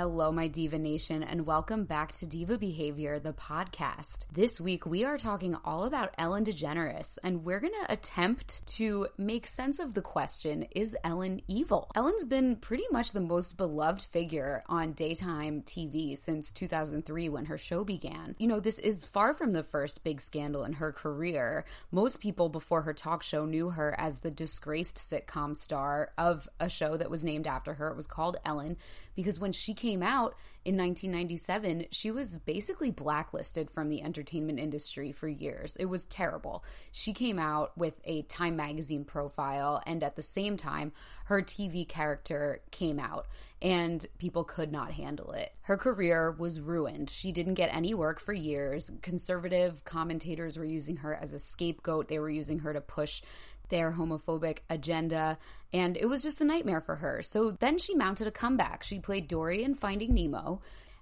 Hello, 0.00 0.32
my 0.32 0.48
Diva 0.48 0.78
Nation, 0.78 1.22
and 1.22 1.44
welcome 1.44 1.84
back 1.84 2.12
to 2.12 2.26
Diva 2.26 2.56
Behavior, 2.56 3.18
the 3.18 3.34
podcast. 3.34 4.24
This 4.32 4.58
week, 4.58 4.86
we 4.86 5.04
are 5.04 5.18
talking 5.18 5.54
all 5.62 5.84
about 5.84 6.14
Ellen 6.16 6.42
DeGeneres, 6.42 7.18
and 7.22 7.44
we're 7.44 7.60
going 7.60 7.74
to 7.84 7.92
attempt 7.92 8.66
to 8.78 9.08
make 9.18 9.46
sense 9.46 9.78
of 9.78 9.92
the 9.92 10.00
question 10.00 10.62
Is 10.74 10.96
Ellen 11.04 11.42
evil? 11.48 11.90
Ellen's 11.94 12.24
been 12.24 12.56
pretty 12.56 12.86
much 12.90 13.12
the 13.12 13.20
most 13.20 13.58
beloved 13.58 14.00
figure 14.00 14.64
on 14.70 14.92
daytime 14.92 15.60
TV 15.60 16.16
since 16.16 16.50
2003 16.50 17.28
when 17.28 17.44
her 17.44 17.58
show 17.58 17.84
began. 17.84 18.34
You 18.38 18.46
know, 18.46 18.58
this 18.58 18.78
is 18.78 19.04
far 19.04 19.34
from 19.34 19.52
the 19.52 19.62
first 19.62 20.02
big 20.02 20.22
scandal 20.22 20.64
in 20.64 20.72
her 20.72 20.92
career. 20.92 21.66
Most 21.92 22.22
people 22.22 22.48
before 22.48 22.80
her 22.80 22.94
talk 22.94 23.22
show 23.22 23.44
knew 23.44 23.68
her 23.68 23.94
as 23.98 24.20
the 24.20 24.30
disgraced 24.30 24.96
sitcom 24.96 25.54
star 25.54 26.12
of 26.16 26.48
a 26.58 26.70
show 26.70 26.96
that 26.96 27.10
was 27.10 27.22
named 27.22 27.46
after 27.46 27.74
her. 27.74 27.90
It 27.90 27.96
was 27.96 28.06
called 28.06 28.38
Ellen 28.46 28.78
because 29.14 29.38
when 29.38 29.52
she 29.52 29.74
came 29.74 30.02
out 30.02 30.36
in 30.64 30.76
1997, 30.76 31.86
she 31.90 32.10
was 32.10 32.36
basically 32.36 32.90
blacklisted 32.90 33.70
from 33.70 33.88
the 33.88 34.02
entertainment 34.02 34.58
industry 34.58 35.10
for 35.12 35.26
years. 35.26 35.76
It 35.76 35.86
was 35.86 36.06
terrible. 36.06 36.64
She 36.92 37.12
came 37.12 37.38
out 37.38 37.76
with 37.78 37.98
a 38.04 38.22
Time 38.22 38.56
magazine 38.56 39.04
profile, 39.04 39.82
and 39.86 40.02
at 40.04 40.16
the 40.16 40.22
same 40.22 40.56
time, 40.56 40.92
her 41.24 41.40
TV 41.40 41.88
character 41.88 42.60
came 42.72 42.98
out, 42.98 43.26
and 43.62 44.04
people 44.18 44.44
could 44.44 44.72
not 44.72 44.90
handle 44.90 45.30
it. 45.32 45.52
Her 45.62 45.76
career 45.76 46.32
was 46.32 46.60
ruined. 46.60 47.08
She 47.08 47.32
didn't 47.32 47.54
get 47.54 47.74
any 47.74 47.94
work 47.94 48.20
for 48.20 48.32
years. 48.32 48.90
Conservative 49.00 49.84
commentators 49.84 50.58
were 50.58 50.64
using 50.64 50.96
her 50.96 51.14
as 51.14 51.32
a 51.32 51.38
scapegoat, 51.38 52.08
they 52.08 52.18
were 52.18 52.28
using 52.30 52.58
her 52.60 52.72
to 52.72 52.80
push 52.80 53.22
their 53.70 53.92
homophobic 53.92 54.58
agenda, 54.68 55.38
and 55.72 55.96
it 55.96 56.06
was 56.06 56.22
just 56.22 56.40
a 56.40 56.44
nightmare 56.44 56.80
for 56.80 56.96
her. 56.96 57.22
So 57.22 57.52
then 57.52 57.78
she 57.78 57.94
mounted 57.94 58.26
a 58.26 58.32
comeback. 58.32 58.82
She 58.82 58.98
played 58.98 59.28
Dory 59.28 59.64
in 59.64 59.74
Finding 59.74 60.14
Nemo, 60.14 60.60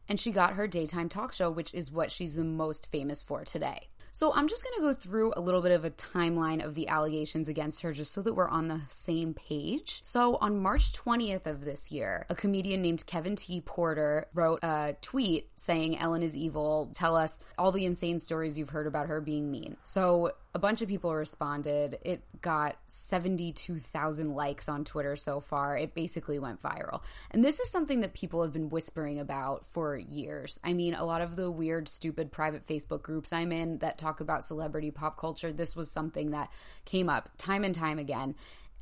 and 0.09 0.21
she 0.21 0.31
got 0.31 0.55
her 0.55 0.67
daytime 0.69 1.09
talk 1.09 1.33
show, 1.33 1.51
which 1.51 1.75
is 1.75 1.91
what 1.91 2.13
she's 2.13 2.37
the 2.37 2.45
most 2.45 2.91
famous 2.91 3.23
for 3.23 3.45
today. 3.45 3.89
So 4.19 4.33
I'm 4.35 4.49
just 4.49 4.65
going 4.65 4.75
to 4.77 4.81
go 4.81 5.01
through 5.01 5.33
a 5.37 5.41
little 5.41 5.63
bit 5.63 5.71
of 5.71 5.85
a 5.85 5.91
timeline 5.91 6.65
of 6.65 6.75
the 6.75 6.89
allegations 6.89 7.49
against 7.49 7.83
her 7.83 7.93
just 7.93 8.13
so 8.13 8.23
that 8.23 8.35
we're 8.35 8.49
on 8.49 8.67
the 8.67 8.81
same 8.89 9.33
page. 9.33 10.01
So 10.03 10.37
on 10.41 10.59
March 10.59 10.93
20th 10.93 11.47
of 11.47 11.65
this 11.65 11.93
year, 11.93 12.27
a 12.29 12.35
comedian 12.35 12.83
named 12.83 13.07
Kevin 13.07 13.37
T. 13.37 13.61
Porter 13.61 14.27
wrote 14.35 14.59
a 14.65 14.97
tweet 15.03 15.51
saying 15.55 15.99
Ellen 15.99 16.25
is 16.25 16.37
evil, 16.37 16.91
tell 16.95 17.15
us 17.15 17.39
all 17.59 17.71
the 17.71 17.85
insane 17.85 18.19
stories 18.19 18.59
you've 18.59 18.71
heard 18.71 18.89
about 18.89 19.07
her 19.07 19.21
being 19.21 19.53
mean. 19.53 19.77
So 19.85 20.33
a 20.55 20.59
bunch 20.59 20.81
of 20.81 20.89
people 20.89 21.15
responded. 21.15 21.99
It 22.03 22.23
got 22.41 22.77
72,000 22.87 24.35
likes 24.35 24.69
on 24.69 24.85
Twitter 24.85 25.15
so 25.15 25.41
far. 25.41 25.77
It 25.77 25.95
basically 25.95 26.39
went 26.39 26.63
viral. 26.63 27.03
And 27.31 27.45
this 27.45 27.61
is 27.61 27.71
something 27.71 28.01
that 28.01 28.15
people 28.15 28.43
have 28.43 28.53
been 28.53 28.71
whispering 28.71 29.19
about 29.19 29.67
for 29.67 29.97
years. 29.97 30.59
I 30.65 30.73
mean, 30.73 30.95
a 30.95 31.05
lot 31.05 31.21
of 31.21 31.37
the 31.37 31.51
weird, 31.51 31.87
stupid 31.87 32.33
private 32.33 32.67
Facebook 32.67 33.03
groups 33.03 33.33
I'm 33.33 33.53
in 33.53 33.79
that 33.79 33.99
talk 33.99 34.21
about 34.21 34.45
celebrity 34.45 34.91
pop 34.91 35.19
culture, 35.19 35.53
this 35.53 35.77
was 35.77 35.91
something 35.91 36.31
that 36.31 36.51
came 36.87 37.11
up 37.11 37.29
time 37.37 37.63
and 37.63 37.75
time 37.75 37.99
again. 37.99 38.35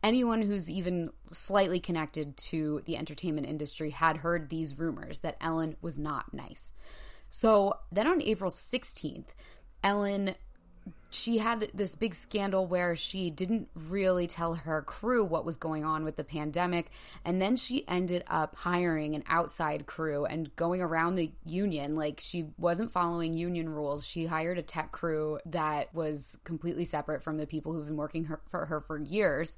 Anyone 0.05 0.43
who's 0.43 0.71
even 0.71 1.11
slightly 1.33 1.81
connected 1.81 2.37
to 2.37 2.83
the 2.85 2.97
entertainment 2.97 3.49
industry 3.49 3.91
had 3.91 4.19
heard 4.19 4.49
these 4.49 4.79
rumors 4.79 5.19
that 5.21 5.37
Ellen 5.41 5.77
was 5.81 5.99
not 5.99 6.33
nice. 6.33 6.75
So 7.29 7.79
then 7.91 8.07
on 8.07 8.23
April 8.23 8.51
16th, 8.51 9.31
Ellen 9.83 10.35
she 11.11 11.39
had 11.39 11.71
this 11.73 11.95
big 11.95 12.15
scandal 12.15 12.67
where 12.67 12.97
she 12.97 13.31
didn't 13.31 13.69
really 13.75 14.27
tell 14.27 14.55
her 14.55 14.83
crew 14.83 15.25
what 15.25 15.45
was 15.45 15.57
going 15.57 15.85
on 15.85 16.05
with 16.05 16.17
the 16.17 16.25
pandemic. 16.25 16.91
And 17.25 17.41
then 17.41 17.57
she 17.57 17.87
ended 17.89 18.25
up 18.27 18.57
hiring 18.57 19.15
an 19.15 19.25
outside 19.29 19.87
crew 19.87 20.25
and 20.25 20.55
going 20.57 20.83
around 20.83 21.15
the 21.15 21.31
union. 21.45 21.97
Like 21.97 22.21
she 22.21 22.47
wasn't 22.59 22.91
following 22.91 23.35
union 23.35 23.69
rules. 23.69 24.07
She 24.07 24.27
hired 24.27 24.59
a 24.59 24.63
tech 24.63 24.93
crew 24.93 25.39
that 25.47 25.95
was 25.95 26.39
completely 26.45 26.85
separate 26.85 27.23
from 27.23 27.39
the 27.39 27.47
people 27.47 27.73
who've 27.73 27.87
been 27.87 27.97
working 27.97 28.25
her, 28.25 28.41
for 28.47 28.67
her 28.67 28.81
for 28.81 28.99
years 28.99 29.57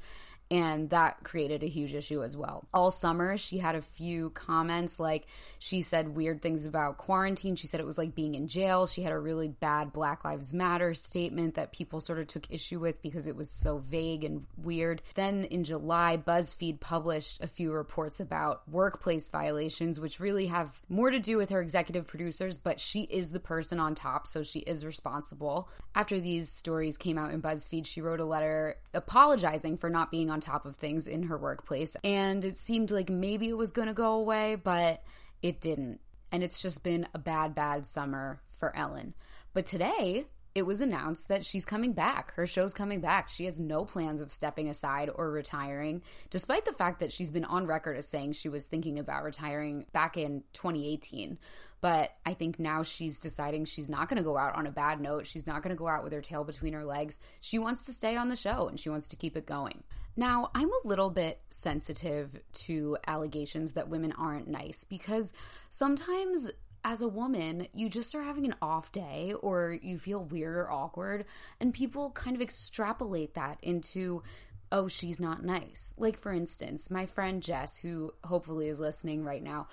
and 0.50 0.90
that 0.90 1.22
created 1.24 1.62
a 1.62 1.68
huge 1.68 1.94
issue 1.94 2.22
as 2.22 2.36
well. 2.36 2.66
All 2.72 2.90
summer, 2.90 3.36
she 3.36 3.58
had 3.58 3.74
a 3.74 3.82
few 3.82 4.30
comments 4.30 4.98
like 4.98 5.26
she 5.58 5.82
said 5.82 6.16
weird 6.16 6.40
things 6.40 6.64
about 6.64 6.96
quarantine. 6.96 7.56
She 7.56 7.66
said 7.66 7.80
it 7.80 7.86
was 7.86 7.98
like 7.98 8.14
being 8.14 8.34
in 8.34 8.48
jail. 8.48 8.86
She 8.86 9.02
had 9.02 9.12
a 9.12 9.18
really 9.18 9.48
bad 9.48 9.92
Black 9.92 10.24
Lives 10.24 10.54
Matter 10.54 10.94
statement 10.94 11.54
that 11.54 11.72
people 11.72 12.00
sort 12.00 12.18
of 12.18 12.26
took 12.26 12.50
issue 12.50 12.80
with 12.80 13.02
because 13.02 13.26
it 13.26 13.36
was 13.36 13.50
so 13.50 13.78
vague 13.78 14.24
and 14.24 14.46
weird. 14.56 15.02
Then 15.14 15.44
in 15.44 15.64
July, 15.64 16.16
BuzzFeed 16.16 16.80
published 16.80 17.42
a 17.42 17.46
few 17.46 17.72
reports 17.72 18.20
about 18.20 18.66
workplace 18.68 19.28
violations, 19.28 20.00
which 20.00 20.20
really 20.20 20.46
have 20.46 20.80
more 20.88 21.10
to 21.10 21.18
do 21.18 21.36
with 21.36 21.50
her 21.50 21.60
executive 21.60 22.06
producers, 22.06 22.56
but 22.56 22.80
she 22.80 23.02
is 23.02 23.32
the 23.32 23.40
person 23.40 23.78
on 23.78 23.94
top, 23.94 24.26
so 24.26 24.42
she 24.42 24.60
is 24.60 24.86
responsible. 24.86 25.68
After 25.94 26.20
these 26.20 26.50
stories 26.50 26.96
came 26.96 27.18
out 27.18 27.32
in 27.32 27.42
BuzzFeed, 27.42 27.86
she 27.86 28.00
wrote 28.00 28.20
a 28.20 28.24
letter 28.24 28.76
apologizing 28.94 29.76
for 29.76 29.90
not 29.90 30.10
being 30.10 30.30
on 30.30 30.37
on 30.38 30.40
top 30.40 30.66
of 30.66 30.76
things 30.76 31.08
in 31.08 31.24
her 31.24 31.36
workplace. 31.36 31.96
And 32.04 32.44
it 32.44 32.56
seemed 32.56 32.92
like 32.92 33.10
maybe 33.10 33.48
it 33.48 33.56
was 33.56 33.72
going 33.72 33.88
to 33.88 33.94
go 33.94 34.12
away, 34.14 34.54
but 34.54 35.02
it 35.42 35.60
didn't. 35.60 36.00
And 36.30 36.44
it's 36.44 36.62
just 36.62 36.84
been 36.84 37.08
a 37.12 37.18
bad, 37.18 37.56
bad 37.56 37.84
summer 37.86 38.40
for 38.46 38.74
Ellen. 38.76 39.14
But 39.52 39.66
today, 39.66 40.26
it 40.54 40.62
was 40.62 40.80
announced 40.80 41.28
that 41.28 41.44
she's 41.44 41.64
coming 41.64 41.92
back. 41.92 42.34
Her 42.34 42.46
show's 42.46 42.74
coming 42.74 43.00
back. 43.00 43.30
She 43.30 43.46
has 43.46 43.58
no 43.58 43.84
plans 43.84 44.20
of 44.20 44.30
stepping 44.30 44.68
aside 44.68 45.10
or 45.12 45.30
retiring, 45.30 46.02
despite 46.30 46.64
the 46.64 46.72
fact 46.72 47.00
that 47.00 47.10
she's 47.10 47.30
been 47.30 47.44
on 47.44 47.66
record 47.66 47.96
as 47.96 48.08
saying 48.08 48.32
she 48.32 48.48
was 48.48 48.66
thinking 48.66 48.98
about 48.98 49.24
retiring 49.24 49.86
back 49.92 50.16
in 50.16 50.44
2018. 50.52 51.38
But 51.80 52.12
I 52.26 52.34
think 52.34 52.58
now 52.58 52.82
she's 52.82 53.20
deciding 53.20 53.64
she's 53.64 53.88
not 53.88 54.08
going 54.08 54.16
to 54.16 54.24
go 54.24 54.36
out 54.36 54.56
on 54.56 54.66
a 54.66 54.72
bad 54.72 55.00
note. 55.00 55.26
She's 55.26 55.46
not 55.46 55.62
going 55.62 55.74
to 55.74 55.78
go 55.78 55.86
out 55.86 56.02
with 56.02 56.12
her 56.12 56.20
tail 56.20 56.42
between 56.42 56.72
her 56.72 56.84
legs. 56.84 57.20
She 57.40 57.58
wants 57.58 57.86
to 57.86 57.92
stay 57.92 58.16
on 58.16 58.28
the 58.28 58.36
show 58.36 58.66
and 58.68 58.80
she 58.80 58.90
wants 58.90 59.08
to 59.08 59.16
keep 59.16 59.36
it 59.36 59.46
going. 59.46 59.84
Now, 60.18 60.50
I'm 60.52 60.68
a 60.68 60.88
little 60.88 61.10
bit 61.10 61.40
sensitive 61.48 62.40
to 62.64 62.96
allegations 63.06 63.74
that 63.74 63.88
women 63.88 64.12
aren't 64.18 64.48
nice 64.48 64.82
because 64.82 65.32
sometimes 65.70 66.50
as 66.84 67.02
a 67.02 67.08
woman, 67.08 67.68
you 67.72 67.88
just 67.88 68.16
are 68.16 68.22
having 68.24 68.44
an 68.44 68.56
off 68.60 68.90
day 68.90 69.32
or 69.40 69.78
you 69.80 69.96
feel 69.96 70.24
weird 70.24 70.56
or 70.56 70.72
awkward, 70.72 71.24
and 71.60 71.72
people 71.72 72.10
kind 72.10 72.34
of 72.34 72.42
extrapolate 72.42 73.34
that 73.34 73.58
into, 73.62 74.24
oh, 74.72 74.88
she's 74.88 75.20
not 75.20 75.44
nice. 75.44 75.94
Like, 75.96 76.18
for 76.18 76.32
instance, 76.32 76.90
my 76.90 77.06
friend 77.06 77.40
Jess, 77.40 77.78
who 77.78 78.12
hopefully 78.24 78.66
is 78.66 78.80
listening 78.80 79.22
right 79.22 79.42
now, 79.42 79.68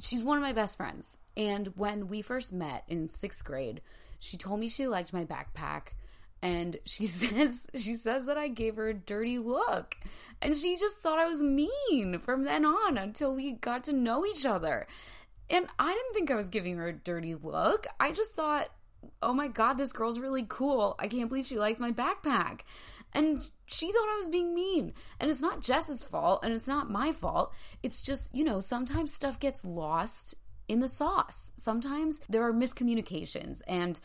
she's 0.00 0.24
one 0.24 0.38
of 0.38 0.42
my 0.42 0.52
best 0.52 0.76
friends. 0.76 1.18
And 1.36 1.68
when 1.76 2.08
we 2.08 2.20
first 2.20 2.52
met 2.52 2.82
in 2.88 3.08
sixth 3.08 3.44
grade, 3.44 3.80
she 4.18 4.36
told 4.36 4.58
me 4.58 4.66
she 4.66 4.88
liked 4.88 5.12
my 5.12 5.24
backpack 5.24 5.92
and 6.42 6.76
she 6.84 7.06
says 7.06 7.66
she 7.74 7.94
says 7.94 8.26
that 8.26 8.36
I 8.36 8.48
gave 8.48 8.76
her 8.76 8.88
a 8.88 8.94
dirty 8.94 9.38
look. 9.38 9.96
And 10.40 10.56
she 10.56 10.76
just 10.76 11.00
thought 11.00 11.20
I 11.20 11.28
was 11.28 11.42
mean 11.42 12.18
from 12.18 12.42
then 12.42 12.64
on 12.64 12.98
until 12.98 13.36
we 13.36 13.52
got 13.52 13.84
to 13.84 13.92
know 13.92 14.26
each 14.26 14.44
other. 14.44 14.88
And 15.48 15.68
I 15.78 15.92
didn't 15.92 16.14
think 16.14 16.30
I 16.30 16.34
was 16.34 16.48
giving 16.48 16.76
her 16.78 16.88
a 16.88 16.92
dirty 16.92 17.36
look. 17.36 17.86
I 18.00 18.10
just 18.10 18.32
thought, 18.32 18.68
"Oh 19.22 19.32
my 19.32 19.48
god, 19.48 19.74
this 19.74 19.92
girl's 19.92 20.18
really 20.18 20.44
cool. 20.48 20.96
I 20.98 21.06
can't 21.06 21.28
believe 21.28 21.46
she 21.46 21.58
likes 21.58 21.78
my 21.78 21.92
backpack." 21.92 22.62
And 23.14 23.46
she 23.66 23.92
thought 23.92 24.08
I 24.12 24.16
was 24.16 24.26
being 24.26 24.54
mean. 24.54 24.94
And 25.20 25.30
it's 25.30 25.42
not 25.42 25.60
Jess's 25.60 26.02
fault 26.02 26.44
and 26.44 26.52
it's 26.54 26.68
not 26.68 26.90
my 26.90 27.12
fault. 27.12 27.52
It's 27.82 28.02
just, 28.02 28.34
you 28.34 28.42
know, 28.42 28.58
sometimes 28.60 29.12
stuff 29.12 29.38
gets 29.38 29.64
lost 29.64 30.34
in 30.68 30.80
the 30.80 30.88
sauce. 30.88 31.52
Sometimes 31.56 32.20
there 32.28 32.42
are 32.42 32.52
miscommunications 32.52 33.60
and 33.66 34.00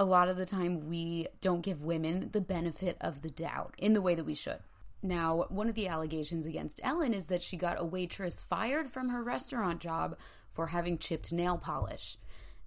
a 0.00 0.04
lot 0.04 0.28
of 0.28 0.38
the 0.38 0.46
time 0.46 0.88
we 0.88 1.28
don't 1.42 1.60
give 1.60 1.84
women 1.84 2.30
the 2.32 2.40
benefit 2.40 2.96
of 3.02 3.20
the 3.20 3.28
doubt 3.28 3.74
in 3.76 3.92
the 3.92 4.00
way 4.00 4.14
that 4.14 4.24
we 4.24 4.34
should. 4.34 4.58
Now, 5.02 5.44
one 5.50 5.68
of 5.68 5.74
the 5.74 5.88
allegations 5.88 6.46
against 6.46 6.80
Ellen 6.82 7.12
is 7.12 7.26
that 7.26 7.42
she 7.42 7.58
got 7.58 7.78
a 7.78 7.84
waitress 7.84 8.42
fired 8.42 8.88
from 8.88 9.10
her 9.10 9.22
restaurant 9.22 9.78
job 9.78 10.18
for 10.52 10.66
having 10.66 10.96
chipped 10.96 11.34
nail 11.34 11.58
polish. 11.58 12.16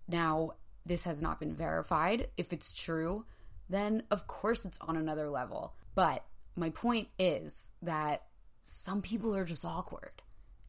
Now, 0.07 0.51
this 0.85 1.06
has 1.06 1.24
not 1.24 1.39
been 1.39 1.56
verified. 1.56 2.27
If 2.38 2.53
it's 2.53 2.71
true, 2.71 3.25
then 3.68 4.03
of 4.12 4.27
course 4.27 4.63
it's 4.63 4.80
on 4.81 4.95
another 4.95 5.27
level. 5.27 5.74
But 5.95 6.24
my 6.56 6.69
point 6.69 7.07
is 7.18 7.71
that 7.81 8.25
some 8.62 9.01
people 9.01 9.35
are 9.35 9.45
just 9.45 9.65
awkward. 9.65 10.21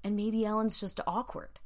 And 0.03 0.17
maybe 0.17 0.47
Ellen's 0.47 0.81
just 0.81 1.01
awkward. 1.07 1.61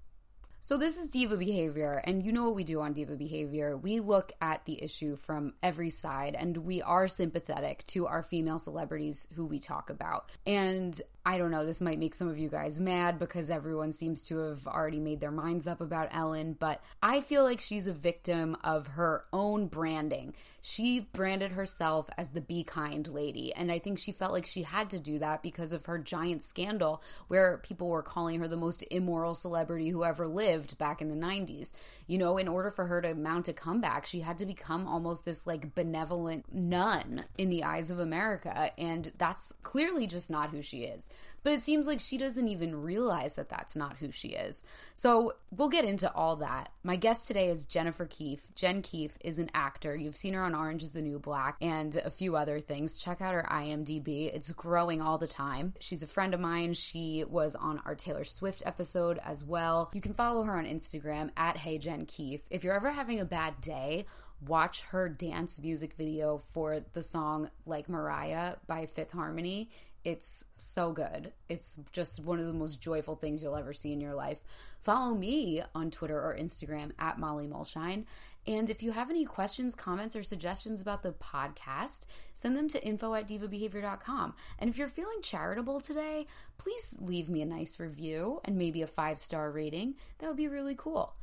So, 0.60 0.76
this 0.76 0.96
is 0.96 1.08
diva 1.10 1.36
behavior, 1.36 2.02
and 2.04 2.24
you 2.24 2.32
know 2.32 2.44
what 2.44 2.56
we 2.56 2.64
do 2.64 2.80
on 2.80 2.92
diva 2.92 3.16
behavior. 3.16 3.76
We 3.76 4.00
look 4.00 4.32
at 4.40 4.64
the 4.64 4.82
issue 4.82 5.14
from 5.16 5.54
every 5.62 5.90
side, 5.90 6.34
and 6.34 6.56
we 6.56 6.82
are 6.82 7.06
sympathetic 7.06 7.84
to 7.86 8.06
our 8.06 8.22
female 8.22 8.58
celebrities 8.58 9.28
who 9.34 9.46
we 9.46 9.60
talk 9.60 9.88
about. 9.88 10.30
And 10.46 11.00
I 11.28 11.36
don't 11.36 11.50
know, 11.50 11.66
this 11.66 11.82
might 11.82 11.98
make 11.98 12.14
some 12.14 12.28
of 12.28 12.38
you 12.38 12.48
guys 12.48 12.80
mad 12.80 13.18
because 13.18 13.50
everyone 13.50 13.92
seems 13.92 14.26
to 14.28 14.38
have 14.38 14.66
already 14.66 14.98
made 14.98 15.20
their 15.20 15.30
minds 15.30 15.68
up 15.68 15.82
about 15.82 16.08
Ellen, 16.10 16.56
but 16.58 16.82
I 17.02 17.20
feel 17.20 17.44
like 17.44 17.60
she's 17.60 17.86
a 17.86 17.92
victim 17.92 18.56
of 18.64 18.86
her 18.86 19.26
own 19.30 19.66
branding. 19.66 20.32
She 20.62 21.00
branded 21.00 21.52
herself 21.52 22.08
as 22.16 22.30
the 22.30 22.40
be 22.40 22.64
kind 22.64 23.06
lady, 23.08 23.52
and 23.54 23.70
I 23.70 23.78
think 23.78 23.98
she 23.98 24.10
felt 24.10 24.32
like 24.32 24.46
she 24.46 24.62
had 24.62 24.88
to 24.90 24.98
do 24.98 25.18
that 25.18 25.42
because 25.42 25.74
of 25.74 25.84
her 25.84 25.98
giant 25.98 26.40
scandal 26.42 27.02
where 27.28 27.58
people 27.58 27.90
were 27.90 28.02
calling 28.02 28.40
her 28.40 28.48
the 28.48 28.56
most 28.56 28.82
immoral 28.90 29.34
celebrity 29.34 29.90
who 29.90 30.04
ever 30.04 30.26
lived 30.26 30.78
back 30.78 31.02
in 31.02 31.08
the 31.08 31.26
90s. 31.26 31.74
You 32.06 32.16
know, 32.16 32.38
in 32.38 32.48
order 32.48 32.70
for 32.70 32.86
her 32.86 33.02
to 33.02 33.14
mount 33.14 33.48
a 33.48 33.52
comeback, 33.52 34.06
she 34.06 34.20
had 34.20 34.38
to 34.38 34.46
become 34.46 34.88
almost 34.88 35.24
this 35.24 35.46
like 35.46 35.74
benevolent 35.74 36.46
nun 36.52 37.26
in 37.36 37.50
the 37.50 37.64
eyes 37.64 37.90
of 37.90 37.98
America, 37.98 38.72
and 38.78 39.12
that's 39.18 39.52
clearly 39.62 40.06
just 40.06 40.30
not 40.30 40.50
who 40.50 40.62
she 40.62 40.84
is. 40.84 41.10
But 41.42 41.52
it 41.52 41.62
seems 41.62 41.86
like 41.86 42.00
she 42.00 42.18
doesn't 42.18 42.48
even 42.48 42.82
realize 42.82 43.34
that 43.34 43.48
that's 43.48 43.76
not 43.76 43.96
who 43.96 44.10
she 44.10 44.28
is. 44.28 44.64
So 44.92 45.34
we'll 45.50 45.68
get 45.68 45.84
into 45.84 46.12
all 46.12 46.36
that. 46.36 46.70
My 46.82 46.96
guest 46.96 47.26
today 47.26 47.48
is 47.48 47.64
Jennifer 47.64 48.06
Keefe. 48.06 48.54
Jen 48.54 48.82
Keefe 48.82 49.16
is 49.20 49.38
an 49.38 49.50
actor. 49.54 49.94
You've 49.94 50.16
seen 50.16 50.34
her 50.34 50.42
on 50.42 50.54
Orange 50.54 50.82
is 50.82 50.92
the 50.92 51.02
New 51.02 51.18
Black 51.18 51.56
and 51.60 51.94
a 51.96 52.10
few 52.10 52.36
other 52.36 52.60
things. 52.60 52.98
Check 52.98 53.20
out 53.20 53.34
her 53.34 53.46
IMDb, 53.50 54.34
it's 54.34 54.52
growing 54.52 55.00
all 55.00 55.18
the 55.18 55.26
time. 55.26 55.74
She's 55.80 56.02
a 56.02 56.06
friend 56.06 56.34
of 56.34 56.40
mine. 56.40 56.74
She 56.74 57.24
was 57.28 57.54
on 57.54 57.80
our 57.84 57.94
Taylor 57.94 58.24
Swift 58.24 58.62
episode 58.66 59.18
as 59.24 59.44
well. 59.44 59.90
You 59.94 60.00
can 60.00 60.14
follow 60.14 60.42
her 60.42 60.58
on 60.58 60.64
Instagram 60.64 61.30
at 61.36 61.56
Hey 61.56 61.78
Jen 61.78 62.06
Keefe. 62.06 62.46
If 62.50 62.64
you're 62.64 62.74
ever 62.74 62.90
having 62.90 63.20
a 63.20 63.24
bad 63.24 63.60
day, 63.60 64.06
watch 64.46 64.82
her 64.82 65.08
dance 65.08 65.60
music 65.60 65.94
video 65.94 66.38
for 66.38 66.80
the 66.92 67.02
song 67.02 67.50
Like 67.66 67.88
Mariah 67.88 68.56
by 68.66 68.86
Fifth 68.86 69.12
Harmony. 69.12 69.70
It's 70.04 70.44
so 70.56 70.92
good. 70.92 71.32
It's 71.48 71.76
just 71.92 72.20
one 72.24 72.38
of 72.38 72.46
the 72.46 72.52
most 72.52 72.80
joyful 72.80 73.16
things 73.16 73.42
you'll 73.42 73.56
ever 73.56 73.72
see 73.72 73.92
in 73.92 74.00
your 74.00 74.14
life. 74.14 74.38
Follow 74.80 75.14
me 75.14 75.62
on 75.74 75.90
Twitter 75.90 76.16
or 76.16 76.36
Instagram 76.38 76.92
at 76.98 77.18
Molly 77.18 77.46
Mulshine. 77.46 78.04
And 78.46 78.70
if 78.70 78.82
you 78.82 78.92
have 78.92 79.10
any 79.10 79.26
questions, 79.26 79.74
comments, 79.74 80.16
or 80.16 80.22
suggestions 80.22 80.80
about 80.80 81.02
the 81.02 81.12
podcast, 81.12 82.06
send 82.32 82.56
them 82.56 82.68
to 82.68 82.82
info 82.82 83.12
at 83.14 83.28
divabehavior.com. 83.28 84.34
And 84.58 84.70
if 84.70 84.78
you're 84.78 84.88
feeling 84.88 85.20
charitable 85.20 85.80
today, 85.80 86.26
please 86.56 86.96
leave 87.00 87.28
me 87.28 87.42
a 87.42 87.46
nice 87.46 87.78
review 87.78 88.40
and 88.44 88.56
maybe 88.56 88.80
a 88.80 88.86
five 88.86 89.18
star 89.18 89.50
rating. 89.50 89.96
That 90.18 90.28
would 90.28 90.36
be 90.36 90.48
really 90.48 90.76
cool. 90.78 91.14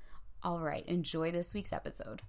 All 0.44 0.60
right, 0.60 0.86
enjoy 0.86 1.32
this 1.32 1.56
week's 1.56 1.74
episode. 1.74 2.22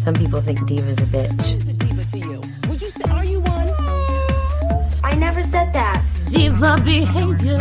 Some 0.00 0.14
people 0.14 0.40
think 0.40 0.66
diva's 0.66 0.98
a 0.98 1.06
bitch. 1.06 1.36
What 1.38 1.54
is 1.54 1.68
a 1.68 1.72
diva 1.74 2.04
to 2.04 2.18
you? 2.18 2.40
Would 2.68 2.82
you 2.82 2.90
say, 2.90 3.04
are 3.08 3.24
you 3.24 3.40
one? 3.40 4.31
I 5.04 5.14
never 5.16 5.42
said 5.44 5.72
that. 5.72 6.04
Diva 6.30 6.80
behavior. 6.84 7.58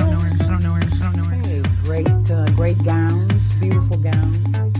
Hey, 1.44 1.62
great, 1.84 2.32
uh, 2.32 2.50
great 2.52 2.84
gowns, 2.84 3.60
beautiful 3.60 3.98
gowns. 3.98 4.38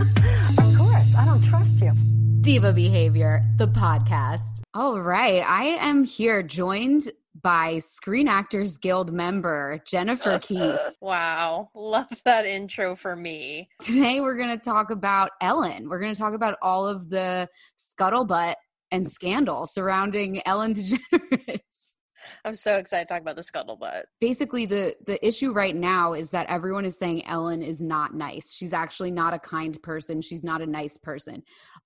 Of 0.58 0.78
course, 0.78 1.14
I 1.16 1.24
don't 1.26 1.42
trust 1.44 1.80
you. 1.80 1.92
Diva 2.40 2.72
Behavior, 2.72 3.44
the 3.56 3.68
podcast. 3.68 4.62
All 4.74 5.00
right. 5.00 5.44
I 5.48 5.64
am 5.80 6.04
here 6.04 6.42
joined 6.42 7.10
by 7.40 7.78
Screen 7.80 8.28
Actors 8.28 8.78
Guild 8.78 9.12
member 9.12 9.80
Jennifer 9.86 10.38
Keefe. 10.42 10.78
Wow. 11.00 11.70
Love 11.74 12.08
that 12.24 12.46
intro 12.46 12.94
for 12.94 13.14
me. 13.14 13.68
Today 13.80 14.20
we're 14.20 14.36
going 14.36 14.56
to 14.56 14.62
talk 14.64 14.90
about 14.90 15.30
Ellen. 15.40 15.88
We're 15.88 16.00
going 16.00 16.14
to 16.14 16.20
talk 16.20 16.34
about 16.34 16.56
all 16.62 16.86
of 16.88 17.10
the 17.10 17.48
scuttlebutt 17.78 18.54
and 18.90 19.06
scandal 19.08 19.66
surrounding 19.66 20.40
Ellen 20.46 20.74
DeGeneres. 20.74 21.60
I'm 22.44 22.54
so 22.56 22.76
excited 22.76 23.06
to 23.06 23.14
talk 23.14 23.22
about 23.22 23.36
the 23.36 23.42
scuttlebutt. 23.42 24.02
Basically, 24.20 24.66
the 24.66 24.96
the 25.06 25.24
issue 25.26 25.52
right 25.52 25.76
now 25.76 26.12
is 26.12 26.30
that 26.30 26.46
everyone 26.48 26.84
is 26.84 26.98
saying 26.98 27.24
Ellen 27.26 27.62
is 27.62 27.80
not 27.80 28.14
nice. 28.14 28.52
She's 28.52 28.72
actually 28.72 29.12
not 29.12 29.32
a 29.32 29.38
kind 29.38 29.80
person. 29.82 30.20
She's 30.20 30.42
not 30.42 30.60
a 30.60 30.66
nice 30.66 30.96
person. 30.96 31.42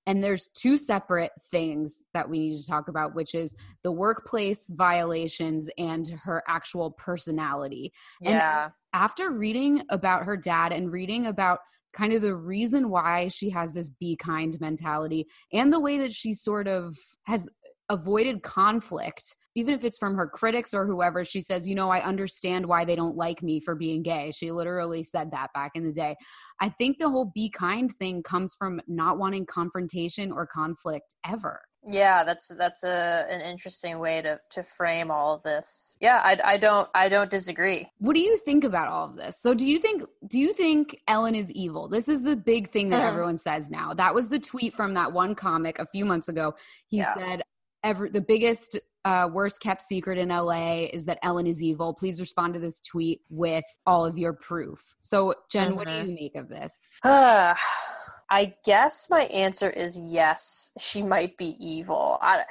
And 0.07 0.25
there's 0.25 0.49
two 0.49 0.79
separate 0.79 1.33
things 1.51 2.05
that 2.15 2.29
we 2.29 2.39
need 2.39 2.59
to 2.59 2.67
talk 2.67 2.89
about, 2.89 3.15
which 3.15 3.35
is 3.35 3.55
the 3.83 3.93
workplace 3.93 4.71
violations 4.71 5.69
and 5.77 6.09
her 6.23 6.43
actual 6.49 6.93
personality. 6.93 7.93
Yeah. 8.21 8.65
And 8.65 8.73
after 8.95 9.33
reading 9.33 9.83
about 9.91 10.25
her 10.25 10.39
dad 10.39 10.73
and 10.73 10.91
reading 10.91 11.27
about 11.27 11.59
kind 11.93 12.13
of 12.13 12.23
the 12.23 12.35
reason 12.35 12.89
why 12.89 13.29
she 13.29 13.51
has 13.51 13.73
this 13.73 13.91
be 13.91 14.17
kind 14.17 14.59
mentality 14.61 15.27
and 15.53 15.73
the 15.73 15.81
way 15.81 15.99
that 15.99 16.13
she 16.13 16.35
sort 16.35 16.69
of 16.69 16.97
has 17.25 17.49
avoided 17.89 18.43
conflict 18.43 19.35
even 19.57 19.75
if 19.75 19.83
it's 19.83 19.99
from 19.99 20.15
her 20.15 20.29
critics 20.29 20.73
or 20.73 20.87
whoever 20.87 21.25
she 21.25 21.41
says 21.43 21.67
you 21.67 21.75
know 21.75 21.91
i 21.91 22.01
understand 22.01 22.65
why 22.65 22.85
they 22.85 22.95
don't 22.95 23.17
like 23.17 23.43
me 23.43 23.59
for 23.61 23.75
being 23.75 24.03
gay. 24.03 24.31
She 24.31 24.51
literally 24.53 25.03
said 25.03 25.31
that 25.33 25.53
back 25.55 25.73
in 25.75 25.85
the 25.85 25.93
day. 25.93 26.17
I 26.61 26.69
think 26.69 26.99
the 26.99 27.09
whole 27.11 27.33
be 27.35 27.51
kind 27.51 27.91
thing 27.93 28.23
comes 28.23 28.55
from 28.55 28.81
not 28.87 29.19
wanting 29.19 29.47
confrontation 29.47 30.31
or 30.33 30.47
conflict 30.47 31.15
ever. 31.27 31.61
Yeah, 31.89 32.25
that's 32.25 32.49
that's 32.49 32.83
a 32.85 33.27
an 33.31 33.41
interesting 33.41 33.99
way 33.99 34.21
to 34.23 34.41
to 34.51 34.63
frame 34.63 35.11
all 35.11 35.35
of 35.37 35.43
this. 35.43 35.97
Yeah, 36.01 36.21
I, 36.25 36.39
I 36.45 36.57
don't 36.57 36.89
I 36.95 37.09
don't 37.09 37.31
disagree. 37.31 37.89
what 37.99 38.15
do 38.15 38.21
you 38.21 38.37
think 38.39 38.65
about 38.65 38.89
all 38.89 39.05
of 39.07 39.17
this? 39.17 39.41
So 39.41 39.55
do 39.55 39.65
you 39.69 39.79
think 39.79 40.03
do 40.29 40.39
you 40.39 40.53
think 40.53 41.01
ellen 41.07 41.35
is 41.35 41.53
evil? 41.53 41.89
This 41.89 42.09
is 42.09 42.23
the 42.23 42.37
big 42.37 42.71
thing 42.71 42.91
that 42.91 43.03
everyone 43.11 43.37
says 43.37 43.71
now. 43.71 43.95
That 43.95 44.15
was 44.15 44.29
the 44.29 44.41
tweet 44.41 44.75
from 44.75 44.95
that 44.95 45.13
one 45.13 45.35
comic 45.35 45.79
a 45.79 45.87
few 45.87 46.05
months 46.05 46.29
ago. 46.29 46.55
He 46.89 46.99
Yeah. 46.99 47.15
said 47.15 47.43
every 47.85 48.11
the 48.11 48.21
biggest 48.21 48.79
uh, 49.07 49.29
worst 49.33 49.61
kept 49.61 49.83
secret 49.83 50.19
in 50.19 50.31
LA 50.31 50.87
is 50.93 51.05
that 51.05 51.21
Ellen 51.23 51.47
is 51.47 51.63
evil. 51.63 51.95
Please 51.95 52.19
respond 52.19 52.53
to 52.55 52.59
this 52.61 52.81
tweet 52.81 53.21
with 53.31 53.65
all 53.87 54.05
of 54.05 54.19
your 54.19 54.33
proof. 54.33 54.97
So, 55.01 55.33
Jen, 55.49 55.77
what 55.77 55.87
do 55.87 55.93
Mhm. 55.93 56.09
you 56.09 56.15
make 56.15 56.35
of 56.35 56.49
this? 56.49 56.89
I 57.05 58.57
guess 58.65 59.09
my 59.09 59.27
answer 59.27 59.71
is 59.71 59.97
yes. 59.97 60.73
She 60.79 61.05
might 61.05 61.37
be 61.37 61.57
evil. 61.65 62.19
I, 62.21 62.45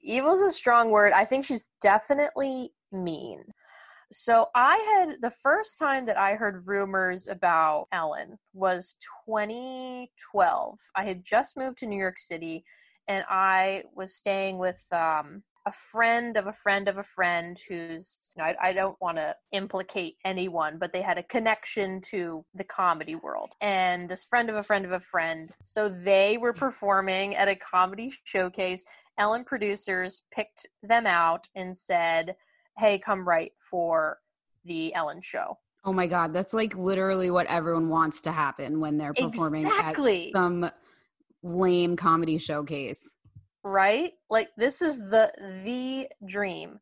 evil's 0.00 0.38
a 0.40 0.52
strong 0.52 0.90
word. 0.90 1.12
I 1.12 1.24
think 1.24 1.44
she's 1.44 1.70
definitely 1.82 2.72
mean. 2.92 3.42
So 4.12 4.46
I 4.54 4.76
had 4.76 5.20
the 5.20 5.32
first 5.32 5.76
time 5.76 6.06
that 6.06 6.16
I 6.16 6.36
heard 6.36 6.68
rumors 6.68 7.26
about 7.26 7.88
Ellen 7.90 8.38
was 8.54 8.94
2012. 9.26 10.78
I 10.94 11.04
had 11.04 11.24
just 11.24 11.56
moved 11.56 11.78
to 11.78 11.86
New 11.86 11.98
York 11.98 12.20
City 12.20 12.64
and 13.08 13.24
I 13.28 13.82
was 13.96 14.14
staying 14.14 14.58
with 14.58 14.86
um, 14.92 15.42
a 15.66 15.72
friend 15.72 16.36
of 16.36 16.46
a 16.46 16.52
friend 16.52 16.86
of 16.86 16.96
a 16.96 17.02
friend 17.02 17.58
who's, 17.68 18.30
you 18.36 18.42
know, 18.42 18.48
I, 18.48 18.68
I 18.68 18.72
don't 18.72 18.96
want 19.00 19.16
to 19.16 19.34
implicate 19.50 20.14
anyone, 20.24 20.78
but 20.78 20.92
they 20.92 21.02
had 21.02 21.18
a 21.18 21.24
connection 21.24 22.00
to 22.12 22.44
the 22.54 22.62
comedy 22.64 23.16
world. 23.16 23.52
And 23.60 24.08
this 24.08 24.24
friend 24.24 24.48
of 24.48 24.54
a 24.54 24.62
friend 24.62 24.84
of 24.84 24.92
a 24.92 25.00
friend, 25.00 25.50
so 25.64 25.88
they 25.88 26.38
were 26.38 26.54
mm. 26.54 26.58
performing 26.58 27.34
at 27.34 27.48
a 27.48 27.56
comedy 27.56 28.12
showcase. 28.24 28.84
Ellen 29.18 29.44
producers 29.44 30.22
picked 30.32 30.68
them 30.84 31.04
out 31.04 31.48
and 31.56 31.76
said, 31.76 32.36
hey, 32.78 32.98
come 32.98 33.26
write 33.26 33.52
for 33.58 34.18
the 34.64 34.94
Ellen 34.94 35.20
show. 35.20 35.58
Oh 35.84 35.92
my 35.92 36.06
God, 36.06 36.32
that's 36.32 36.54
like 36.54 36.76
literally 36.76 37.30
what 37.30 37.46
everyone 37.46 37.88
wants 37.88 38.20
to 38.22 38.32
happen 38.32 38.78
when 38.78 38.98
they're 38.98 39.14
performing 39.14 39.66
Exactly. 39.66 40.28
at 40.28 40.32
some 40.32 40.70
lame 41.42 41.96
comedy 41.96 42.38
showcase. 42.38 43.14
Right? 43.66 44.12
Like 44.30 44.50
this 44.56 44.80
is 44.80 44.98
the 44.98 45.32
the 45.64 46.08
dream. 46.24 46.78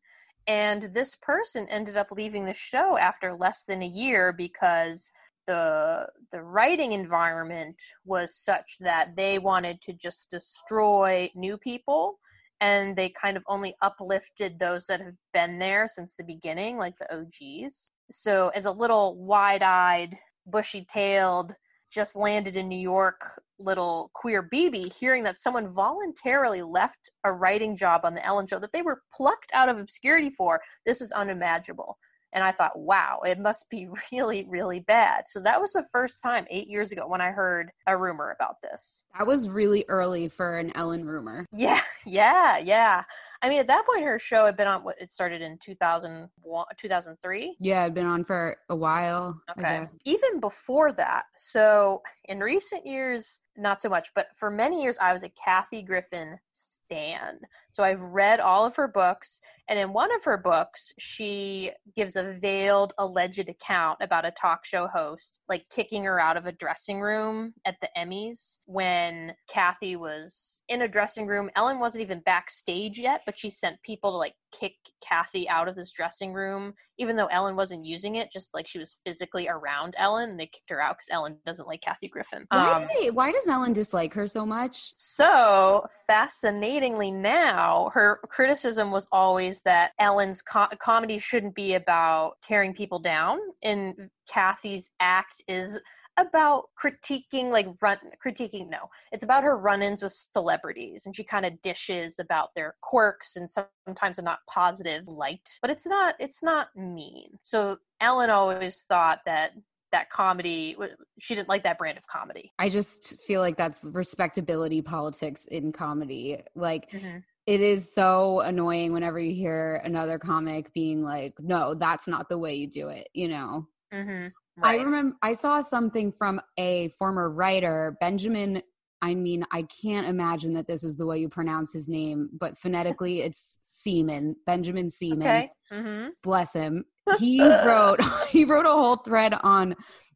And 0.47 0.83
this 0.93 1.17
person 1.21 1.67
ended 1.69 1.97
up 1.97 2.09
leaving 2.11 2.45
the 2.45 2.53
show 2.53 2.97
after 2.99 3.33
less 3.33 3.63
than 3.63 3.81
a 3.81 3.87
year 3.87 4.31
because 4.31 5.11
the 5.47 6.05
the 6.31 6.41
writing 6.41 6.91
environment 6.91 7.75
was 8.05 8.35
such 8.35 8.77
that 8.79 9.15
they 9.15 9.39
wanted 9.39 9.81
to 9.81 9.93
just 9.93 10.29
destroy 10.29 11.29
new 11.35 11.57
people 11.57 12.19
and 12.61 12.95
they 12.95 13.09
kind 13.09 13.35
of 13.35 13.43
only 13.47 13.75
uplifted 13.81 14.57
those 14.59 14.85
that 14.85 15.01
have 15.01 15.13
been 15.33 15.59
there 15.59 15.87
since 15.87 16.15
the 16.15 16.23
beginning 16.23 16.77
like 16.77 16.95
the 16.97 17.15
OGs 17.15 17.91
so 18.09 18.49
as 18.55 18.65
a 18.65 18.71
little 18.71 19.15
wide-eyed 19.17 20.17
bushy-tailed 20.47 21.53
just 21.91 22.15
landed 22.15 22.55
in 22.55 22.67
New 22.67 22.79
York 22.79 23.41
little 23.59 24.11
queer 24.13 24.47
BB 24.51 24.93
hearing 24.93 25.23
that 25.23 25.37
someone 25.37 25.73
voluntarily 25.73 26.61
left 26.61 27.09
a 27.23 27.31
writing 27.31 27.75
job 27.75 28.01
on 28.03 28.13
the 28.13 28.25
Ellen 28.25 28.47
show 28.47 28.59
that 28.59 28.73
they 28.73 28.81
were 28.81 29.01
plucked 29.15 29.51
out 29.53 29.69
of 29.69 29.77
obscurity 29.77 30.29
for. 30.29 30.61
This 30.85 31.01
is 31.01 31.11
unimaginable. 31.11 31.97
And 32.35 32.43
I 32.43 32.51
thought, 32.51 32.77
wow, 32.77 33.21
it 33.25 33.39
must 33.39 33.69
be 33.69 33.87
really, 34.11 34.45
really 34.47 34.81
bad. 34.81 35.23
So 35.27 35.39
that 35.39 35.59
was 35.59 35.71
the 35.71 35.85
first 35.91 36.21
time 36.21 36.45
eight 36.51 36.67
years 36.67 36.91
ago 36.91 37.07
when 37.07 37.21
I 37.21 37.31
heard 37.31 37.71
a 37.87 37.97
rumor 37.97 38.35
about 38.35 38.61
this. 38.61 39.03
That 39.17 39.25
was 39.25 39.49
really 39.49 39.85
early 39.87 40.27
for 40.27 40.57
an 40.57 40.71
Ellen 40.75 41.05
rumor. 41.05 41.45
Yeah, 41.55 41.81
yeah, 42.05 42.57
yeah. 42.57 43.03
I 43.41 43.49
mean, 43.49 43.59
at 43.59 43.67
that 43.67 43.85
point, 43.85 44.03
her 44.03 44.19
show 44.19 44.45
had 44.45 44.57
been 44.57 44.67
on. 44.67 44.83
What 44.83 44.99
it 44.99 45.11
started 45.11 45.41
in 45.41 45.57
2001, 45.63 46.65
2003. 46.77 47.57
Yeah, 47.59 47.83
it'd 47.83 47.93
been 47.93 48.05
on 48.05 48.23
for 48.23 48.57
a 48.69 48.75
while. 48.75 49.39
Okay, 49.51 49.85
even 50.03 50.39
before 50.39 50.91
that. 50.93 51.25
So 51.37 52.01
in 52.25 52.39
recent 52.39 52.85
years, 52.85 53.39
not 53.55 53.79
so 53.79 53.87
much, 53.87 54.09
but 54.15 54.27
for 54.35 54.49
many 54.49 54.81
years, 54.81 54.97
I 54.99 55.13
was 55.13 55.23
a 55.23 55.29
Kathy 55.29 55.81
Griffin 55.81 56.37
stan. 56.53 57.39
So 57.75 57.83
I've 57.83 57.99
read 57.99 58.39
all 58.39 58.65
of 58.65 58.77
her 58.77 58.87
books, 58.87 59.41
and 59.67 59.77
in 59.77 59.91
one 59.91 60.09
of 60.15 60.23
her 60.23 60.37
books, 60.37 60.93
she 60.97 61.71
gives 61.93 62.15
a 62.15 62.23
veiled, 62.39 62.93
alleged 62.97 63.49
account 63.49 63.97
about 63.99 64.23
a 64.23 64.31
talk 64.31 64.63
show 64.63 64.87
host 64.87 65.41
like 65.49 65.65
kicking 65.69 66.05
her 66.05 66.17
out 66.17 66.37
of 66.37 66.45
a 66.45 66.53
dressing 66.53 67.01
room 67.01 67.53
at 67.65 67.75
the 67.81 67.89
Emmys 67.97 68.59
when 68.65 69.33
Kathy 69.49 69.97
was 69.97 70.63
in 70.69 70.83
a 70.83 70.87
dressing 70.87 71.27
room. 71.27 71.49
Ellen 71.57 71.79
wasn't 71.79 72.01
even 72.03 72.21
backstage 72.21 72.97
yet, 72.97 73.23
but 73.25 73.37
she 73.37 73.49
sent 73.49 73.81
people 73.83 74.11
to 74.11 74.17
like 74.17 74.35
kick 74.57 74.75
Kathy 75.05 75.49
out 75.49 75.67
of 75.67 75.75
this 75.75 75.91
dressing 75.91 76.31
room, 76.31 76.73
even 76.97 77.17
though 77.17 77.25
Ellen 77.25 77.57
wasn't 77.57 77.83
using 77.83 78.15
it, 78.15 78.31
just 78.31 78.53
like 78.53 78.69
she 78.69 78.79
was 78.79 78.95
physically 79.05 79.49
around 79.49 79.95
Ellen. 79.97 80.37
They 80.37 80.45
kicked 80.45 80.69
her 80.69 80.81
out 80.81 80.95
because 80.95 81.09
Ellen 81.11 81.39
doesn't 81.45 81.67
like 81.67 81.81
Kathy 81.81 82.07
Griffin. 82.07 82.45
Why, 82.51 82.71
Um, 82.71 82.81
do 82.83 82.87
they, 83.01 83.09
why 83.11 83.33
does 83.33 83.47
Ellen 83.47 83.73
dislike 83.73 84.13
her 84.13 84.27
so 84.29 84.45
much? 84.45 84.93
so 84.95 85.85
fascinatingly 86.07 87.11
now, 87.11 87.64
her 87.93 88.19
criticism 88.29 88.91
was 88.91 89.07
always 89.11 89.61
that 89.61 89.91
Ellen's 89.99 90.41
co- 90.41 90.67
comedy 90.79 91.19
shouldn't 91.19 91.55
be 91.55 91.75
about 91.75 92.33
tearing 92.43 92.73
people 92.73 92.99
down, 92.99 93.39
and 93.63 94.09
Kathy's 94.27 94.89
act 94.99 95.43
is 95.47 95.79
about 96.17 96.69
critiquing 96.81 97.51
like 97.51 97.67
run 97.81 97.97
critiquing 98.25 98.69
no 98.69 98.89
it's 99.11 99.25
about 99.25 99.43
her 99.43 99.57
run-ins 99.57 100.01
with 100.01 100.13
celebrities 100.33 101.05
and 101.05 101.13
she 101.13 101.25
kind 101.25 101.45
of 101.45 101.61
dishes 101.61 102.19
about 102.19 102.55
their 102.55 102.73
quirks 102.81 103.35
and 103.35 103.49
sometimes 103.49 104.17
a 104.17 104.21
not 104.21 104.39
positive 104.49 105.05
light 105.09 105.59
but 105.61 105.69
it's 105.69 105.85
not 105.85 106.15
it's 106.17 106.41
not 106.41 106.67
mean 106.73 107.27
so 107.43 107.75
ellen 107.99 108.29
always 108.29 108.83
thought 108.83 109.19
that 109.25 109.51
that 109.91 110.09
comedy 110.09 110.75
she 111.19 111.35
didn't 111.35 111.49
like 111.49 111.63
that 111.63 111.77
brand 111.77 111.97
of 111.97 112.07
comedy 112.07 112.51
I 112.59 112.69
just 112.69 113.21
feel 113.21 113.41
like 113.41 113.57
that's 113.57 113.83
respectability 113.83 114.81
politics 114.81 115.45
in 115.45 115.71
comedy. 115.71 116.39
Like, 116.55 116.89
mm-hmm. 116.91 117.19
It 117.45 117.61
is 117.61 117.93
so 117.93 118.39
annoying 118.41 118.93
whenever 118.93 119.19
you 119.19 119.33
hear 119.33 119.81
another 119.83 120.17
comic 120.17 120.73
being 120.73 121.03
like, 121.03 121.33
no, 121.39 121.73
that's 121.75 122.07
not 122.07 122.27
the 122.29 122.37
way 122.37 122.55
you 122.55 122.67
do 122.67 122.89
it, 122.89 123.07
you 123.13 123.27
know? 123.27 123.67
mm-hmm. 123.93 124.27
I 124.63 124.77
remember 124.77 125.17
I 125.21 125.33
saw 125.33 125.61
something 125.61 126.11
from 126.11 126.39
a 126.57 126.87
former 126.89 127.29
writer, 127.29 127.97
Benjamin. 127.99 128.61
I 129.01 129.13
mean, 129.13 129.45
I 129.51 129.63
can't 129.63 130.07
imagine 130.07 130.53
that 130.53 130.65
this 130.65 130.83
is 130.83 130.95
the 130.95 131.05
way 131.05 131.19
you 131.19 131.27
pronounce 131.27 131.73
his 131.73 131.89
name, 131.89 132.29
but 132.39 132.57
phonetically 132.57 133.21
it's 133.21 133.59
Seaman, 133.61 134.37
Benjamin 134.45 134.89
Seaman. 134.89 135.21
okay 135.21 135.51
mm-hmm. 135.71 136.09
Bless 136.23 136.53
him. 136.53 136.85
He 137.19 137.39
wrote 137.39 137.99
he 138.29 138.45
wrote 138.45 138.65
a 138.65 138.71
whole 138.71 138.97
thread 138.97 139.35
on 139.43 139.75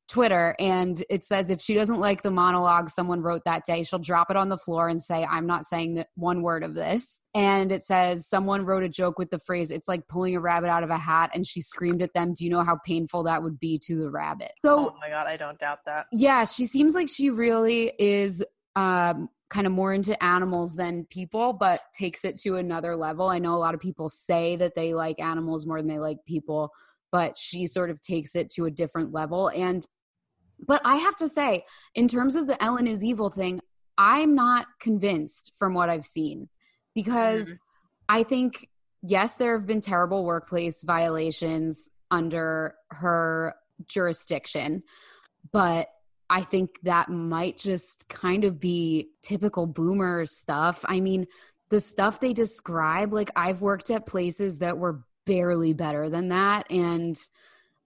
Twitter 0.10 0.56
and 0.60 1.04
it 1.10 1.24
says 1.24 1.50
if 1.50 1.62
she 1.62 1.74
doesn't 1.74 2.00
like 2.00 2.24
the 2.24 2.32
monologue 2.32 2.90
someone 2.90 3.22
wrote 3.22 3.44
that 3.46 3.66
day, 3.66 3.84
she'll 3.84 4.00
drop 4.00 4.30
it 4.30 4.38
on 4.38 4.50
the 4.50 4.58
floor 4.58 4.90
and 4.90 5.02
say, 5.02 5.24
I'm 5.24 5.48
not 5.48 5.66
saying 5.66 5.96
that 5.96 6.08
one 6.16 6.42
word 6.42 6.64
of 6.64 6.76
this. 6.76 7.22
And 7.34 7.72
it 7.72 7.84
says 7.84 8.28
someone 8.28 8.66
wrote 8.66 8.84
a 8.84 8.90
joke 8.90 9.18
with 9.18 9.30
the 9.30 9.40
phrase, 9.40 9.72
it's 9.72 9.88
like 9.88 10.08
pulling 10.08 10.36
a 10.36 10.40
rabbit 10.40 10.70
out 10.70 10.84
of 10.84 10.90
a 10.90 10.98
hat, 10.98 11.30
and 11.34 11.46
she 11.46 11.62
screamed 11.62 12.02
at 12.02 12.14
them, 12.14 12.34
Do 12.34 12.44
you 12.44 12.52
know 12.52 12.64
how 12.64 12.80
painful 12.86 13.24
that 13.24 13.44
would 13.44 13.60
be 13.60 13.80
to 13.86 13.98
the 13.98 14.10
rabbit? 14.10 14.52
So 14.62 14.90
oh 14.92 14.96
my 15.00 15.10
god 15.10 15.28
i 15.28 15.38
don't 15.38 15.60
doubt 15.60 15.80
that 15.86 16.08
yeah, 16.12 16.46
she 16.46 16.66
seems 16.66 16.96
like 16.96 17.10
she 17.10 17.30
really 17.30 17.94
is 17.98 18.44
um 18.76 19.30
kind 19.50 19.66
of 19.66 19.74
more 19.74 19.94
into 19.94 20.22
animals 20.24 20.76
than 20.76 21.06
people, 21.10 21.54
but 21.54 21.80
takes 21.94 22.24
it 22.24 22.38
to 22.38 22.58
another 22.58 22.96
level. 22.96 23.28
I 23.28 23.40
know 23.40 23.56
a 23.56 23.58
lot 23.58 23.74
of 23.74 23.80
people 23.80 24.08
say 24.08 24.56
that 24.58 24.76
they 24.76 24.94
like 24.94 25.20
animals 25.20 25.66
more 25.66 25.78
than 25.78 25.88
they 25.88 25.98
like 25.98 26.24
people, 26.26 26.72
but 27.12 27.36
she 27.36 27.66
sort 27.66 27.90
of 27.90 28.00
takes 28.02 28.36
it 28.36 28.50
to 28.52 28.66
a 28.66 28.72
different 28.72 29.12
level. 29.12 29.50
And 29.50 29.84
but 30.66 30.82
I 30.86 30.98
have 30.98 31.16
to 31.18 31.28
say, 31.28 31.64
in 31.96 32.08
terms 32.08 32.36
of 32.36 32.48
the 32.48 32.62
Ellen 32.64 32.88
is 32.88 33.04
evil 33.04 33.30
thing, 33.30 33.62
I'm 33.98 34.36
not 34.36 34.68
convinced 34.80 35.54
from 35.58 35.74
what 35.74 35.90
I've 35.90 36.06
seen 36.06 36.50
because 36.94 37.48
mm-hmm. 37.48 37.56
I 38.08 38.24
think 38.24 38.70
yes, 39.02 39.36
there 39.36 39.58
have 39.58 39.68
been 39.68 39.82
terrible 39.82 40.26
workplace 40.26 40.84
violations 40.84 41.90
under 42.12 42.76
her 42.90 43.56
jurisdiction, 43.88 44.84
but 45.52 45.88
I 46.30 46.42
think 46.42 46.80
that 46.84 47.10
might 47.10 47.58
just 47.58 48.08
kind 48.10 48.44
of 48.44 48.60
be 48.60 49.10
typical 49.22 49.66
boomer 49.66 50.26
stuff. 50.26 50.86
I 50.88 51.00
mean, 51.00 51.28
the 51.70 51.80
stuff 51.80 52.20
they 52.20 52.34
describe, 52.34 53.14
like 53.14 53.32
I've 53.36 53.62
worked 53.62 53.90
at 53.90 54.06
places 54.06 54.60
that 54.60 54.78
were 54.78 55.04
barely 55.26 55.74
better 55.74 56.10
than 56.10 56.30
that 56.30 56.70
and 56.72 57.16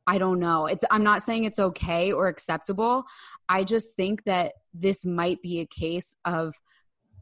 I 0.06 0.18
don't 0.18 0.40
know. 0.40 0.66
It's 0.66 0.84
I'm 0.92 1.04
not 1.04 1.24
saying 1.24 1.46
it's 1.46 1.60
okay 1.60 2.12
or 2.12 2.28
acceptable. 2.28 3.06
I 3.48 3.64
just 3.64 3.96
think 3.96 4.24
that 4.26 4.54
this 4.74 5.06
might 5.06 5.42
be 5.42 5.60
a 5.60 5.66
case 5.66 6.16
of 6.26 6.54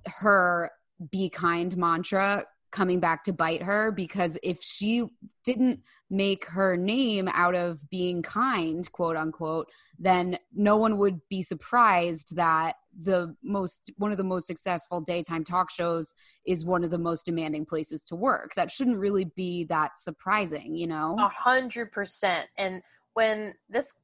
her 0.07 0.71
be 1.11 1.29
kind 1.29 1.75
mantra 1.77 2.45
coming 2.71 2.99
back 2.99 3.23
to 3.25 3.33
bite 3.33 3.61
her 3.61 3.91
because 3.91 4.37
if 4.43 4.61
she 4.61 5.05
didn't 5.43 5.81
make 6.09 6.45
her 6.45 6.77
name 6.77 7.27
out 7.33 7.55
of 7.55 7.89
being 7.89 8.21
kind, 8.21 8.89
quote 8.91 9.15
unquote, 9.15 9.69
then 9.99 10.37
no 10.53 10.77
one 10.77 10.97
would 10.97 11.19
be 11.29 11.41
surprised 11.41 12.35
that 12.35 12.75
the 13.01 13.35
most 13.43 13.91
one 13.97 14.11
of 14.11 14.17
the 14.17 14.23
most 14.23 14.47
successful 14.47 14.99
daytime 14.99 15.43
talk 15.43 15.71
shows 15.71 16.13
is 16.45 16.65
one 16.65 16.83
of 16.83 16.91
the 16.91 16.97
most 16.97 17.25
demanding 17.25 17.65
places 17.65 18.03
to 18.05 18.15
work. 18.15 18.53
That 18.55 18.71
shouldn't 18.71 18.99
really 18.99 19.25
be 19.35 19.65
that 19.65 19.97
surprising, 19.97 20.75
you 20.75 20.87
know? 20.87 21.15
A 21.19 21.29
hundred 21.29 21.91
percent. 21.91 22.47
And 22.57 22.81
when 23.13 23.53
this 23.69 23.95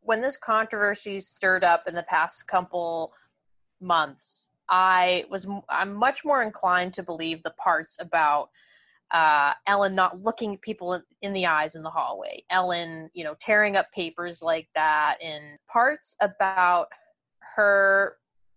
when 0.00 0.22
this 0.22 0.36
controversy 0.36 1.20
stirred 1.20 1.64
up 1.64 1.84
in 1.86 1.94
the 1.94 2.02
past 2.04 2.46
couple 2.46 3.12
months, 3.80 4.48
I 4.70 5.24
was 5.30 5.46
I'm 5.68 5.94
much 5.94 6.24
more 6.24 6.42
inclined 6.42 6.94
to 6.94 7.02
believe 7.02 7.42
the 7.42 7.50
parts 7.52 7.96
about 8.00 8.50
uh, 9.10 9.54
Ellen 9.66 9.94
not 9.94 10.20
looking 10.20 10.58
people 10.58 11.00
in, 11.22 11.32
the 11.32 11.46
eyes 11.46 11.76
in 11.76 11.82
the 11.82 11.90
hallway, 11.90 12.44
Ellen, 12.50 13.08
you 13.14 13.24
know, 13.24 13.34
tearing 13.40 13.76
up 13.76 13.90
papers 13.92 14.42
like 14.42 14.68
that, 14.74 15.16
and 15.22 15.58
parts 15.66 16.14
about 16.20 16.88
her 17.56 18.16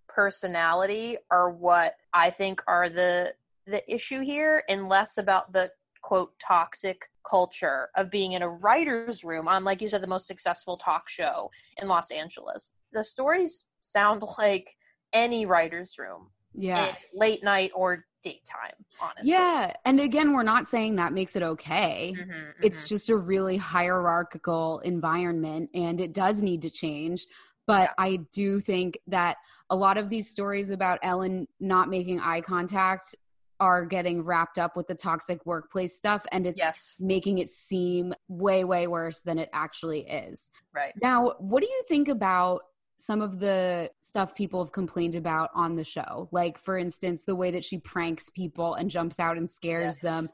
personality 0.09 1.17
are 1.31 1.49
what 1.49 1.95
I 2.13 2.29
think 2.29 2.61
are 2.67 2.89
the 2.89 3.33
the 3.65 3.93
issue 3.93 4.21
here, 4.21 4.63
and 4.67 4.89
less 4.89 5.17
about 5.17 5.53
the 5.53 5.71
quote 6.01 6.33
toxic 6.39 7.09
culture 7.23 7.89
of 7.95 8.09
being 8.09 8.33
in 8.33 8.41
a 8.41 8.49
writer's 8.49 9.23
room 9.23 9.47
on, 9.47 9.63
like 9.63 9.81
you 9.81 9.87
said, 9.87 10.01
the 10.01 10.07
most 10.07 10.27
successful 10.27 10.75
talk 10.75 11.07
show 11.07 11.49
in 11.77 11.87
Los 11.87 12.11
Angeles. 12.11 12.73
The 12.91 13.03
stories 13.03 13.65
sound 13.79 14.23
like 14.37 14.75
any 15.13 15.45
writer's 15.45 15.97
room, 15.97 16.29
Yeah. 16.53 16.95
late 17.13 17.43
night 17.43 17.71
or 17.75 18.05
daytime. 18.23 18.73
Honestly, 18.99 19.29
Yeah. 19.29 19.73
And 19.85 19.99
again, 19.99 20.33
we're 20.33 20.43
not 20.43 20.67
saying 20.67 20.95
that 20.97 21.13
makes 21.13 21.35
it 21.35 21.43
okay. 21.43 22.13
Mhm, 22.17 22.53
It's 22.61 22.83
mhm. 22.85 22.87
just 22.87 23.09
a 23.09 23.15
really 23.17 23.57
hierarchical 23.57 24.79
environment 24.79 25.69
and 25.73 25.99
it 25.99 26.13
does 26.13 26.43
need 26.43 26.61
to 26.61 26.69
change. 26.69 27.25
But 27.67 27.93
I 27.97 28.17
do 28.31 28.59
think 28.59 28.99
that 29.07 29.37
a 29.69 29.75
lot 29.75 29.97
of 29.97 30.09
these 30.09 30.29
stories 30.29 30.71
about 30.71 30.99
Ellen 31.03 31.47
not 31.59 31.89
making 31.89 32.19
eye 32.19 32.41
contact 32.41 33.15
are 33.59 33.85
getting 33.85 34.23
wrapped 34.23 34.57
up 34.57 34.75
with 34.75 34.87
the 34.87 34.95
toxic 34.95 35.45
workplace 35.45 35.95
stuff 35.95 36.25
and 36.31 36.45
it's 36.47 36.57
yes, 36.57 36.95
making 36.99 37.37
it 37.37 37.47
seem 37.47 38.13
way, 38.27 38.63
way 38.63 38.87
worse 38.87 39.21
than 39.21 39.37
it 39.37 39.49
actually 39.53 40.01
is. 40.01 40.49
right. 40.73 40.93
Now, 41.01 41.35
what 41.37 41.61
do 41.61 41.69
you 41.69 41.83
think 41.87 42.07
about 42.07 42.61
some 43.01 43.21
of 43.21 43.39
the 43.39 43.89
stuff 43.97 44.35
people 44.35 44.63
have 44.63 44.71
complained 44.71 45.15
about 45.15 45.49
on 45.55 45.75
the 45.75 45.83
show? 45.83 46.29
Like, 46.31 46.59
for 46.59 46.77
instance, 46.77 47.25
the 47.25 47.35
way 47.35 47.51
that 47.51 47.65
she 47.65 47.79
pranks 47.79 48.29
people 48.29 48.75
and 48.75 48.89
jumps 48.89 49.19
out 49.19 49.37
and 49.37 49.49
scares 49.49 49.97
them, 49.97 50.27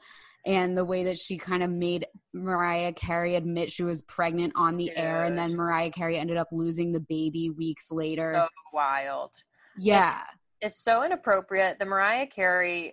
and 0.46 0.76
the 0.76 0.84
way 0.84 1.04
that 1.04 1.18
she 1.18 1.38
kind 1.38 1.62
of 1.62 1.70
made 1.70 2.06
Mariah 2.32 2.92
Carey 2.92 3.34
admit 3.36 3.72
she 3.72 3.82
was 3.82 4.02
pregnant 4.02 4.52
on 4.54 4.76
the 4.76 4.94
air, 4.96 5.24
and 5.24 5.36
then 5.36 5.56
Mariah 5.56 5.90
Carey 5.90 6.18
ended 6.18 6.36
up 6.36 6.48
losing 6.52 6.92
the 6.92 7.00
baby 7.00 7.50
weeks 7.50 7.90
later. 7.90 8.34
So 8.34 8.48
wild. 8.72 9.32
yeah. 9.76 10.18
it's 10.60 10.78
so 10.78 11.04
inappropriate. 11.04 11.78
The 11.78 11.86
Mariah 11.86 12.26
Carey 12.26 12.92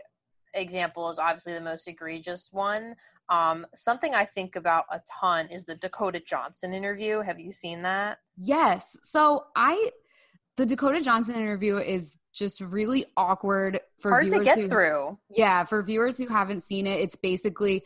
example 0.53 1.10
is 1.10 1.20
obviously 1.20 1.53
the 1.53 1.62
most 1.62 1.88
egregious 1.88 2.50
one. 2.51 2.96
Um, 3.29 3.65
something 3.74 4.13
I 4.13 4.25
think 4.25 4.55
about 4.55 4.86
a 4.91 5.01
ton 5.20 5.48
is 5.48 5.63
the 5.63 5.75
Dakota 5.75 6.20
Johnson 6.20 6.74
interview. 6.74 7.22
Have 7.22 7.39
you 7.39 7.51
seen 7.51 7.82
that? 7.82 8.20
Yes. 8.38 8.98
So 9.01 9.46
I, 9.55 9.91
the 10.58 10.65
Dakota 10.65 11.01
Johnson 11.01 11.36
interview 11.36 11.77
is 11.77 12.17
just 12.34 12.62
really 12.62 13.05
awkward 13.17 13.79
for 14.00 14.12
Hard 14.12 14.29
to 14.29 14.44
get 14.44 14.60
who- 14.60 14.70
through. 14.70 15.17
Yeah, 15.29 15.63
for 15.63 15.82
viewers 15.82 16.17
who 16.17 16.27
haven't 16.27 16.62
seen 16.63 16.86
it, 16.86 17.00
it's 17.00 17.15
basically 17.15 17.84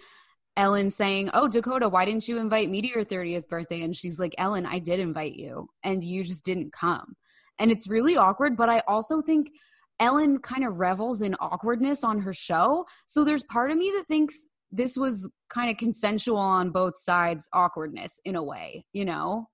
Ellen 0.58 0.90
saying, 0.90 1.30
"Oh, 1.34 1.48
Dakota, 1.48 1.88
why 1.88 2.04
didn't 2.04 2.28
you 2.28 2.38
invite 2.38 2.70
me 2.70 2.82
to 2.82 2.88
your 2.88 3.06
30th 3.06 3.48
birthday?" 3.48 3.84
And 3.84 3.96
she's 3.96 4.20
like, 4.20 4.34
"Ellen, 4.38 4.66
I 4.66 4.80
did 4.80 5.00
invite 5.00 5.36
you, 5.36 5.70
and 5.84 6.04
you 6.04 6.24
just 6.24 6.44
didn't 6.44 6.74
come." 6.74 7.16
And 7.60 7.72
it's 7.72 7.88
really 7.88 8.18
awkward, 8.18 8.58
but 8.58 8.68
I 8.70 8.82
also 8.88 9.22
think 9.22 9.52
Ellen 10.00 10.40
kind 10.40 10.66
of 10.66 10.80
revels 10.80 11.22
in 11.22 11.36
awkwardness 11.40 12.04
on 12.04 12.20
her 12.20 12.34
show. 12.34 12.86
So 13.06 13.24
there's 13.24 13.44
part 13.44 13.72
of 13.72 13.78
me 13.78 13.92
that 13.98 14.08
thinks 14.08 14.48
this 14.72 14.98
was 14.98 15.30
kind 15.50 15.72
of 15.72 15.78
consensual 15.78 16.38
on 16.38 16.70
both 16.72 17.00
sides 17.00 17.48
awkwardness 17.54 18.20
in 18.26 18.36
a 18.36 18.44
way, 18.44 18.86
you 18.94 19.06
know? 19.06 19.50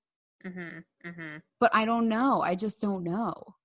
Mhm. 0.45 0.83
Mhm. 1.05 1.41
But 1.59 1.73
I 1.73 1.85
don't 1.85 2.07
know. 2.07 2.41
I 2.41 2.55
just 2.55 2.81
don't 2.81 3.03
know. 3.03 3.55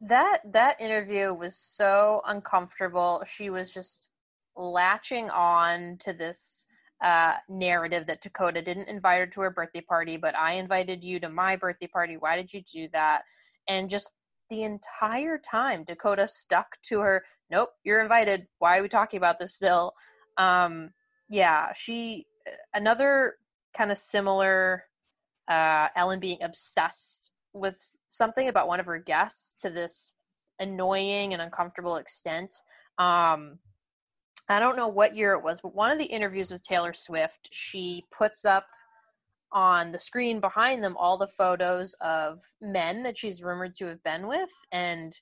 That 0.00 0.40
that 0.52 0.80
interview 0.80 1.32
was 1.32 1.56
so 1.56 2.22
uncomfortable. 2.26 3.22
She 3.26 3.50
was 3.50 3.72
just 3.72 4.10
latching 4.56 5.30
on 5.30 5.96
to 6.00 6.12
this 6.12 6.66
uh, 7.02 7.36
narrative 7.48 8.06
that 8.06 8.20
Dakota 8.20 8.62
didn't 8.62 8.88
invite 8.88 9.20
her 9.20 9.26
to 9.26 9.40
her 9.40 9.50
birthday 9.50 9.80
party, 9.80 10.16
but 10.16 10.36
I 10.36 10.52
invited 10.52 11.02
you 11.02 11.18
to 11.20 11.28
my 11.28 11.56
birthday 11.56 11.88
party. 11.88 12.16
Why 12.16 12.36
did 12.36 12.52
you 12.52 12.62
do 12.62 12.88
that? 12.92 13.22
And 13.68 13.90
just 13.90 14.12
the 14.50 14.62
entire 14.62 15.38
time, 15.38 15.84
Dakota 15.84 16.28
stuck 16.28 16.66
to 16.84 17.00
her. 17.00 17.24
Nope, 17.50 17.70
you're 17.84 18.02
invited. 18.02 18.46
Why 18.58 18.78
are 18.78 18.82
we 18.82 18.88
talking 18.88 19.18
about 19.18 19.38
this 19.38 19.54
still? 19.54 19.94
Um, 20.36 20.90
yeah, 21.28 21.72
she 21.74 22.26
another 22.74 23.36
kind 23.76 23.90
of 23.90 23.98
similar. 23.98 24.84
Uh, 25.48 25.88
Ellen 25.96 26.20
being 26.20 26.42
obsessed 26.42 27.32
with 27.52 27.76
something 28.08 28.48
about 28.48 28.68
one 28.68 28.80
of 28.80 28.86
her 28.86 28.98
guests 28.98 29.54
to 29.60 29.70
this 29.70 30.14
annoying 30.60 31.32
and 31.32 31.42
uncomfortable 31.42 31.96
extent. 31.96 32.54
Um, 32.98 33.58
I 34.48 34.60
don't 34.60 34.76
know 34.76 34.88
what 34.88 35.16
year 35.16 35.32
it 35.34 35.42
was, 35.42 35.60
but 35.60 35.74
one 35.74 35.90
of 35.90 35.98
the 35.98 36.04
interviews 36.04 36.50
with 36.50 36.62
Taylor 36.62 36.94
Swift, 36.94 37.48
she 37.50 38.04
puts 38.16 38.44
up 38.44 38.66
on 39.52 39.92
the 39.92 39.98
screen 39.98 40.40
behind 40.40 40.82
them 40.82 40.96
all 40.96 41.18
the 41.18 41.26
photos 41.26 41.94
of 42.00 42.40
men 42.60 43.02
that 43.02 43.18
she's 43.18 43.42
rumored 43.42 43.74
to 43.74 43.86
have 43.86 44.02
been 44.02 44.26
with 44.26 44.50
and 44.72 45.20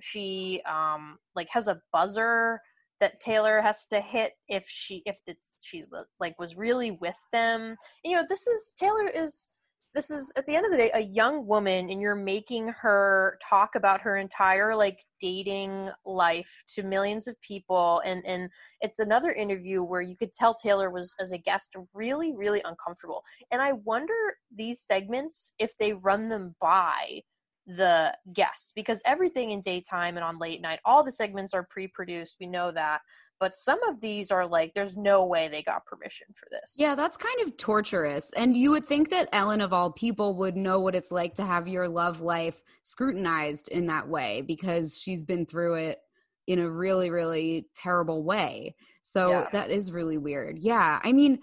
she 0.00 0.62
um 0.70 1.18
like 1.34 1.48
has 1.50 1.66
a 1.68 1.80
buzzer 1.92 2.60
that 3.02 3.18
Taylor 3.18 3.60
has 3.60 3.84
to 3.92 4.00
hit 4.00 4.34
if 4.48 4.64
she 4.68 5.02
if 5.06 5.18
it's 5.26 5.54
she's 5.60 5.86
like 6.20 6.38
was 6.38 6.56
really 6.56 6.92
with 6.92 7.18
them. 7.32 7.76
You 8.04 8.14
know, 8.14 8.24
this 8.28 8.46
is 8.46 8.72
Taylor 8.78 9.08
is 9.08 9.48
this 9.92 10.08
is 10.10 10.32
at 10.36 10.46
the 10.46 10.54
end 10.54 10.64
of 10.64 10.70
the 10.70 10.78
day 10.78 10.90
a 10.94 11.02
young 11.02 11.44
woman 11.44 11.90
and 11.90 12.00
you're 12.00 12.14
making 12.14 12.68
her 12.68 13.38
talk 13.46 13.74
about 13.74 14.00
her 14.00 14.16
entire 14.16 14.74
like 14.74 14.98
dating 15.20 15.90
life 16.06 16.64
to 16.68 16.82
millions 16.82 17.26
of 17.26 17.40
people 17.42 18.00
and 18.06 18.24
and 18.24 18.48
it's 18.80 19.00
another 19.00 19.32
interview 19.32 19.82
where 19.82 20.00
you 20.00 20.16
could 20.16 20.32
tell 20.32 20.54
taylor 20.54 20.90
was 20.90 21.14
as 21.20 21.32
a 21.32 21.38
guest 21.38 21.74
really 21.92 22.32
really 22.34 22.62
uncomfortable 22.64 23.22
and 23.50 23.60
i 23.60 23.72
wonder 23.84 24.14
these 24.56 24.80
segments 24.80 25.52
if 25.58 25.72
they 25.78 25.92
run 25.92 26.28
them 26.28 26.54
by 26.60 27.20
the 27.66 28.12
guests 28.32 28.72
because 28.74 29.00
everything 29.04 29.52
in 29.52 29.60
daytime 29.60 30.16
and 30.16 30.24
on 30.24 30.38
late 30.38 30.60
night 30.60 30.80
all 30.84 31.04
the 31.04 31.12
segments 31.12 31.54
are 31.54 31.66
pre-produced 31.70 32.36
we 32.40 32.46
know 32.46 32.72
that 32.72 33.00
but 33.38 33.56
some 33.56 33.82
of 33.88 34.00
these 34.00 34.30
are 34.30 34.46
like 34.46 34.72
there's 34.74 34.96
no 34.96 35.24
way 35.24 35.48
they 35.48 35.62
got 35.64 35.84
permission 35.84 36.28
for 36.34 36.46
this 36.50 36.74
Yeah, 36.76 36.94
that's 36.94 37.16
kind 37.16 37.40
of 37.44 37.56
torturous. 37.56 38.30
And 38.36 38.56
you 38.56 38.70
would 38.70 38.86
think 38.86 39.10
that 39.10 39.28
Ellen, 39.32 39.60
of 39.60 39.72
all 39.72 39.90
people, 39.90 40.36
would 40.36 40.56
know 40.56 40.78
what 40.78 40.94
it's 40.94 41.10
like 41.10 41.34
to 41.34 41.44
have 41.44 41.66
your 41.66 41.88
love 41.88 42.20
life 42.20 42.62
scrutinized 42.84 43.66
in 43.66 43.86
that 43.88 44.06
way 44.06 44.42
because 44.42 44.96
she's 44.96 45.24
been 45.24 45.44
through 45.44 45.74
it 45.74 45.98
in 46.46 46.60
a 46.60 46.70
really, 46.70 47.10
really 47.10 47.66
terrible 47.74 48.22
way. 48.22 48.76
So 49.02 49.30
Yeah. 49.30 49.48
that 49.50 49.72
is 49.72 49.90
really 49.90 50.18
weird. 50.18 50.58
Yeah. 50.60 51.00
I 51.02 51.12
mean, 51.12 51.40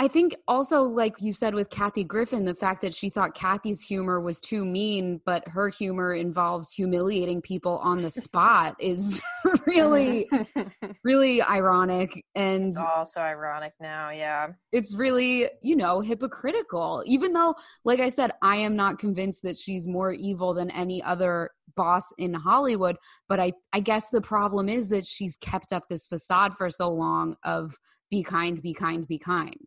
I 0.00 0.08
think 0.08 0.34
also, 0.48 0.80
like 0.80 1.16
you 1.18 1.34
said 1.34 1.54
with 1.54 1.68
Kathy 1.68 2.04
Griffin, 2.04 2.46
the 2.46 2.54
fact 2.54 2.80
that 2.80 2.94
she 2.94 3.10
thought 3.10 3.34
Kathy's 3.34 3.82
humor 3.82 4.18
was 4.18 4.40
too 4.40 4.64
mean, 4.64 5.20
but 5.26 5.46
her 5.46 5.68
humor 5.68 6.14
involves 6.14 6.72
humiliating 6.72 7.42
people 7.42 7.76
on 7.82 7.98
the 7.98 8.10
spot 8.10 8.76
is 8.78 9.20
really, 9.66 10.26
really 11.04 11.42
ironic. 11.42 12.24
And 12.34 12.68
it's 12.68 12.78
all 12.78 13.04
so 13.04 13.20
ironic 13.20 13.74
now 13.78 14.08
yeah. 14.08 14.48
it's 14.72 14.96
really 14.96 15.50
you 15.62 15.76
know 15.76 16.00
hypocritical. 16.00 17.02
Even 17.04 17.34
though 17.34 17.54
like 17.84 18.00
i 18.00 18.08
said 18.08 18.30
i 18.42 18.56
am 18.56 18.76
not 18.76 18.98
convinced 18.98 19.42
that 19.42 19.58
she's 19.58 19.86
more 19.86 20.12
evil 20.12 20.54
than 20.54 20.70
any 20.70 21.02
other 21.02 21.50
boss 21.76 22.12
in 22.18 22.34
hollywood 22.34 22.96
but 23.28 23.38
i 23.40 23.52
i 23.72 23.80
guess 23.80 24.08
the 24.08 24.20
problem 24.20 24.68
is 24.68 24.88
that 24.88 25.06
she's 25.06 25.36
kept 25.38 25.72
up 25.72 25.84
this 25.88 26.06
facade 26.06 26.54
for 26.56 26.70
so 26.70 26.90
long 26.90 27.36
of 27.44 27.76
be 28.10 28.22
kind 28.22 28.60
be 28.62 28.72
kind 28.72 29.06
be 29.06 29.18
kind 29.18 29.64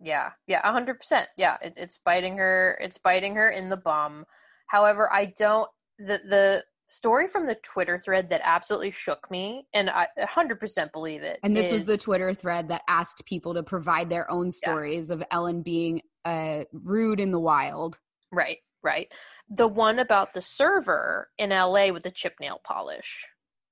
Yeah, 0.00 0.30
yeah, 0.46 0.60
a 0.64 0.72
hundred 0.72 0.98
percent. 0.98 1.28
Yeah, 1.36 1.56
it, 1.62 1.74
it's 1.76 1.98
biting 2.04 2.36
her. 2.38 2.78
It's 2.80 2.98
biting 2.98 3.34
her 3.36 3.50
in 3.50 3.68
the 3.70 3.76
bum. 3.76 4.24
However, 4.68 5.12
I 5.12 5.26
don't. 5.36 5.68
The 5.98 6.20
the 6.28 6.64
story 6.88 7.26
from 7.26 7.46
the 7.46 7.56
Twitter 7.62 7.98
thread 7.98 8.28
that 8.30 8.40
absolutely 8.44 8.90
shook 8.90 9.30
me, 9.30 9.66
and 9.74 9.88
I 9.90 10.06
a 10.18 10.26
hundred 10.26 10.60
percent 10.60 10.92
believe 10.92 11.22
it. 11.22 11.40
and 11.42 11.56
this 11.56 11.72
was 11.72 11.84
the 11.84 11.96
twitter 11.98 12.32
thread 12.34 12.68
that 12.68 12.82
asked 12.88 13.24
people 13.26 13.54
to 13.54 13.62
provide 13.62 14.08
their 14.10 14.30
own 14.30 14.50
stories 14.50 15.10
of 15.10 15.22
ellen 15.32 15.62
being 15.62 16.00
uh 16.24 16.62
rude 16.72 17.18
in 17.20 17.32
the 17.32 17.40
wild 17.40 17.98
Right, 18.32 18.58
right. 18.82 19.10
The 19.48 19.66
one 19.68 19.98
about 19.98 20.34
the 20.34 20.42
server 20.42 21.28
in 21.38 21.50
LA 21.50 21.88
with 21.92 22.02
the 22.02 22.10
chip 22.10 22.34
nail 22.40 22.60
polish. 22.64 23.24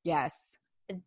yes 0.04 0.53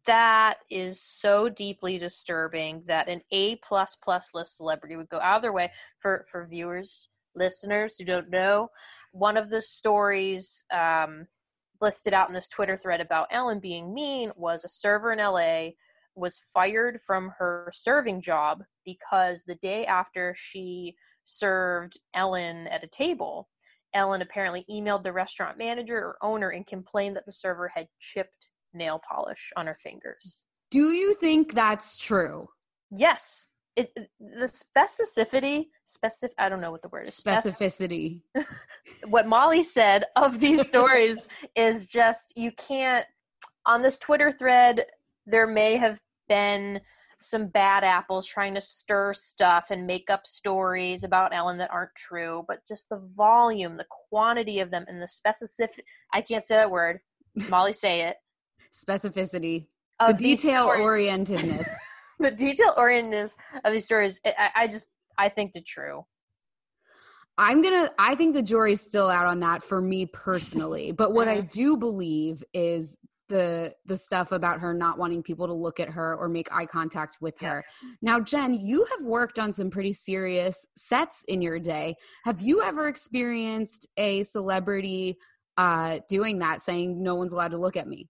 That 0.05 0.57
is 0.71 1.01
so 1.01 1.49
deeply 1.49 1.97
disturbing 1.97 2.83
that 2.87 3.07
an 3.07 3.21
A 3.31 3.57
plus 3.57 3.95
plus 4.03 4.31
list 4.33 4.57
celebrity 4.57 4.95
would 4.95 5.09
go 5.09 5.19
out 5.19 5.37
of 5.37 5.41
their 5.43 5.53
way 5.53 5.71
for 5.99 6.25
for 6.31 6.47
viewers, 6.47 7.09
listeners 7.35 7.97
who 7.97 8.05
don't 8.05 8.29
know. 8.29 8.69
One 9.11 9.37
of 9.37 9.49
the 9.49 9.61
stories 9.61 10.65
um, 10.71 11.27
listed 11.79 12.13
out 12.13 12.27
in 12.27 12.33
this 12.33 12.47
Twitter 12.47 12.75
thread 12.75 13.01
about 13.01 13.27
Ellen 13.31 13.59
being 13.59 13.93
mean 13.93 14.31
was 14.35 14.65
a 14.65 14.69
server 14.69 15.13
in 15.13 15.19
LA 15.19 15.69
was 16.15 16.41
fired 16.51 16.99
from 17.05 17.31
her 17.37 17.71
serving 17.73 18.21
job 18.21 18.63
because 18.83 19.43
the 19.43 19.55
day 19.55 19.85
after 19.85 20.33
she 20.35 20.95
served 21.23 21.99
Ellen 22.15 22.67
at 22.67 22.83
a 22.83 22.87
table, 22.87 23.47
Ellen 23.93 24.21
apparently 24.21 24.65
emailed 24.69 25.03
the 25.03 25.13
restaurant 25.13 25.57
manager 25.57 25.97
or 25.97 26.17
owner 26.21 26.49
and 26.49 26.65
complained 26.65 27.15
that 27.15 27.25
the 27.25 27.31
server 27.31 27.67
had 27.67 27.87
chipped 27.99 28.49
nail 28.73 29.01
polish 29.09 29.51
on 29.55 29.67
her 29.67 29.77
fingers. 29.81 30.45
do 30.71 30.91
you 30.91 31.13
think 31.13 31.53
that's 31.53 31.97
true 31.97 32.47
Yes. 32.91 33.47
It, 33.75 33.91
the 34.19 34.47
specificity, 34.47 35.67
specific, 35.85 36.35
I 36.39 36.49
don't 36.49 36.61
know 36.61 36.71
what 36.71 36.81
the 36.81 36.89
word 36.89 37.07
is. 37.07 37.13
Spec- 37.13 37.43
specificity 37.43 38.21
what 39.07 39.27
Molly 39.27 39.61
said 39.61 40.05
of 40.15 40.39
these 40.39 40.65
stories 40.67 41.27
is 41.55 41.85
just 41.85 42.33
you 42.35 42.51
can't 42.53 43.05
on 43.67 43.83
this 43.83 43.99
Twitter 43.99 44.31
thread 44.31 44.85
there 45.27 45.45
may 45.45 45.77
have 45.77 45.99
been 46.27 46.81
some 47.21 47.47
bad 47.47 47.83
apples 47.83 48.25
trying 48.25 48.55
to 48.55 48.61
stir 48.61 49.13
stuff 49.13 49.65
and 49.69 49.85
make 49.85 50.09
up 50.09 50.25
stories 50.25 51.03
about 51.03 51.33
Ellen 51.33 51.57
that 51.57 51.71
aren't 51.71 51.93
true, 51.95 52.45
but 52.47 52.59
just 52.67 52.89
the 52.89 53.01
volume, 53.15 53.75
the 53.75 53.85
quantity 54.09 54.59
of 54.59 54.71
them 54.71 54.85
and 54.87 55.01
the 55.01 55.07
specific 55.07 55.85
I 56.13 56.21
can't 56.21 56.43
say 56.43 56.55
that 56.55 56.71
word. 56.71 56.99
Molly 57.49 57.73
say 57.73 58.01
it. 58.01 58.15
Specificity 58.85 59.67
the 59.99 60.07
Of 60.07 60.17
these 60.17 60.41
detail 60.41 60.69
orientedness 60.69 61.67
the 62.19 62.31
detail 62.31 62.73
orientedness 62.77 63.33
of 63.63 63.71
these 63.73 63.85
stories 63.85 64.19
I, 64.25 64.49
I 64.55 64.67
just 64.67 64.87
I 65.17 65.29
think 65.29 65.53
the 65.53 65.61
true. 65.61 66.05
I'm 67.37 67.61
gonna. 67.61 67.91
I 67.99 68.15
think 68.15 68.33
the 68.33 68.41
jury's 68.41 68.81
still 68.81 69.09
out 69.09 69.25
on 69.25 69.39
that 69.41 69.63
for 69.63 69.81
me 69.81 70.05
personally. 70.05 70.91
But 70.97 71.13
what 71.13 71.27
I 71.27 71.41
do 71.41 71.77
believe 71.77 72.43
is 72.53 72.97
the 73.29 73.73
the 73.85 73.97
stuff 73.97 74.31
about 74.31 74.59
her 74.59 74.73
not 74.73 74.97
wanting 74.97 75.21
people 75.21 75.47
to 75.47 75.53
look 75.53 75.79
at 75.79 75.89
her 75.89 76.15
or 76.15 76.29
make 76.29 76.51
eye 76.51 76.65
contact 76.65 77.17
with 77.21 77.39
her. 77.41 77.63
Now, 78.01 78.19
Jen, 78.19 78.53
you 78.55 78.85
have 78.85 79.05
worked 79.05 79.37
on 79.37 79.51
some 79.51 79.69
pretty 79.69 79.93
serious 79.93 80.65
sets 80.75 81.23
in 81.27 81.41
your 81.41 81.59
day. 81.59 81.95
Have 82.23 82.41
you 82.41 82.63
ever 82.63 82.87
experienced 82.87 83.87
a 83.97 84.23
celebrity 84.23 85.17
uh, 85.57 85.99
doing 86.09 86.39
that, 86.39 86.61
saying 86.61 87.01
no 87.01 87.15
one's 87.15 87.33
allowed 87.33 87.51
to 87.51 87.59
look 87.59 87.77
at 87.77 87.87
me? 87.87 88.07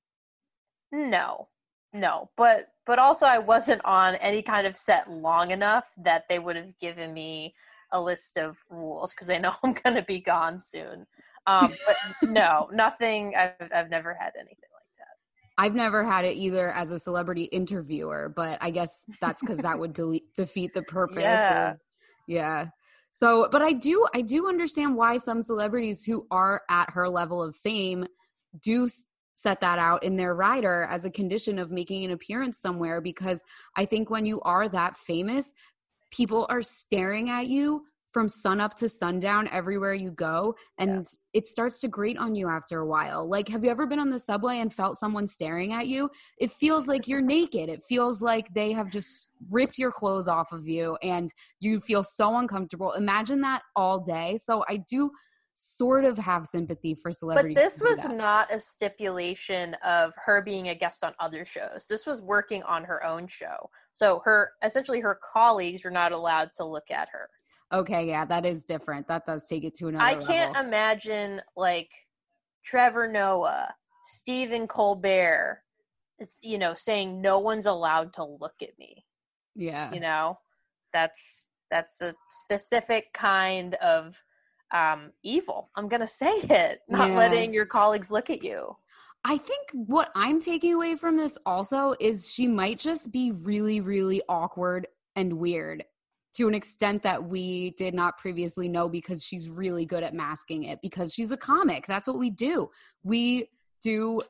No, 0.91 1.47
no, 1.93 2.30
but 2.38 2.69
but 2.86 3.00
also 3.00 3.26
I 3.26 3.39
wasn't 3.39 3.84
on 3.84 4.15
any 4.15 4.41
kind 4.41 4.65
of 4.65 4.78
set 4.78 5.10
long 5.12 5.52
enough 5.52 5.86
that 5.97 6.23
they 6.30 6.39
would 6.39 6.56
have 6.56 6.78
given 6.80 7.13
me 7.13 7.54
a 7.91 8.02
list 8.02 8.38
of 8.38 8.58
rules 8.69 9.13
because 9.13 9.28
they 9.28 9.39
know 9.39 9.54
I'm 9.63 9.73
going 9.73 9.95
to 9.95 10.04
be 10.04 10.19
gone 10.19 10.60
soon. 10.60 11.06
Um, 11.45 11.73
but 11.86 12.30
no, 12.30 12.69
nothing. 12.73 13.34
I've 13.36 13.71
I've 13.73 13.89
never 13.89 14.13
had 14.13 14.34
anything 14.36 14.69
like 14.73 14.84
that. 14.97 15.58
I've 15.58 15.76
never 15.76 16.04
had 16.04 16.26
it 16.26 16.36
either 16.36 16.71
as 16.71 16.91
a 16.91 17.00
celebrity 17.00 17.43
interviewer, 17.45 18.32
but 18.36 18.58
I 18.62 18.69
guess 18.69 19.06
that's 19.21 19.41
because 19.41 19.58
that 19.60 19.80
would 19.80 19.93
delete, 19.93 20.23
defeat 20.36 20.73
the 20.73 20.84
purpose. 20.84 21.23
Yeah. 21.23 21.71
Of, 21.71 21.78
yeah. 22.28 22.65
So, 23.12 23.47
but 23.52 23.62
I 23.62 23.71
do, 23.71 24.06
I 24.13 24.21
do 24.21 24.47
understand 24.47 24.95
why 24.95 25.17
some 25.17 25.41
celebrities 25.41 26.04
who 26.04 26.28
are 26.30 26.62
at 26.69 26.91
her 26.91 27.10
level 27.10 27.41
of 27.41 27.56
fame 27.56 28.06
do 28.62 28.88
set 29.38 29.62
that 29.62 29.78
out 29.78 30.04
in 30.04 30.15
their 30.15 30.34
rider 30.34 30.88
as 30.89 31.06
a 31.06 31.12
condition 31.12 31.60
of 31.60 31.69
making 31.69 32.04
an 32.04 32.10
appearance 32.10 32.58
somewhere 32.58 33.00
because 33.00 33.43
I 33.76 33.86
think 33.86 34.10
when 34.10 34.26
you 34.26 34.41
are 34.41 34.67
that 34.69 34.97
famous, 34.97 35.54
people 36.10 36.47
are 36.50 36.63
staring 36.63 37.30
at 37.30 37.45
you 37.45 37.84
from 38.10 38.28
sun 38.28 38.60
up 38.60 38.73
to 38.78 38.89
sundown 38.89 39.47
everywhere 39.50 39.93
you 39.93 40.10
go 40.10 40.56
and 40.80 41.06
yeah. 41.06 41.39
it 41.39 41.45
starts 41.45 41.80
to 41.82 41.88
grate 41.88 42.17
on 42.17 42.34
you 42.34 42.50
after 42.50 42.80
a 42.80 42.88
while. 42.88 43.30
Like 43.30 43.47
have 43.50 43.63
you 43.63 43.69
ever 43.69 43.86
been 43.86 44.00
on 44.00 44.10
the 44.10 44.17
subway 44.17 44.58
and 44.58 44.73
felt 44.73 44.97
someone 44.97 45.28
staring 45.28 45.71
at 45.71 45.86
you? 45.86 46.10
It 46.39 46.52
feels 46.52 46.88
like 46.88 47.08
you're 47.08 47.21
naked. 47.21 47.69
It 47.69 47.84
feels 47.88 48.23
like 48.23 48.52
they 48.56 48.71
have 48.71 48.89
just 48.89 49.34
ripped 49.52 49.78
your 49.78 49.91
clothes 49.91 50.28
off 50.28 50.52
of 50.52 50.67
you 50.67 50.97
and 51.04 51.32
you 51.60 51.80
feel 51.80 52.02
so 52.02 52.38
uncomfortable. 52.38 52.93
Imagine 52.93 53.41
that 53.41 53.62
all 53.76 54.00
day. 54.00 54.39
So 54.43 54.65
i 54.67 54.78
do 54.78 55.12
sort 55.59 56.05
of 56.05 56.19
have 56.19 56.45
sympathy 56.45 56.93
for 56.93 57.11
celebrities. 57.11 57.55
But 57.55 57.63
this 57.63 57.81
was 57.81 58.05
not 58.05 58.53
a 58.53 58.59
stipulation 58.59 59.75
of 59.83 60.13
her 60.23 60.43
being 60.43 60.69
a 60.69 60.75
guest 60.75 61.03
on 61.03 61.13
other 61.19 61.45
shows. 61.45 61.87
This 61.89 62.05
was 62.05 62.21
working 62.21 62.61
on 62.61 62.83
her 62.83 63.03
own 63.03 63.27
show. 63.27 63.71
So 63.91 64.21
her 64.23 64.51
essentially 64.63 64.99
her 64.99 65.19
colleagues 65.33 65.83
were 65.83 65.89
not 65.89 66.11
allowed 66.11 66.51
to 66.57 66.63
look 66.63 66.91
at 66.91 67.09
her. 67.11 67.29
Okay, 67.73 68.07
yeah, 68.07 68.23
that 68.25 68.45
is 68.45 68.65
different. 68.65 69.07
That 69.07 69.25
does 69.25 69.47
take 69.47 69.63
it 69.63 69.73
to 69.75 69.87
another 69.87 70.03
I 70.03 70.13
can't 70.13 70.53
level. 70.53 70.67
imagine 70.67 71.41
like 71.55 71.89
Trevor 72.63 73.07
Noah, 73.07 73.73
Stephen 74.05 74.67
Colbert, 74.67 75.63
is, 76.19 76.37
you 76.43 76.59
know, 76.59 76.75
saying 76.75 77.19
no 77.19 77.39
one's 77.39 77.65
allowed 77.65 78.13
to 78.13 78.23
look 78.23 78.55
at 78.61 78.77
me. 78.77 79.05
Yeah. 79.55 79.91
You 79.91 80.01
know, 80.01 80.37
that's 80.93 81.47
that's 81.71 81.99
a 82.01 82.13
specific 82.43 83.11
kind 83.13 83.73
of 83.75 84.21
um 84.73 85.12
evil. 85.23 85.69
I'm 85.75 85.88
going 85.88 86.01
to 86.01 86.08
say 86.08 86.32
it, 86.32 86.82
not 86.89 87.10
yeah. 87.10 87.17
letting 87.17 87.53
your 87.53 87.65
colleagues 87.65 88.12
look 88.12 88.30
at 88.30 88.43
you. 88.43 88.75
I 89.23 89.38
think 89.38 89.69
what 89.73 90.12
I'm 90.15 90.39
taking 90.39 90.73
away 90.73 90.95
from 90.95 91.17
this 91.17 91.38
also 91.45 91.95
is 91.99 92.32
she 92.32 92.47
might 92.47 92.80
just 92.80 93.12
be 93.12 93.32
really 93.32 93.82
really 93.82 94.21
awkward 94.30 94.88
and 95.15 95.34
weird 95.34 95.84
to 96.38 96.47
an 96.47 96.53
extent 96.53 97.01
that 97.01 97.23
we 97.23 97.71
did 97.71 97.95
not 97.95 98.17
previously 98.17 98.69
know 98.69 98.88
because 98.88 99.23
she's 99.23 99.49
really 99.49 99.86
good 99.86 100.03
at 100.03 100.13
masking 100.13 100.65
it 100.65 100.77
because 100.84 101.12
she's 101.12 101.32
a 101.32 101.38
comic. 101.38 101.88
That's 101.88 102.08
what 102.08 102.19
we 102.19 102.30
do. 102.30 102.69
We 103.03 103.49
do 103.82 104.21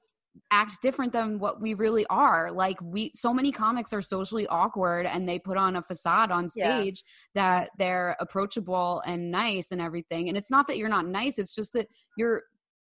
act 0.51 0.81
different 0.81 1.13
than 1.13 1.39
what 1.39 1.61
we 1.61 1.73
really 1.73 2.05
are. 2.09 2.51
Like 2.51 2.77
we 2.81 3.11
so 3.13 3.33
many 3.33 3.51
comics 3.51 3.93
are 3.93 4.01
socially 4.01 4.47
awkward 4.47 5.05
and 5.05 5.27
they 5.27 5.39
put 5.39 5.57
on 5.57 5.75
a 5.75 5.81
facade 5.81 6.31
on 6.31 6.49
stage 6.49 7.03
yeah. 7.33 7.59
that 7.59 7.69
they're 7.77 8.15
approachable 8.19 9.01
and 9.05 9.31
nice 9.31 9.71
and 9.71 9.81
everything. 9.81 10.29
And 10.29 10.37
it's 10.37 10.51
not 10.51 10.67
that 10.67 10.77
you're 10.77 10.89
not 10.89 11.07
nice, 11.07 11.39
it's 11.39 11.55
just 11.55 11.73
that 11.73 11.87
you're 12.17 12.43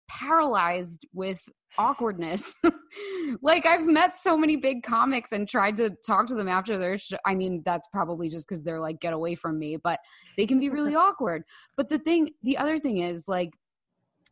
paralyzed 0.10 1.08
with 1.14 1.42
awkwardness. 1.78 2.56
like 3.42 3.66
I've 3.66 3.86
met 3.86 4.14
so 4.16 4.36
many 4.36 4.58
big 4.58 4.84
comics 4.84 5.32
and 5.32 5.48
tried 5.48 5.76
to 5.78 5.92
talk 6.06 6.28
to 6.28 6.36
them 6.36 6.48
after 6.48 6.78
their 6.78 6.98
sh- 6.98 7.14
I 7.26 7.36
mean 7.36 7.62
that's 7.64 7.88
probably 7.94 8.28
just 8.28 8.48
cuz 8.48 8.64
they're 8.64 8.80
like 8.80 9.00
get 9.00 9.14
away 9.14 9.36
from 9.36 9.60
me, 9.60 9.78
but 9.78 10.00
they 10.36 10.48
can 10.48 10.60
be 10.60 10.70
really 10.70 10.96
awkward. 11.06 11.44
But 11.78 11.90
the 11.90 12.00
thing 12.00 12.32
the 12.42 12.58
other 12.58 12.80
thing 12.80 12.98
is 12.98 13.28
like 13.28 13.52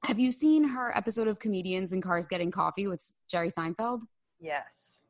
have 0.04 0.20
you 0.20 0.32
seen 0.32 0.64
her 0.64 0.96
episode 0.96 1.28
of 1.28 1.40
Comedians 1.40 1.94
in 1.94 2.02
Cars 2.02 2.28
Getting 2.28 2.52
Coffee 2.52 2.88
with 2.88 3.04
Jerry 3.30 3.50
Seinfeld? 3.50 4.02
Yes. 4.40 5.04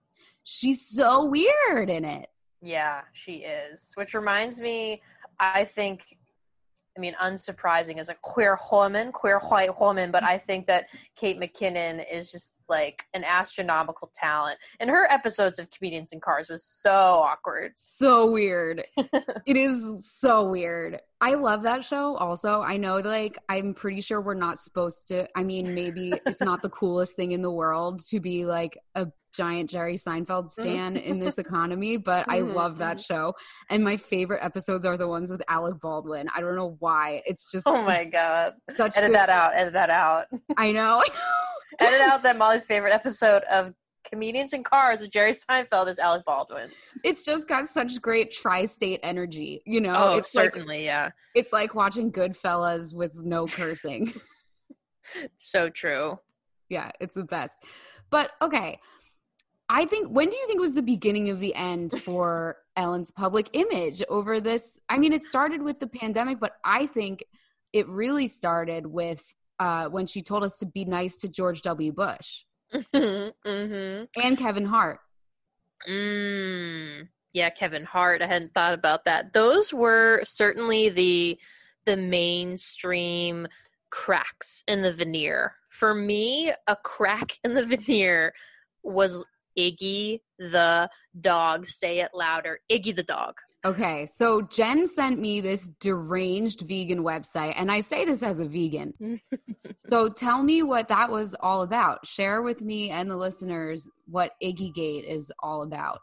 She's 0.44 0.88
so 0.88 1.26
weird 1.26 1.90
in 1.90 2.06
it. 2.06 2.30
Yeah, 2.62 3.02
she 3.14 3.38
is. 3.38 3.92
Which 3.96 4.14
reminds 4.14 4.60
me 4.60 5.02
I 5.40 5.66
think 5.66 6.02
I 6.98 7.00
mean, 7.00 7.16
unsurprising 7.22 8.00
as 8.00 8.10
a 8.10 8.16
queer 8.16 8.58
woman, 8.72 9.12
queer 9.12 9.40
white 9.40 9.80
woman, 9.80 10.10
but 10.10 10.24
I 10.24 10.40
think 10.40 10.66
that 10.68 10.88
Kate 11.16 11.40
McKinnon 11.40 12.04
is 12.12 12.32
just 12.32 12.56
like 12.68 13.06
an 13.14 13.24
astronomical 13.24 14.12
talent. 14.14 14.58
And 14.80 14.90
her 14.90 15.06
episodes 15.12 15.60
of 15.60 15.70
Comedians 15.70 16.12
in 16.12 16.20
Cars 16.20 16.50
was 16.50 16.64
so 16.64 16.92
awkward. 16.92 17.74
So 17.76 18.32
weird. 18.32 18.84
it 19.46 19.58
is 19.58 20.10
so 20.10 20.50
weird. 20.50 21.00
I 21.22 21.34
love 21.34 21.64
that 21.64 21.84
show 21.84 22.16
also. 22.18 22.62
I 22.62 22.78
know 22.78 22.98
like 22.98 23.38
I'm 23.50 23.74
pretty 23.74 24.02
sure 24.02 24.22
we're 24.22 24.36
not 24.36 24.60
supposed 24.60 25.08
to 25.08 25.28
I 25.36 25.44
mean 25.44 25.74
maybe 25.74 26.14
it's 26.26 26.42
not 26.42 26.62
the 26.62 26.70
coolest 26.70 27.16
thing 27.16 27.32
in 27.32 27.42
the 27.42 27.52
world 27.52 28.04
to 28.10 28.20
be 28.20 28.46
like 28.46 28.78
a 28.94 29.08
giant 29.38 29.70
Jerry 29.70 29.96
Seinfeld 29.96 30.50
stan 30.50 30.98
in 30.98 31.20
this 31.20 31.38
economy, 31.38 31.98
but 31.98 32.26
I 32.28 32.40
mm-hmm, 32.40 32.54
love 32.54 32.80
that 32.80 33.00
show. 33.00 33.34
And 33.70 33.84
my 33.84 33.96
favorite 33.96 34.44
episodes 34.44 34.86
are 34.86 34.98
the 34.98 35.08
ones 35.08 35.32
with 35.32 35.42
Alec 35.48 35.80
Baldwin. 35.80 36.28
I 36.36 36.42
don't 36.42 36.56
know 36.56 36.76
why. 36.80 37.22
It's 37.26 37.52
just 37.52 37.68
Oh 37.68 37.82
my 37.84 38.04
god. 38.04 38.54
Such 38.70 38.98
edit 38.98 39.12
good- 39.12 39.20
that 39.20 39.30
out. 39.30 39.54
Edit 39.56 39.74
that 39.74 39.90
out. 39.90 40.26
I 40.58 40.72
know. 40.72 41.04
edit 41.80 42.02
out 42.02 42.24
that 42.24 42.38
Molly's 42.38 42.66
favorite 42.66 42.94
episode 42.94 43.44
of 43.44 43.74
Comedians 44.10 44.54
in 44.54 44.64
Cars 44.64 45.02
with 45.02 45.12
Jerry 45.12 45.34
Seinfeld 45.34 45.88
is 45.88 46.00
Alec 46.00 46.26
Baldwin. 46.26 46.70
It's 47.04 47.24
just 47.24 47.48
got 47.48 47.68
such 47.68 48.02
great 48.02 48.32
tri-state 48.32 49.02
energy, 49.04 49.62
you 49.66 49.82
know. 49.82 49.96
Oh, 49.96 50.18
it's 50.18 50.32
certainly, 50.32 50.78
like, 50.78 50.86
yeah. 50.86 51.10
It's 51.36 51.52
like 51.52 51.76
watching 51.76 52.12
Goodfellas 52.12 52.94
with 52.94 53.16
no 53.16 53.48
cursing. 53.48 54.14
so 55.38 55.70
true. 55.70 56.20
Yeah, 56.70 56.92
it's 57.00 57.16
the 57.16 57.24
best. 57.24 57.64
But 58.10 58.32
okay, 58.42 58.80
I 59.70 59.86
think 59.86 60.10
when 60.10 60.30
do 60.30 60.38
you 60.38 60.48
think 60.48 60.60
was 60.60 60.74
the 60.74 60.82
beginning 60.82 61.30
of 61.30 61.40
the 61.40 61.54
end 61.54 61.92
for 62.02 62.58
Ellen's 62.76 63.12
public 63.12 63.50
image 63.54 64.02
over 64.10 64.40
this? 64.40 64.80
I 64.88 64.98
mean, 64.98 65.14
it 65.14 65.24
started 65.24 65.62
with 65.62 65.80
the 65.80 65.88
pandemic, 65.88 66.40
but 66.40 66.54
I 66.64 66.86
think 66.86 67.24
it 67.74 67.88
really 67.88 68.28
started 68.28 68.86
with 68.88 69.24
uh, 69.60 69.88
when 69.90 70.08
she 70.08 70.22
told 70.22 70.44
us 70.44 70.58
to 70.60 70.66
be 70.66 70.86
nice 70.86 71.18
to 71.18 71.28
George 71.28 71.62
W. 71.64 71.92
Bush 71.92 72.44
mm-hmm. 72.74 74.22
and 74.22 74.38
Kevin 74.38 74.66
Hart. 74.66 75.00
Mm, 75.88 77.08
yeah, 77.34 77.50
Kevin 77.50 77.84
Hart. 77.84 78.22
I 78.22 78.28
hadn't 78.28 78.54
thought 78.54 78.74
about 78.74 79.06
that. 79.06 79.34
Those 79.34 79.74
were 79.74 80.22
certainly 80.24 80.90
the 80.90 81.40
the 81.86 81.98
mainstream 81.98 83.48
cracks 83.90 84.64
in 84.68 84.82
the 84.82 84.94
veneer. 84.94 85.56
For 85.70 85.94
me, 85.94 86.52
a 86.68 86.76
crack 86.76 87.34
in 87.44 87.54
the 87.54 87.66
veneer 87.88 88.34
was 88.84 89.26
Iggy 89.58 90.22
the 90.38 90.90
dog. 91.20 91.66
Say 91.66 92.00
it 92.00 92.12
louder. 92.14 92.60
Iggy 92.72 92.96
the 92.96 93.04
dog. 93.04 93.36
Okay, 93.66 94.06
so 94.06 94.44
Jen 94.44 94.86
sent 94.86 95.20
me 95.20 95.42
this 95.42 95.70
deranged 95.80 96.62
vegan 96.62 97.04
website, 97.04 97.54
and 97.58 97.72
I 97.72 97.82
say 97.82 98.06
this 98.06 98.24
as 98.24 98.40
a 98.40 98.46
vegan. 98.46 98.94
so 99.90 100.08
tell 100.08 100.44
me 100.44 100.64
what 100.64 100.88
that 100.90 101.10
was 101.10 101.36
all 101.40 101.64
about. 101.64 102.06
Share 102.06 102.44
with 102.44 102.62
me 102.62 102.92
and 102.92 103.10
the 103.10 103.18
listeners 103.18 103.90
what 104.06 104.34
Iggy 104.42 104.74
Gate 104.74 105.06
is 105.06 105.32
all 105.40 105.64
about. 105.64 106.00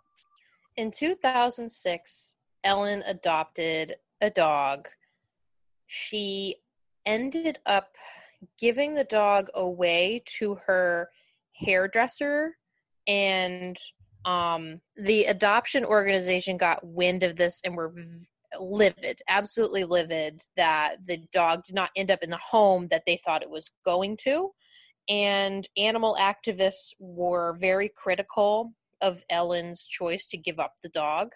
In 0.77 0.91
2006, 0.91 2.37
Ellen 2.65 3.03
adopted 3.07 3.97
a 4.21 4.31
dog. 4.31 4.89
She 5.87 6.57
ended 7.07 7.61
up 7.67 7.95
giving 8.59 8.95
the 8.95 9.05
dog 9.05 9.49
away 9.55 10.23
to 10.39 10.57
her 10.67 11.09
hairdresser 11.53 12.57
and 13.07 13.77
um, 14.25 14.81
the 14.97 15.25
adoption 15.25 15.85
organization 15.85 16.57
got 16.57 16.87
wind 16.87 17.23
of 17.23 17.37
this 17.37 17.61
and 17.65 17.77
were 17.77 17.91
v- 17.91 18.27
livid, 18.59 19.21
absolutely 19.29 19.85
livid, 19.85 20.41
that 20.57 20.97
the 21.07 21.19
dog 21.33 21.65
did 21.65 21.75
not 21.75 21.91
end 21.97 22.11
up 22.11 22.23
in 22.23 22.31
the 22.31 22.39
home 22.39 22.89
that 22.91 23.03
they 23.07 23.19
thought 23.25 23.43
it 23.43 23.51
was 23.51 23.71
going 23.85 24.17
to. 24.23 24.51
And 25.09 25.69
animal 25.77 26.17
activists 26.19 26.93
were 26.99 27.57
very 27.59 27.91
critical 27.95 28.73
of 29.03 29.23
Ellen's 29.29 29.85
choice 29.85 30.27
to 30.29 30.39
give 30.39 30.59
up 30.59 30.75
the 30.83 30.89
dog 30.89 31.31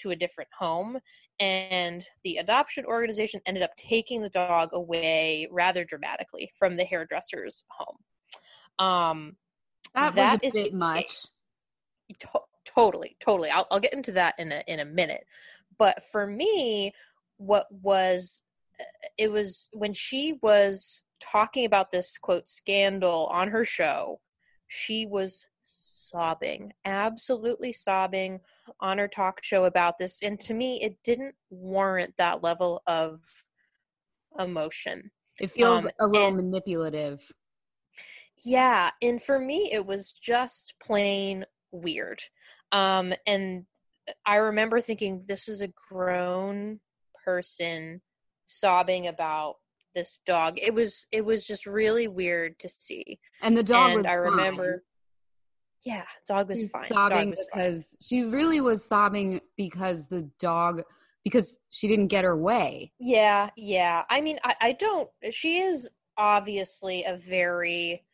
to 0.00 0.10
a 0.10 0.16
different 0.16 0.50
home. 0.58 0.98
And 1.40 2.06
the 2.22 2.36
adoption 2.36 2.84
organization 2.84 3.40
ended 3.46 3.62
up 3.62 3.74
taking 3.76 4.20
the 4.20 4.28
dog 4.28 4.70
away 4.72 5.48
rather 5.50 5.84
dramatically 5.84 6.50
from 6.58 6.76
the 6.76 6.84
hairdresser's 6.84 7.64
home. 7.70 8.86
Um, 8.86 9.36
that, 9.94 10.14
that 10.14 10.42
was 10.42 10.54
a 10.54 10.64
bit 10.64 10.74
much. 10.74 11.26
To- 12.18 12.40
totally, 12.64 13.16
totally. 13.20 13.50
I'll, 13.50 13.66
I'll 13.70 13.80
get 13.80 13.92
into 13.92 14.12
that 14.12 14.34
in 14.38 14.52
a 14.52 14.62
in 14.66 14.80
a 14.80 14.84
minute. 14.84 15.24
But 15.78 16.02
for 16.04 16.26
me, 16.26 16.92
what 17.36 17.66
was 17.70 18.42
uh, 18.80 18.84
it 19.18 19.30
was 19.30 19.68
when 19.72 19.92
she 19.92 20.38
was 20.42 21.04
talking 21.20 21.64
about 21.64 21.90
this 21.90 22.18
quote 22.18 22.48
scandal 22.48 23.28
on 23.32 23.48
her 23.48 23.64
show, 23.64 24.20
she 24.68 25.06
was 25.06 25.44
sobbing, 25.64 26.72
absolutely 26.84 27.72
sobbing 27.72 28.40
on 28.80 28.98
her 28.98 29.08
talk 29.08 29.42
show 29.42 29.64
about 29.64 29.98
this. 29.98 30.20
And 30.22 30.38
to 30.40 30.54
me, 30.54 30.80
it 30.82 30.96
didn't 31.04 31.34
warrant 31.50 32.14
that 32.18 32.42
level 32.42 32.82
of 32.86 33.20
emotion. 34.38 35.10
It 35.40 35.50
feels 35.50 35.84
um, 35.84 35.90
a 36.00 36.06
little 36.06 36.30
manipulative. 36.30 37.20
Yeah, 38.44 38.90
and 39.02 39.22
for 39.22 39.38
me, 39.38 39.70
it 39.72 39.84
was 39.86 40.12
just 40.12 40.74
plain 40.82 41.44
weird. 41.72 42.20
Um, 42.72 43.14
and 43.26 43.64
I 44.26 44.36
remember 44.36 44.80
thinking, 44.80 45.24
this 45.26 45.48
is 45.48 45.60
a 45.60 45.68
grown 45.88 46.80
person 47.24 48.00
sobbing 48.46 49.06
about 49.06 49.56
this 49.94 50.20
dog. 50.26 50.58
It 50.60 50.74
was 50.74 51.06
it 51.12 51.24
was 51.24 51.46
just 51.46 51.66
really 51.66 52.08
weird 52.08 52.58
to 52.58 52.68
see. 52.68 53.18
And 53.42 53.56
the 53.56 53.62
dog 53.62 53.88
and 53.90 53.96
was 53.98 54.06
I 54.06 54.10
fine. 54.14 54.18
remember 54.18 54.82
Yeah, 55.84 56.04
dog 56.26 56.48
was 56.48 56.58
She's 56.60 56.70
fine. 56.70 56.88
sobbing 56.92 57.30
dog 57.30 57.36
was 57.36 57.48
fine. 57.52 57.64
because 57.72 57.96
she 58.02 58.22
really 58.24 58.60
was 58.60 58.84
sobbing 58.84 59.40
because 59.56 60.06
the 60.08 60.28
dog 60.40 60.82
because 61.22 61.60
she 61.70 61.88
didn't 61.88 62.08
get 62.08 62.24
her 62.24 62.36
way. 62.36 62.92
Yeah, 62.98 63.50
yeah. 63.56 64.02
I 64.10 64.20
mean, 64.20 64.38
I, 64.44 64.56
I 64.60 64.72
don't. 64.72 65.08
She 65.30 65.58
is 65.60 65.90
obviously 66.18 67.04
a 67.04 67.16
very 67.16 68.04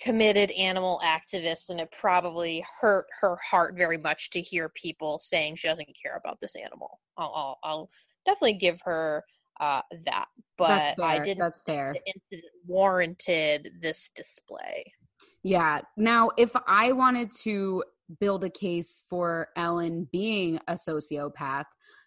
committed 0.00 0.50
animal 0.52 1.00
activist, 1.04 1.70
and 1.70 1.80
it 1.80 1.92
probably 1.92 2.64
hurt 2.80 3.06
her 3.20 3.36
heart 3.36 3.76
very 3.76 3.98
much 3.98 4.30
to 4.30 4.40
hear 4.40 4.68
people 4.70 5.18
saying 5.18 5.56
she 5.56 5.68
doesn't 5.68 5.88
care 6.00 6.16
about 6.16 6.40
this 6.40 6.56
animal. 6.56 7.00
I'll, 7.16 7.32
I'll, 7.34 7.58
I'll 7.62 7.90
definitely 8.26 8.54
give 8.54 8.80
her 8.84 9.24
uh, 9.60 9.82
that, 10.04 10.26
but 10.58 10.68
That's 10.68 10.90
fair. 10.96 11.06
I 11.06 11.18
didn't. 11.20 11.38
That's 11.38 11.60
fair. 11.60 11.94
The 11.94 12.12
incident 12.12 12.52
warranted 12.66 13.72
this 13.80 14.10
display. 14.14 14.92
Yeah. 15.42 15.80
Now, 15.96 16.30
if 16.36 16.50
I 16.66 16.92
wanted 16.92 17.30
to 17.42 17.84
build 18.20 18.44
a 18.44 18.50
case 18.50 19.04
for 19.08 19.48
Ellen 19.56 20.08
being 20.10 20.58
a 20.68 20.74
sociopath, 20.74 21.64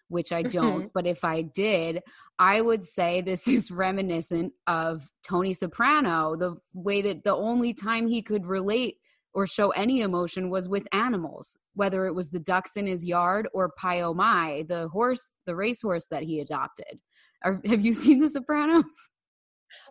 which 0.08 0.32
I 0.32 0.42
don't, 0.42 0.92
but 0.94 1.06
if 1.06 1.24
I 1.24 1.42
did, 1.42 2.02
I 2.38 2.60
would 2.60 2.82
say 2.84 3.20
this 3.20 3.46
is 3.56 3.70
reminiscent 3.70 4.52
of 4.66 5.10
Tony 5.22 5.54
Soprano, 5.54 6.36
the 6.36 6.56
way 6.74 7.02
that 7.02 7.24
the 7.24 7.34
only 7.34 7.72
time 7.74 8.08
he 8.08 8.22
could 8.22 8.46
relate 8.46 8.96
or 9.34 9.46
show 9.46 9.70
any 9.70 10.00
emotion 10.00 10.50
was 10.50 10.68
with 10.68 10.86
animals, 10.92 11.56
whether 11.74 12.06
it 12.06 12.14
was 12.14 12.30
the 12.30 12.40
ducks 12.40 12.76
in 12.76 12.86
his 12.86 13.04
yard 13.06 13.46
or 13.52 13.70
Pie-O-My, 13.76 14.64
the 14.68 14.88
horse, 14.88 15.28
the 15.46 15.54
racehorse 15.54 16.06
that 16.06 16.22
he 16.22 16.40
adopted. 16.40 16.98
Are, 17.44 17.60
have 17.66 17.84
you 17.84 17.92
seen 17.92 18.18
The 18.20 18.28
Sopranos? 18.28 18.84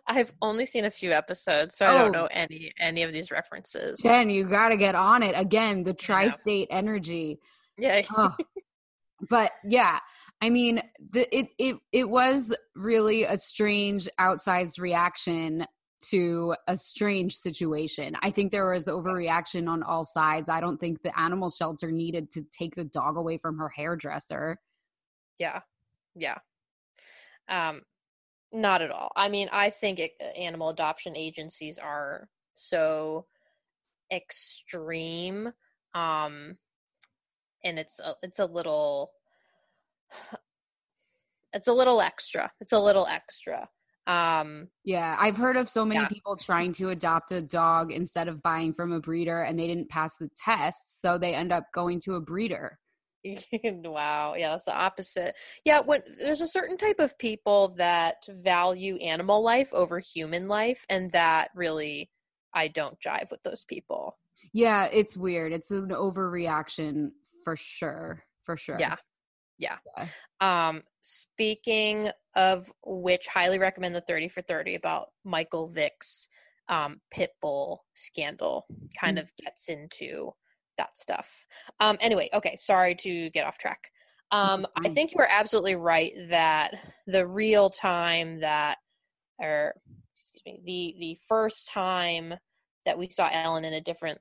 I've 0.06 0.32
only 0.42 0.64
seen 0.66 0.84
a 0.86 0.90
few 0.90 1.12
episodes, 1.12 1.76
so 1.76 1.86
I 1.86 1.94
Oh. 1.94 1.98
don't 1.98 2.12
know 2.12 2.26
any 2.30 2.72
any 2.80 3.02
of 3.02 3.12
these 3.12 3.30
references. 3.30 4.00
Jen, 4.02 4.28
you 4.30 4.44
got 4.44 4.70
to 4.70 4.76
get 4.76 4.94
on 4.94 5.22
it 5.22 5.34
again. 5.36 5.82
The 5.84 5.92
tri-state 5.94 6.68
energy. 6.70 7.38
Yeah, 7.78 8.02
Ugh. 8.16 8.32
But 9.28 9.52
yeah 9.64 9.98
i 10.40 10.50
mean 10.50 10.80
the, 11.10 11.36
it 11.36 11.48
it 11.58 11.76
it 11.92 12.08
was 12.08 12.54
really 12.74 13.24
a 13.24 13.36
strange 13.36 14.08
outsized 14.20 14.80
reaction 14.80 15.64
to 16.00 16.54
a 16.68 16.76
strange 16.76 17.34
situation 17.36 18.16
i 18.22 18.30
think 18.30 18.52
there 18.52 18.72
was 18.72 18.86
overreaction 18.86 19.68
on 19.68 19.82
all 19.82 20.04
sides 20.04 20.48
i 20.48 20.60
don't 20.60 20.78
think 20.78 21.02
the 21.02 21.18
animal 21.18 21.50
shelter 21.50 21.90
needed 21.90 22.30
to 22.30 22.42
take 22.56 22.76
the 22.76 22.84
dog 22.84 23.16
away 23.16 23.36
from 23.36 23.58
her 23.58 23.68
hairdresser 23.68 24.58
yeah, 25.38 25.60
yeah. 26.14 26.38
Um, 27.48 27.82
not 28.52 28.82
at 28.82 28.90
all. 28.90 29.12
I 29.16 29.28
mean, 29.28 29.48
I 29.52 29.70
think 29.70 29.98
it, 29.98 30.12
animal 30.36 30.68
adoption 30.70 31.16
agencies 31.16 31.78
are 31.78 32.28
so 32.54 33.26
extreme, 34.12 35.52
um, 35.94 36.56
and 37.64 37.78
it's 37.78 38.00
a, 38.00 38.14
it's 38.22 38.38
a 38.38 38.46
little, 38.46 39.12
it's 41.52 41.68
a 41.68 41.72
little 41.72 42.00
extra. 42.00 42.50
It's 42.60 42.72
a 42.72 42.78
little 42.80 43.06
extra. 43.06 43.68
Um, 44.06 44.68
yeah 44.84 45.16
i've 45.20 45.36
heard 45.36 45.56
of 45.58 45.68
so 45.68 45.84
many 45.84 46.00
Yeah. 46.00 46.08
people 46.08 46.34
trying 46.34 46.72
to 46.72 46.88
adopt 46.88 47.30
a 47.30 47.42
dog 47.42 47.92
instead 47.92 48.26
of 48.26 48.40
buying 48.42 48.72
from 48.72 48.90
a 48.90 49.00
breeder 49.00 49.42
and 49.42 49.58
they 49.58 49.66
didn't 49.66 49.90
pass 49.90 50.16
the 50.16 50.30
test 50.34 51.02
so 51.02 51.18
they 51.18 51.34
end 51.34 51.52
up 51.52 51.64
going 51.74 52.00
to 52.06 52.14
a 52.14 52.20
breeder. 52.22 52.78
Wow. 53.62 54.32
Yeah 54.34 54.52
that's 54.52 54.64
the 54.64 54.74
opposite. 54.74 55.34
Yeah 55.66 55.80
when 55.80 56.00
there's 56.22 56.40
a 56.40 56.46
certain 56.48 56.78
type 56.78 57.00
of 57.00 57.18
people 57.18 57.74
that 57.76 58.16
value 58.30 58.96
animal 58.96 59.42
life 59.42 59.74
over 59.74 59.98
human 59.98 60.48
life 60.48 60.86
and 60.88 61.12
that 61.12 61.50
really 61.54 62.08
i 62.54 62.66
don't 62.66 62.98
jive 63.00 63.30
with 63.30 63.42
those 63.42 63.66
people. 63.66 64.16
Yeah 64.54 64.86
it's 64.86 65.18
weird. 65.18 65.52
It's 65.52 65.70
an 65.70 65.88
overreaction 65.90 67.10
for 67.44 67.56
sure 67.56 68.24
for 68.44 68.56
sure. 68.56 68.78
Yeah 68.80 68.96
yeah. 69.58 69.78
Um 70.40 70.82
speaking 71.02 72.08
of 72.36 72.72
which 72.84 73.26
highly 73.26 73.58
recommend 73.58 73.94
the 73.94 74.00
30 74.02 74.28
for 74.28 74.42
30 74.42 74.74
about 74.74 75.08
michael 75.24 75.68
vick's 75.68 76.28
um 76.68 77.00
pit 77.10 77.30
bull 77.40 77.84
scandal 77.94 78.66
kind 79.00 79.16
Mm. 79.18 79.22
of 79.22 79.32
gets 79.42 79.68
into 79.68 80.32
that 80.76 80.96
stuff. 80.98 81.46
Um 81.80 81.96
anyway 82.00 82.28
okay 82.34 82.56
sorry 82.56 82.94
to 82.96 83.30
get 83.30 83.46
off 83.46 83.58
track. 83.58 83.90
Um 84.30 84.66
i 84.84 84.88
think 84.90 85.12
you 85.12 85.20
are 85.20 85.28
absolutely 85.30 85.76
right 85.76 86.12
that 86.28 86.74
the 87.06 87.26
real 87.26 87.70
time 87.70 88.40
that 88.40 88.76
or 89.40 89.74
excuse 90.14 90.42
me 90.46 90.60
the 90.64 90.96
the 91.00 91.18
first 91.28 91.68
time 91.70 92.34
that 92.84 92.98
we 92.98 93.08
saw 93.08 93.28
ellen 93.32 93.64
in 93.64 93.72
a 93.74 93.80
different 93.80 94.20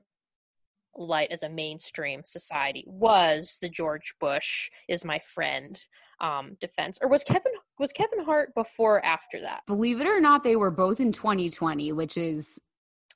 light 0.98 1.30
as 1.32 1.44
a 1.44 1.50
mainstream 1.50 2.22
society 2.26 2.84
was 2.88 3.58
the 3.62 3.70
George 3.70 4.16
Bush 4.20 4.70
is 4.90 5.06
my 5.06 5.20
friend 5.20 5.80
um 6.20 6.58
defense 6.60 6.98
or 7.02 7.08
was 7.10 7.24
Kevin 7.24 7.52
was 7.80 7.92
Kevin 7.94 8.24
Hart 8.26 8.54
before 8.56 8.98
or 8.98 9.06
after 9.06 9.40
that? 9.42 9.62
Believe 9.68 10.02
it 10.02 10.08
or 10.08 10.20
not 10.20 10.44
they 10.44 10.56
were 10.56 10.72
both 10.72 11.00
in 11.00 11.12
2020 11.12 11.92
which 11.94 12.18
is 12.18 12.60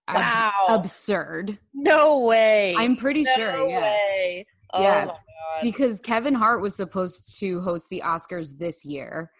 ab- 0.07 0.17
wow. 0.17 0.75
absurd. 0.75 1.57
No 1.73 2.19
way. 2.21 2.75
I'm 2.77 2.95
pretty 2.95 3.23
no 3.23 3.31
sure 3.35 3.67
yeah. 3.67 3.95
oh 4.73 4.81
Yeah. 4.83 5.05
my 5.05 5.13
god. 5.13 5.17
because 5.63 5.99
kevin 6.01 6.33
hart 6.35 6.61
was 6.61 6.75
supposed 6.75 7.39
to 7.39 7.59
host 7.61 7.89
the 7.89 8.01
oscars 8.05 8.57
this 8.57 8.85
year 8.85 9.31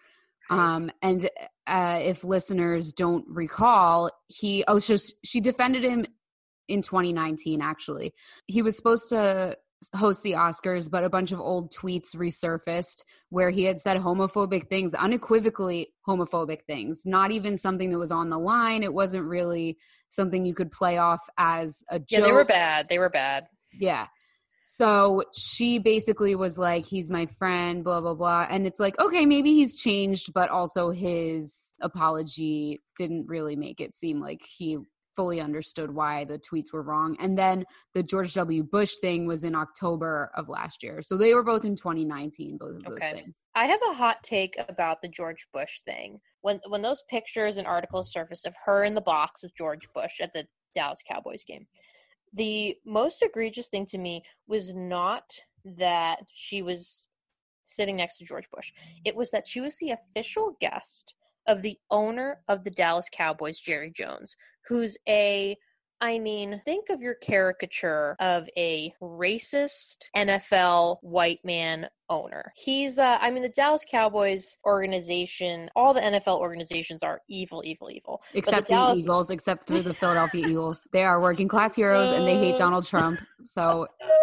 um 0.50 0.90
and 1.02 1.30
uh 1.68 2.00
if 2.02 2.24
listeners 2.24 2.92
don't 2.92 3.24
recall 3.28 4.10
he 4.26 4.64
oh 4.66 4.78
so 4.80 4.96
she 5.24 5.40
defended 5.40 5.84
him 5.84 6.04
in 6.68 6.82
2019 6.82 7.60
actually. 7.60 8.12
He 8.46 8.62
was 8.62 8.76
supposed 8.76 9.08
to 9.10 9.56
host 9.96 10.22
the 10.22 10.32
oscars 10.32 10.88
but 10.90 11.02
a 11.02 11.10
bunch 11.10 11.32
of 11.32 11.40
old 11.40 11.72
tweets 11.72 12.14
resurfaced 12.14 13.02
where 13.30 13.50
he 13.50 13.64
had 13.64 13.78
said 13.78 13.96
homophobic 13.96 14.68
things 14.68 14.94
unequivocally 14.94 15.92
homophobic 16.06 16.62
things. 16.66 17.02
Not 17.04 17.32
even 17.32 17.56
something 17.56 17.90
that 17.90 17.98
was 17.98 18.12
on 18.12 18.30
the 18.30 18.38
line. 18.38 18.82
It 18.82 18.92
wasn't 18.92 19.24
really 19.24 19.78
something 20.10 20.44
you 20.44 20.54
could 20.54 20.70
play 20.70 20.98
off 20.98 21.22
as 21.38 21.82
a 21.90 21.98
joke 21.98 22.06
yeah 22.10 22.20
they 22.20 22.32
were 22.32 22.44
bad. 22.44 22.88
They 22.88 22.98
were 22.98 23.10
bad. 23.10 23.46
Yeah. 23.72 24.06
So 24.64 25.24
she 25.36 25.78
basically 25.78 26.34
was 26.34 26.56
like, 26.56 26.86
he's 26.86 27.10
my 27.10 27.26
friend, 27.26 27.82
blah, 27.82 28.00
blah, 28.00 28.14
blah. 28.14 28.46
And 28.48 28.66
it's 28.66 28.78
like, 28.78 28.98
okay, 28.98 29.26
maybe 29.26 29.52
he's 29.54 29.76
changed, 29.76 30.32
but 30.32 30.50
also 30.50 30.90
his 30.90 31.72
apology 31.80 32.80
didn't 32.96 33.26
really 33.26 33.56
make 33.56 33.80
it 33.80 33.92
seem 33.92 34.20
like 34.20 34.40
he 34.56 34.78
fully 35.14 35.40
understood 35.40 35.94
why 35.94 36.24
the 36.24 36.38
tweets 36.38 36.72
were 36.72 36.82
wrong. 36.82 37.16
And 37.20 37.36
then 37.36 37.64
the 37.94 38.02
George 38.02 38.34
W. 38.34 38.62
Bush 38.62 38.94
thing 39.00 39.26
was 39.26 39.44
in 39.44 39.54
October 39.54 40.30
of 40.36 40.48
last 40.48 40.82
year. 40.82 41.02
So 41.02 41.16
they 41.16 41.34
were 41.34 41.42
both 41.42 41.64
in 41.64 41.76
2019, 41.76 42.58
both 42.58 42.76
of 42.76 42.82
those 42.84 42.98
things. 42.98 43.44
I 43.54 43.66
have 43.66 43.80
a 43.90 43.94
hot 43.94 44.22
take 44.22 44.56
about 44.68 45.02
the 45.02 45.08
George 45.08 45.46
Bush 45.52 45.80
thing. 45.86 46.20
When 46.40 46.60
when 46.68 46.82
those 46.82 47.02
pictures 47.08 47.56
and 47.56 47.66
articles 47.66 48.12
surfaced 48.12 48.46
of 48.46 48.54
her 48.64 48.84
in 48.84 48.94
the 48.94 49.00
box 49.00 49.42
with 49.42 49.54
George 49.56 49.88
Bush 49.94 50.20
at 50.20 50.32
the 50.32 50.46
Dallas 50.74 51.02
Cowboys 51.08 51.44
game, 51.44 51.66
the 52.32 52.76
most 52.84 53.22
egregious 53.22 53.68
thing 53.68 53.86
to 53.86 53.98
me 53.98 54.22
was 54.46 54.74
not 54.74 55.24
that 55.64 56.20
she 56.32 56.62
was 56.62 57.06
sitting 57.64 57.96
next 57.96 58.18
to 58.18 58.24
George 58.24 58.48
Bush. 58.52 58.72
It 59.04 59.14
was 59.14 59.30
that 59.30 59.46
she 59.46 59.60
was 59.60 59.76
the 59.76 59.92
official 59.92 60.56
guest 60.60 61.14
of 61.46 61.62
the 61.62 61.78
owner 61.90 62.38
of 62.48 62.64
the 62.64 62.70
Dallas 62.70 63.08
Cowboys, 63.12 63.58
Jerry 63.58 63.92
Jones, 63.94 64.36
who's 64.68 64.96
a 65.08 65.56
I 66.00 66.18
mean, 66.18 66.60
think 66.64 66.88
of 66.90 67.00
your 67.00 67.14
caricature 67.14 68.16
of 68.18 68.48
a 68.56 68.92
racist 69.00 70.08
NFL 70.16 70.96
white 71.00 71.38
man 71.44 71.88
owner. 72.08 72.52
He's, 72.56 72.98
uh, 72.98 73.18
I 73.20 73.30
mean, 73.30 73.42
the 73.42 73.48
Dallas 73.48 73.84
Cowboys 73.88 74.58
organization, 74.64 75.70
all 75.76 75.94
the 75.94 76.00
NFL 76.00 76.38
organizations 76.38 77.02
are 77.02 77.20
evil, 77.28 77.62
evil, 77.64 77.90
evil. 77.90 78.22
Except 78.34 78.66
the, 78.66 78.74
Dallas- 78.74 79.00
Eagles, 79.00 79.30
except 79.30 79.66
through 79.66 79.82
the 79.82 79.94
Philadelphia 79.94 80.46
Eagles. 80.48 80.86
They 80.92 81.04
are 81.04 81.20
working 81.20 81.48
class 81.48 81.74
heroes 81.74 82.10
and 82.10 82.26
they 82.26 82.36
hate 82.36 82.56
Donald 82.56 82.86
Trump. 82.86 83.20
So 83.44 83.86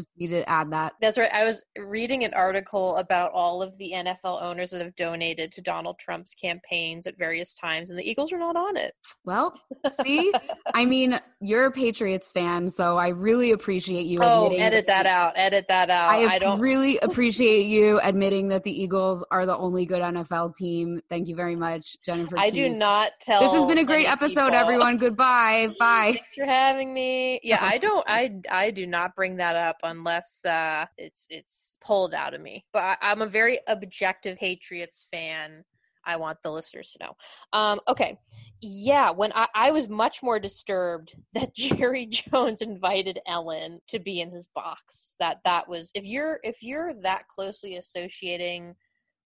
just 0.00 0.10
need 0.18 0.28
to 0.28 0.48
add 0.48 0.70
that. 0.72 0.94
That's 1.00 1.18
right. 1.18 1.30
I 1.32 1.44
was 1.44 1.62
reading 1.78 2.24
an 2.24 2.32
article 2.34 2.96
about 2.96 3.32
all 3.32 3.62
of 3.62 3.76
the 3.78 3.92
NFL 3.94 4.42
owners 4.42 4.70
that 4.70 4.80
have 4.80 4.96
donated 4.96 5.52
to 5.52 5.62
Donald 5.62 5.98
Trump's 5.98 6.34
campaigns 6.34 7.06
at 7.06 7.18
various 7.18 7.54
times, 7.54 7.90
and 7.90 7.98
the 7.98 8.08
Eagles 8.08 8.32
are 8.32 8.38
not 8.38 8.56
on 8.56 8.76
it. 8.76 8.94
Well, 9.24 9.60
see, 10.02 10.32
I 10.74 10.84
mean, 10.84 11.20
you're 11.40 11.66
a 11.66 11.70
Patriots 11.70 12.30
fan, 12.30 12.68
so 12.68 12.96
I 12.96 13.08
really 13.08 13.52
appreciate 13.52 14.06
you. 14.06 14.20
Oh, 14.22 14.54
edit 14.54 14.86
that 14.86 15.06
out. 15.06 15.34
Edit 15.36 15.66
that 15.68 15.90
out. 15.90 16.10
I, 16.10 16.34
I 16.34 16.38
don't. 16.38 16.60
really 16.60 16.98
appreciate 16.98 17.19
you 17.28 18.00
admitting 18.02 18.48
that 18.48 18.64
the 18.64 18.82
Eagles 18.82 19.24
are 19.30 19.46
the 19.46 19.56
only 19.56 19.86
good 19.86 20.00
NFL 20.00 20.56
team. 20.56 21.00
Thank 21.08 21.28
you 21.28 21.36
very 21.36 21.56
much, 21.56 21.96
Jennifer. 22.02 22.38
I 22.38 22.50
do 22.50 22.68
not 22.68 23.12
tell. 23.20 23.40
This 23.40 23.52
has 23.52 23.66
been 23.66 23.78
a 23.78 23.84
great 23.84 24.06
episode, 24.06 24.50
people. 24.50 24.58
everyone. 24.58 24.96
Goodbye. 24.96 25.68
Bye. 25.78 26.12
Thanks 26.14 26.34
for 26.34 26.46
having 26.46 26.92
me. 26.92 27.40
Yeah, 27.42 27.58
I 27.60 27.78
don't. 27.78 28.04
I 28.08 28.32
I 28.50 28.70
do 28.70 28.86
not 28.86 29.14
bring 29.14 29.36
that 29.36 29.56
up 29.56 29.76
unless 29.82 30.44
uh, 30.44 30.86
it's 30.96 31.26
it's 31.30 31.78
pulled 31.84 32.14
out 32.14 32.34
of 32.34 32.40
me. 32.40 32.64
But 32.72 32.82
I, 32.82 32.96
I'm 33.02 33.22
a 33.22 33.26
very 33.26 33.58
objective 33.66 34.38
Patriots 34.38 35.06
fan. 35.10 35.64
I 36.04 36.16
want 36.16 36.42
the 36.42 36.50
listeners 36.50 36.92
to 36.92 37.04
know. 37.04 37.16
Um, 37.52 37.80
okay. 37.88 38.18
Yeah, 38.60 39.10
when 39.10 39.32
I, 39.34 39.48
I 39.54 39.70
was 39.70 39.88
much 39.88 40.22
more 40.22 40.38
disturbed 40.38 41.14
that 41.34 41.54
Jerry 41.54 42.06
Jones 42.06 42.62
invited 42.62 43.18
Ellen 43.26 43.80
to 43.88 43.98
be 43.98 44.20
in 44.20 44.30
his 44.30 44.48
box. 44.54 45.16
That 45.18 45.38
that 45.44 45.68
was 45.68 45.90
if 45.94 46.04
you're 46.04 46.40
if 46.42 46.62
you're 46.62 46.94
that 47.02 47.28
closely 47.28 47.76
associating 47.76 48.74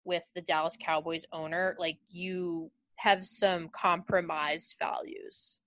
with 0.04 0.24
the 0.34 0.42
Dallas 0.42 0.76
Cowboys 0.80 1.24
owner, 1.32 1.76
like 1.78 1.98
you 2.08 2.70
have 2.96 3.24
some 3.24 3.68
compromised 3.68 4.76
values. 4.78 5.60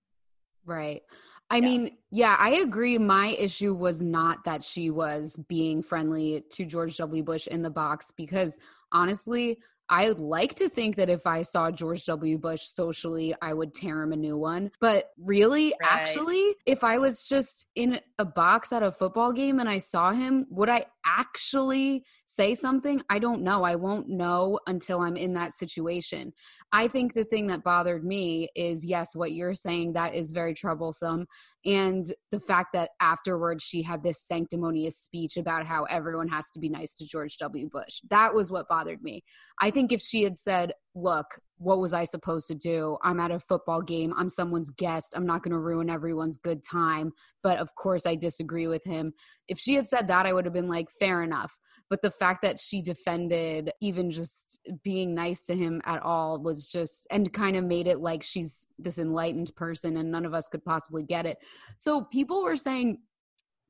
Right. 0.64 1.02
I 1.50 1.56
Yeah. 1.56 1.62
mean, 1.62 1.96
yeah, 2.10 2.36
I 2.38 2.56
agree. 2.56 2.98
My 2.98 3.28
issue 3.28 3.74
was 3.74 4.02
not 4.02 4.44
that 4.44 4.62
she 4.62 4.90
was 4.90 5.36
being 5.48 5.82
friendly 5.82 6.44
to 6.50 6.66
George 6.66 6.96
W. 6.98 7.22
Bush 7.22 7.46
in 7.46 7.62
the 7.62 7.70
box 7.70 8.12
because 8.16 8.58
honestly, 8.92 9.58
I 9.90 10.08
would 10.08 10.20
like 10.20 10.54
to 10.56 10.68
think 10.68 10.96
that 10.96 11.08
if 11.08 11.26
I 11.26 11.42
saw 11.42 11.70
George 11.70 12.04
W. 12.06 12.38
Bush 12.38 12.62
socially, 12.62 13.34
I 13.40 13.54
would 13.54 13.74
tear 13.74 14.02
him 14.02 14.12
a 14.12 14.16
new 14.16 14.36
one. 14.36 14.70
But 14.80 15.12
really, 15.18 15.74
Right. 15.80 15.90
actually, 15.90 16.56
if 16.66 16.84
I 16.84 16.98
was 16.98 17.24
just 17.24 17.66
in 17.74 18.00
a 18.18 18.24
box 18.24 18.72
at 18.72 18.82
a 18.82 18.92
football 18.92 19.32
game 19.32 19.60
and 19.60 19.68
I 19.68 19.78
saw 19.78 20.12
him, 20.12 20.46
would 20.50 20.68
I 20.68 20.86
actually 21.08 22.04
say 22.24 22.54
something? 22.54 23.00
I 23.08 23.18
don't 23.18 23.42
know. 23.42 23.62
I 23.62 23.76
won't 23.76 24.08
know 24.08 24.60
until 24.66 25.00
I'm 25.00 25.16
in 25.16 25.32
that 25.34 25.54
situation. 25.54 26.32
I 26.72 26.88
think 26.88 27.14
the 27.14 27.24
thing 27.24 27.46
that 27.46 27.64
bothered 27.64 28.04
me 28.04 28.48
is 28.54 28.84
yes, 28.84 29.16
what 29.16 29.32
you're 29.32 29.54
saying 29.54 29.94
that 29.94 30.14
is 30.14 30.32
very 30.32 30.52
troublesome. 30.52 31.26
And 31.64 32.04
the 32.30 32.40
fact 32.40 32.74
that 32.74 32.90
afterwards 33.00 33.64
she 33.64 33.82
had 33.82 34.02
this 34.02 34.22
sanctimonious 34.22 34.98
speech 34.98 35.36
about 35.36 35.66
how 35.66 35.84
everyone 35.84 36.28
has 36.28 36.50
to 36.50 36.58
be 36.58 36.68
nice 36.68 36.94
to 36.96 37.06
George 37.06 37.36
W. 37.38 37.68
Bush. 37.70 38.00
That 38.10 38.34
was 38.34 38.52
what 38.52 38.68
bothered 38.68 39.02
me. 39.02 39.24
I 39.60 39.70
think 39.70 39.92
if 39.92 40.00
she 40.02 40.22
had 40.22 40.36
said, 40.36 40.72
Look, 41.00 41.26
what 41.58 41.78
was 41.78 41.92
I 41.92 42.04
supposed 42.04 42.48
to 42.48 42.54
do? 42.54 42.98
I'm 43.02 43.20
at 43.20 43.30
a 43.30 43.38
football 43.38 43.82
game. 43.82 44.14
I'm 44.16 44.28
someone's 44.28 44.70
guest. 44.70 45.14
I'm 45.16 45.26
not 45.26 45.42
going 45.42 45.52
to 45.52 45.58
ruin 45.58 45.90
everyone's 45.90 46.38
good 46.38 46.62
time. 46.62 47.12
But 47.42 47.58
of 47.58 47.74
course, 47.74 48.06
I 48.06 48.14
disagree 48.14 48.66
with 48.66 48.84
him. 48.84 49.12
If 49.48 49.58
she 49.58 49.74
had 49.74 49.88
said 49.88 50.08
that, 50.08 50.26
I 50.26 50.32
would 50.32 50.44
have 50.44 50.54
been 50.54 50.68
like, 50.68 50.88
Fair 50.90 51.22
enough 51.22 51.58
but 51.90 52.02
the 52.02 52.10
fact 52.10 52.42
that 52.42 52.60
she 52.60 52.82
defended 52.82 53.70
even 53.80 54.10
just 54.10 54.58
being 54.82 55.14
nice 55.14 55.42
to 55.44 55.56
him 55.56 55.80
at 55.84 56.02
all 56.02 56.38
was 56.38 56.68
just 56.68 57.06
and 57.10 57.32
kind 57.32 57.56
of 57.56 57.64
made 57.64 57.86
it 57.86 58.00
like 58.00 58.22
she's 58.22 58.66
this 58.78 58.98
enlightened 58.98 59.54
person 59.56 59.96
and 59.96 60.10
none 60.10 60.26
of 60.26 60.34
us 60.34 60.48
could 60.48 60.64
possibly 60.64 61.02
get 61.02 61.26
it 61.26 61.38
so 61.76 62.04
people 62.04 62.42
were 62.42 62.56
saying 62.56 62.98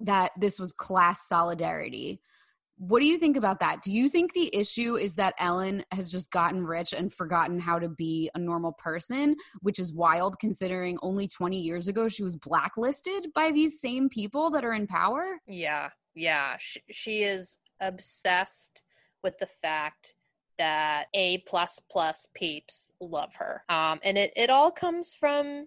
that 0.01 0.33
this 0.39 0.59
was 0.59 0.73
class 0.73 1.29
solidarity 1.29 2.21
what 2.79 3.01
do 3.01 3.07
you 3.07 3.19
think 3.19 3.37
about 3.37 3.61
that 3.61 3.83
do 3.83 3.93
you 3.93 4.09
think 4.09 4.33
the 4.33 4.55
issue 4.55 4.97
is 4.97 5.15
that 5.15 5.35
ellen 5.39 5.85
has 5.93 6.11
just 6.11 6.31
gotten 6.31 6.65
rich 6.65 6.93
and 6.93 7.13
forgotten 7.13 7.59
how 7.59 7.79
to 7.79 7.89
be 7.89 8.31
a 8.35 8.39
normal 8.39 8.73
person 8.73 9.35
which 9.61 9.79
is 9.79 9.93
wild 9.93 10.39
considering 10.39 10.99
only 11.03 11.27
20 11.27 11.59
years 11.59 11.89
ago 11.89 12.09
she 12.09 12.23
was 12.23 12.37
blacklisted 12.37 13.27
by 13.35 13.51
these 13.51 13.81
same 13.81 14.09
people 14.09 14.51
that 14.51 14.65
are 14.65 14.73
in 14.73 14.87
power 14.87 15.39
Yeah, 15.47 15.91
yeah. 16.15 16.57
She, 16.59 16.81
she 16.91 17.23
is 17.23 17.59
obsessed 17.81 18.83
with 19.23 19.39
the 19.39 19.47
fact 19.47 20.15
that 20.59 21.07
A 21.15 21.39
plus 21.39 21.81
plus 21.91 22.27
peeps 22.35 22.93
love 23.01 23.35
her. 23.37 23.63
Um, 23.69 24.01
and 24.03 24.19
it, 24.19 24.33
it 24.37 24.51
all 24.51 24.71
comes 24.71 25.15
from 25.15 25.67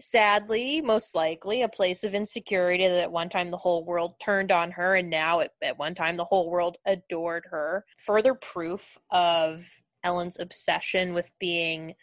sadly, 0.00 0.80
most 0.80 1.14
likely, 1.14 1.62
a 1.62 1.68
place 1.68 2.04
of 2.04 2.14
insecurity 2.14 2.86
that 2.86 2.98
at 2.98 3.12
one 3.12 3.28
time 3.28 3.50
the 3.50 3.56
whole 3.56 3.84
world 3.84 4.14
turned 4.20 4.52
on 4.52 4.70
her, 4.72 4.94
and 4.94 5.10
now 5.10 5.40
at, 5.40 5.52
at 5.62 5.78
one 5.78 5.94
time 5.94 6.16
the 6.16 6.24
whole 6.24 6.50
world 6.50 6.78
adored 6.86 7.46
her. 7.50 7.84
Further 8.04 8.34
proof 8.34 8.98
of 9.10 9.66
Ellen's 10.04 10.38
obsession 10.38 11.14
with 11.14 11.30
being 11.38 11.94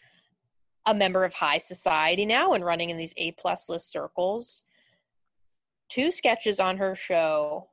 a 0.86 0.94
member 0.94 1.24
of 1.24 1.34
high 1.34 1.58
society 1.58 2.24
now 2.24 2.52
and 2.52 2.64
running 2.64 2.90
in 2.90 2.96
these 2.96 3.14
A 3.16 3.32
plus 3.32 3.68
list 3.68 3.90
circles. 3.90 4.62
Two 5.88 6.10
sketches 6.10 6.60
on 6.60 6.76
her 6.76 6.94
show 6.94 7.68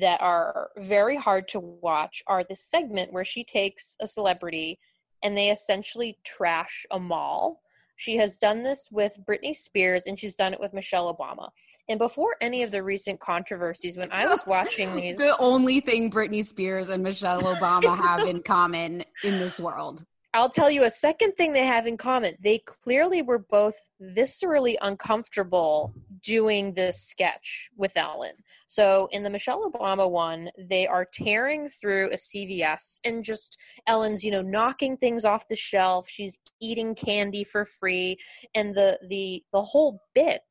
that 0.00 0.20
are 0.20 0.70
very 0.78 1.16
hard 1.16 1.48
to 1.48 1.60
watch 1.60 2.22
are 2.26 2.44
this 2.44 2.64
segment 2.64 3.12
where 3.12 3.24
she 3.24 3.44
takes 3.44 3.96
a 4.00 4.06
celebrity 4.06 4.78
and 5.22 5.36
they 5.36 5.50
essentially 5.50 6.18
trash 6.24 6.86
a 6.90 6.98
mall. 6.98 7.61
She 8.02 8.16
has 8.16 8.36
done 8.36 8.64
this 8.64 8.88
with 8.90 9.16
Britney 9.24 9.54
Spears 9.54 10.08
and 10.08 10.18
she's 10.18 10.34
done 10.34 10.52
it 10.52 10.58
with 10.58 10.72
Michelle 10.72 11.14
Obama. 11.14 11.50
And 11.88 12.00
before 12.00 12.34
any 12.40 12.64
of 12.64 12.72
the 12.72 12.82
recent 12.82 13.20
controversies, 13.20 13.96
when 13.96 14.10
I 14.10 14.26
was 14.26 14.44
watching 14.44 14.92
these, 14.96 15.18
the 15.18 15.36
only 15.38 15.78
thing 15.78 16.10
Britney 16.10 16.44
Spears 16.44 16.88
and 16.88 17.00
Michelle 17.00 17.42
Obama 17.42 17.96
have 17.96 18.26
in 18.26 18.42
common 18.44 19.04
in 19.22 19.38
this 19.38 19.60
world. 19.60 20.04
I'll 20.34 20.50
tell 20.50 20.68
you 20.68 20.82
a 20.82 20.90
second 20.90 21.36
thing 21.36 21.52
they 21.52 21.64
have 21.64 21.86
in 21.86 21.96
common. 21.96 22.34
They 22.40 22.58
clearly 22.58 23.22
were 23.22 23.38
both 23.38 23.74
viscerally 24.02 24.76
uncomfortable 24.80 25.94
doing 26.22 26.74
this 26.74 27.00
sketch 27.02 27.70
with 27.76 27.96
Ellen. 27.96 28.34
So 28.66 29.08
in 29.12 29.22
the 29.22 29.30
Michelle 29.30 29.70
Obama 29.70 30.10
one, 30.10 30.50
they 30.58 30.86
are 30.86 31.04
tearing 31.04 31.68
through 31.68 32.10
a 32.10 32.16
CVS 32.16 32.98
and 33.04 33.22
just 33.22 33.58
Ellen's, 33.86 34.24
you 34.24 34.30
know, 34.30 34.42
knocking 34.42 34.96
things 34.96 35.24
off 35.24 35.48
the 35.48 35.56
shelf. 35.56 36.08
She's 36.08 36.38
eating 36.60 36.94
candy 36.94 37.44
for 37.44 37.64
free. 37.64 38.18
And 38.54 38.74
the 38.74 38.98
the 39.08 39.42
the 39.52 39.62
whole 39.62 40.02
bit 40.14 40.42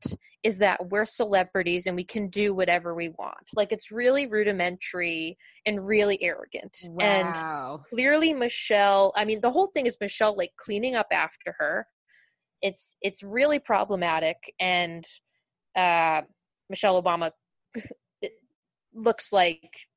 is 0.43 0.57
that 0.59 0.89
we're 0.89 1.05
celebrities 1.05 1.85
and 1.85 1.95
we 1.95 2.03
can 2.03 2.27
do 2.27 2.53
whatever 2.53 2.95
we 2.95 3.09
want. 3.09 3.49
Like 3.55 3.71
it's 3.71 3.91
really 3.91 4.27
rudimentary 4.27 5.37
and 5.65 5.85
really 5.85 6.21
arrogant. 6.21 6.77
And 6.99 7.35
clearly 7.89 8.33
michelle 8.33 9.13
i 9.15 9.25
mean 9.25 9.41
the 9.41 9.49
whole 9.49 9.67
thing 9.67 9.85
is 9.85 9.97
michelle 9.99 10.35
like 10.35 10.51
cleaning 10.57 10.95
up 10.95 11.07
after 11.11 11.55
her 11.57 11.87
it's 12.61 12.95
it's 13.01 13.23
really 13.23 13.59
problematic 13.59 14.53
and 14.59 15.05
uh 15.75 16.21
michelle 16.69 17.01
obama 17.01 17.31
looks 18.93 19.31
like 19.31 19.87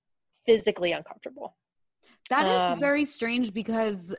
physically 0.46 0.92
uncomfortable. 0.92 1.56
That 2.30 2.46
is 2.46 2.72
Um, 2.72 2.80
very 2.80 3.04
strange 3.04 3.52
because 3.52 4.14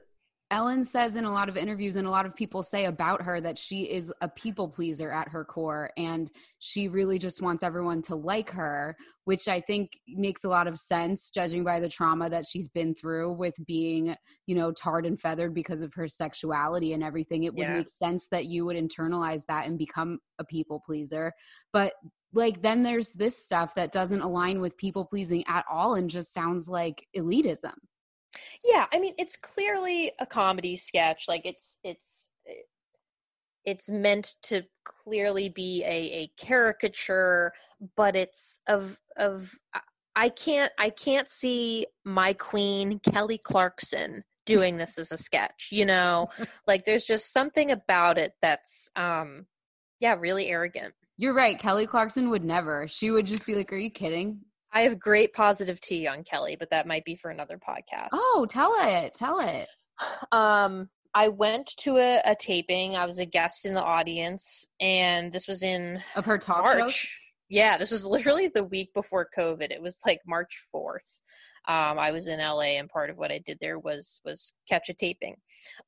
Ellen 0.56 0.86
says 0.86 1.18
in 1.18 1.26
a 1.26 1.34
lot 1.34 1.50
of 1.50 1.58
interviews 1.58 1.98
and 1.98 2.08
a 2.08 2.10
lot 2.10 2.26
of 2.26 2.34
people 2.34 2.64
say 2.64 2.86
about 2.86 3.22
her 3.22 3.42
that 3.42 3.58
she 3.58 3.92
is 3.92 4.14
a 4.22 4.30
people 4.30 4.70
pleaser 4.70 5.12
at 5.12 5.28
her 5.28 5.44
core 5.44 5.92
and 5.98 6.32
she 6.60 6.88
really 6.88 7.20
just 7.20 7.42
wants 7.42 7.62
everyone 7.62 8.02
to 8.04 8.16
like 8.16 8.50
her, 8.52 8.96
which 9.26 9.50
I 9.50 9.60
think 9.60 10.00
makes 10.08 10.46
a 10.46 10.48
lot 10.48 10.68
of 10.68 10.80
sense 10.80 11.30
judging 11.30 11.66
by 11.66 11.82
the 11.82 11.90
trauma 11.90 12.30
that 12.30 12.46
she's 12.50 12.70
been 12.70 12.96
through 12.96 13.34
with 13.34 13.54
being, 13.68 14.16
you 14.48 14.56
know, 14.56 14.72
tarred 14.72 15.06
and 15.06 15.20
feathered 15.20 15.54
because 15.54 15.82
of 15.82 15.94
her 15.94 16.08
sexuality 16.08 16.94
and 16.94 17.04
everything. 17.04 17.44
It 17.44 17.54
would 17.54 17.68
Yeah. 17.68 17.74
make 17.74 17.90
sense 17.90 18.28
that 18.28 18.46
you 18.46 18.64
would 18.64 18.78
internalize 18.78 19.46
that 19.50 19.68
and 19.68 19.78
become 19.78 20.20
a 20.40 20.46
people 20.46 20.80
pleaser. 20.86 21.34
But 21.74 21.96
like 22.32 22.62
then 22.62 22.82
there's 22.82 23.12
this 23.12 23.38
stuff 23.38 23.76
that 23.76 23.92
doesn't 23.92 24.22
align 24.22 24.62
with 24.62 24.78
people 24.78 25.04
pleasing 25.04 25.44
at 25.50 25.66
all 25.70 25.96
and 25.96 26.10
just 26.10 26.34
sounds 26.34 26.70
like 26.70 27.06
elitism. 27.14 27.74
Yeah 28.64 28.86
i 28.94 29.00
mean 29.00 29.14
it's 29.18 29.36
clearly 29.36 30.12
a 30.20 30.26
comedy 30.26 30.76
sketch 30.76 31.26
like 31.28 31.46
it's 31.46 31.78
it's 31.84 32.30
it's 33.66 33.90
meant 33.90 34.36
to 34.44 34.62
clearly 34.84 35.50
be 35.50 35.84
a, 35.84 35.88
a 35.88 36.32
caricature 36.38 37.52
but 37.96 38.16
it's 38.16 38.60
of 38.68 39.00
of 39.18 39.56
i 40.16 40.30
can't 40.30 40.72
i 40.78 40.90
can't 40.90 41.30
see 41.30 41.86
my 42.04 42.34
queen 42.34 43.00
kelly 43.00 43.38
clarkson 43.38 44.24
doing 44.46 44.78
this 44.78 44.98
as 45.00 45.12
a 45.12 45.18
sketch 45.18 45.70
you 45.72 45.86
know 45.86 46.28
like 46.68 46.86
there's 46.86 47.06
just 47.06 47.34
something 47.34 47.72
about 47.72 48.18
it 48.18 48.34
that's 48.42 48.90
um 48.96 49.46
yeah 50.00 50.16
really 50.20 50.48
arrogant 50.48 50.94
You're 51.18 51.34
right. 51.34 51.58
Kelly 51.58 51.88
Clarkson 51.88 52.30
would 52.30 52.44
never. 52.44 52.88
She 52.88 53.10
would 53.10 53.26
just 53.26 53.46
be 53.46 53.56
like, 53.56 53.72
Are 53.72 53.78
you 53.78 53.90
kidding? 53.90 54.42
I 54.76 54.82
have 54.82 55.00
great 55.00 55.34
positive 55.34 55.80
tea 55.82 56.06
on 56.08 56.24
kelly 56.24 56.56
but 56.60 56.70
that 56.70 56.86
might 56.86 57.04
be 57.06 57.16
for 57.16 57.32
another 57.32 57.58
podcast 57.58 58.10
Oh, 58.14 58.46
tell 58.50 58.74
it. 58.80 59.14
Tell 59.16 59.40
it. 59.40 59.68
um 60.32 60.90
i 61.14 61.28
went 61.30 61.72
to 61.78 61.98
a, 61.98 62.22
a 62.26 62.36
taping 62.40 62.96
i 62.96 63.06
was 63.06 63.20
a 63.20 63.26
guest 63.26 63.66
in 63.66 63.74
the 63.74 63.84
audience 63.84 64.68
and 64.80 65.32
this 65.32 65.48
was 65.48 65.64
in 65.64 66.02
Of 66.16 66.26
her 66.26 66.38
talk 66.38 66.64
march 66.66 66.78
shows? 66.78 67.08
yeah 67.50 67.78
this 67.78 67.92
was 67.92 68.06
literally 68.16 68.50
the 68.50 68.64
week 68.64 68.94
before 68.94 69.28
covid 69.36 69.72
it 69.72 69.82
was 69.82 70.00
like 70.06 70.20
march 70.28 70.66
4th 70.76 71.22
um 71.68 71.98
i 71.98 72.12
was 72.12 72.28
in 72.28 72.40
la 72.40 72.60
and 72.62 72.90
part 72.90 73.10
of 73.10 73.18
what 73.18 73.32
i 73.32 73.40
did 73.46 73.58
there 73.62 73.80
was 73.80 74.20
was 74.26 74.54
catch 74.68 74.90
a 74.90 74.94
taping 74.94 75.38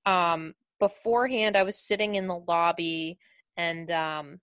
um 0.06 0.54
beforehand 0.80 1.58
i 1.58 1.64
was 1.64 1.78
sitting 1.78 2.16
in 2.16 2.28
the 2.28 2.40
lobby 2.48 3.18
and 3.58 3.92
um 3.92 4.40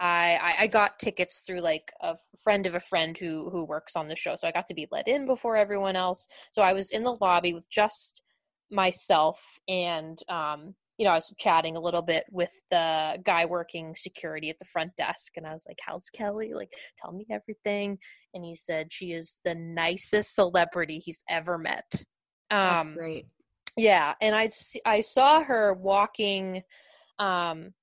I, 0.00 0.38
I 0.40 0.62
I 0.62 0.66
got 0.68 0.98
tickets 0.98 1.40
through 1.46 1.60
like 1.60 1.92
a 2.00 2.16
friend 2.42 2.66
of 2.66 2.74
a 2.74 2.80
friend 2.80 3.16
who 3.16 3.50
who 3.50 3.64
works 3.64 3.96
on 3.96 4.08
the 4.08 4.16
show, 4.16 4.36
so 4.36 4.46
I 4.48 4.52
got 4.52 4.66
to 4.68 4.74
be 4.74 4.88
let 4.90 5.08
in 5.08 5.26
before 5.26 5.56
everyone 5.56 5.96
else. 5.96 6.28
So 6.52 6.62
I 6.62 6.72
was 6.72 6.90
in 6.90 7.02
the 7.04 7.16
lobby 7.20 7.52
with 7.52 7.68
just 7.70 8.22
myself, 8.70 9.58
and 9.68 10.18
um, 10.28 10.74
you 10.98 11.04
know, 11.04 11.12
I 11.12 11.16
was 11.16 11.34
chatting 11.38 11.76
a 11.76 11.80
little 11.80 12.02
bit 12.02 12.24
with 12.30 12.52
the 12.70 13.18
guy 13.24 13.44
working 13.44 13.94
security 13.96 14.50
at 14.50 14.58
the 14.58 14.64
front 14.64 14.94
desk, 14.96 15.32
and 15.36 15.46
I 15.46 15.52
was 15.52 15.64
like, 15.68 15.78
"How's 15.84 16.10
Kelly? 16.10 16.52
Like, 16.54 16.72
tell 16.98 17.12
me 17.12 17.26
everything." 17.30 17.98
And 18.34 18.44
he 18.44 18.54
said 18.54 18.92
she 18.92 19.12
is 19.12 19.40
the 19.44 19.54
nicest 19.54 20.34
celebrity 20.34 21.00
he's 21.04 21.22
ever 21.28 21.58
met. 21.58 22.04
That's 22.50 22.86
Um, 22.86 22.94
great. 22.94 23.26
Yeah, 23.76 24.14
and 24.20 24.34
I 24.34 24.48
I 24.84 25.00
saw 25.00 25.42
her 25.42 25.72
walking 25.74 26.62
um 27.18 27.74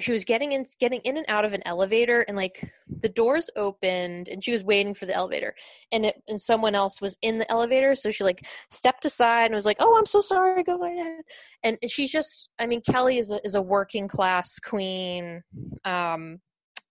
she 0.00 0.12
was 0.12 0.24
getting 0.24 0.52
in 0.52 0.66
getting 0.80 1.00
in 1.00 1.16
and 1.16 1.26
out 1.28 1.44
of 1.44 1.52
an 1.52 1.62
elevator 1.66 2.22
and 2.22 2.36
like 2.36 2.68
the 3.00 3.08
doors 3.08 3.48
opened 3.56 4.28
and 4.28 4.44
she 4.44 4.50
was 4.50 4.64
waiting 4.64 4.94
for 4.94 5.06
the 5.06 5.14
elevator 5.14 5.54
and 5.92 6.06
it 6.06 6.22
and 6.28 6.40
someone 6.40 6.74
else 6.74 7.00
was 7.00 7.16
in 7.22 7.38
the 7.38 7.50
elevator 7.50 7.94
so 7.94 8.10
she 8.10 8.24
like 8.24 8.44
stepped 8.70 9.04
aside 9.04 9.46
and 9.46 9.54
was 9.54 9.66
like 9.66 9.76
oh 9.80 9.96
i'm 9.96 10.06
so 10.06 10.20
sorry 10.20 10.62
go 10.62 10.84
ahead. 10.84 11.22
And 11.62 11.78
she's 11.88 12.10
just 12.10 12.48
i 12.58 12.66
mean 12.66 12.80
kelly 12.80 13.18
is 13.18 13.30
a, 13.30 13.44
is 13.44 13.54
a 13.54 13.62
working 13.62 14.08
class 14.08 14.58
queen 14.58 15.42
um 15.84 16.40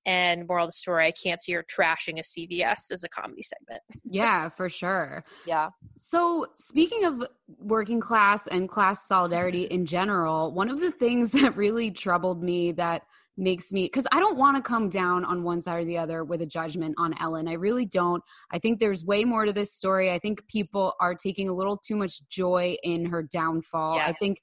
and 0.06 0.48
moral 0.48 0.66
of 0.66 0.70
the 0.70 0.74
story, 0.74 1.08
I 1.08 1.12
can't 1.12 1.42
see 1.42 1.54
her 1.54 1.64
trashing 1.64 2.20
a 2.20 2.24
CVS 2.24 2.92
as 2.92 3.04
a 3.04 3.10
comedy 3.10 3.44
segment. 3.44 3.82
yeah, 4.04 4.50
for 4.58 4.70
sure. 4.70 5.24
Yeah. 5.46 5.70
So, 5.96 6.48
speaking 6.54 7.06
of 7.06 7.24
working 7.60 8.00
class 8.00 8.48
and 8.48 8.68
class 8.70 9.08
solidarity 9.08 9.64
in 9.64 9.86
general, 9.86 10.52
one 10.52 10.70
of 10.70 10.80
the 10.80 10.92
things 10.92 11.32
that 11.42 11.56
really 11.56 11.92
troubled 11.92 12.44
me 12.44 12.72
that 12.74 13.04
makes 13.36 13.72
me 13.72 13.86
because 13.86 14.06
I 14.12 14.20
don't 14.20 14.38
want 14.38 14.58
to 14.58 14.62
come 14.62 14.90
down 14.90 15.26
on 15.26 15.42
one 15.42 15.60
side 15.60 15.80
or 15.80 15.86
the 15.86 15.98
other 15.98 16.24
with 16.24 16.42
a 16.42 16.46
judgment 16.46 16.96
on 17.00 17.16
Ellen. 17.20 17.48
I 17.48 17.54
really 17.54 17.86
don't. 17.86 18.24
I 18.52 18.60
think 18.60 18.80
there's 18.80 19.04
way 19.04 19.26
more 19.26 19.46
to 19.46 19.54
this 19.54 19.74
story. 19.74 20.12
I 20.12 20.20
think 20.20 20.48
people 20.48 20.94
are 21.00 21.16
taking 21.16 21.50
a 21.50 21.54
little 21.54 21.78
too 21.78 21.96
much 21.96 22.22
joy 22.30 22.78
in 22.84 23.06
her 23.06 23.24
downfall. 23.24 23.96
Yes. 23.96 24.10
I 24.10 24.14
think 24.14 24.38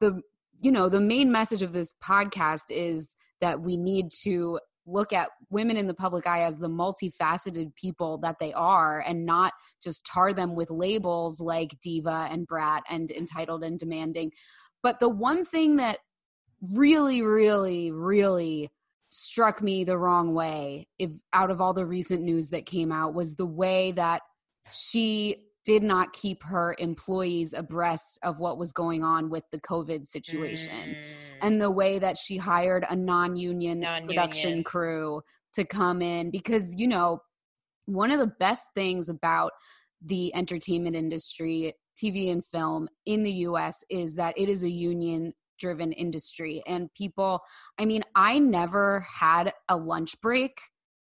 the 0.00 0.22
you 0.62 0.70
know, 0.70 0.88
the 0.88 1.00
main 1.00 1.32
message 1.32 1.62
of 1.62 1.72
this 1.72 1.94
podcast 2.02 2.70
is 2.70 3.16
that 3.40 3.60
we 3.60 3.76
need 3.76 4.10
to 4.22 4.60
look 4.86 5.12
at 5.12 5.30
women 5.50 5.76
in 5.76 5.86
the 5.86 5.94
public 5.94 6.26
eye 6.26 6.42
as 6.42 6.58
the 6.58 6.68
multifaceted 6.68 7.74
people 7.76 8.18
that 8.18 8.36
they 8.40 8.52
are 8.52 9.00
and 9.06 9.24
not 9.24 9.52
just 9.82 10.04
tar 10.04 10.32
them 10.32 10.54
with 10.54 10.70
labels 10.70 11.40
like 11.40 11.78
diva 11.80 12.28
and 12.30 12.46
brat 12.46 12.82
and 12.88 13.10
entitled 13.10 13.62
and 13.62 13.78
demanding. 13.78 14.30
But 14.82 14.98
the 14.98 15.08
one 15.08 15.44
thing 15.44 15.76
that 15.76 15.98
really, 16.60 17.22
really, 17.22 17.90
really 17.90 18.70
struck 19.10 19.62
me 19.62 19.84
the 19.84 19.98
wrong 19.98 20.34
way 20.34 20.86
if 20.98 21.10
out 21.32 21.50
of 21.50 21.60
all 21.60 21.74
the 21.74 21.86
recent 21.86 22.22
news 22.22 22.48
that 22.48 22.64
came 22.64 22.90
out 22.90 23.14
was 23.14 23.36
the 23.36 23.46
way 23.46 23.92
that 23.92 24.22
she 24.70 25.48
did 25.64 25.82
not 25.82 26.12
keep 26.12 26.42
her 26.42 26.74
employees 26.78 27.52
abreast 27.52 28.18
of 28.22 28.40
what 28.40 28.58
was 28.58 28.72
going 28.72 29.04
on 29.04 29.30
with 29.30 29.44
the 29.52 29.60
COVID 29.60 30.06
situation. 30.06 30.90
Mm. 30.90 31.31
And 31.42 31.60
the 31.60 31.70
way 31.70 31.98
that 31.98 32.16
she 32.16 32.36
hired 32.36 32.86
a 32.88 32.96
non 32.96 33.36
union 33.36 33.84
production 34.06 34.64
crew 34.64 35.22
to 35.54 35.64
come 35.64 36.00
in 36.00 36.30
because, 36.30 36.74
you 36.76 36.86
know, 36.86 37.20
one 37.86 38.10
of 38.10 38.20
the 38.20 38.32
best 38.38 38.68
things 38.74 39.08
about 39.08 39.52
the 40.04 40.34
entertainment 40.34 40.96
industry, 40.96 41.74
TV 42.02 42.30
and 42.30 42.44
film 42.44 42.88
in 43.06 43.22
the 43.22 43.32
US 43.32 43.84
is 43.90 44.14
that 44.16 44.34
it 44.38 44.48
is 44.48 44.62
a 44.62 44.70
union 44.70 45.32
driven 45.58 45.92
industry. 45.92 46.62
And 46.66 46.92
people, 46.94 47.40
I 47.78 47.84
mean, 47.84 48.02
I 48.16 48.38
never 48.38 49.00
had 49.00 49.52
a 49.68 49.76
lunch 49.76 50.20
break 50.20 50.58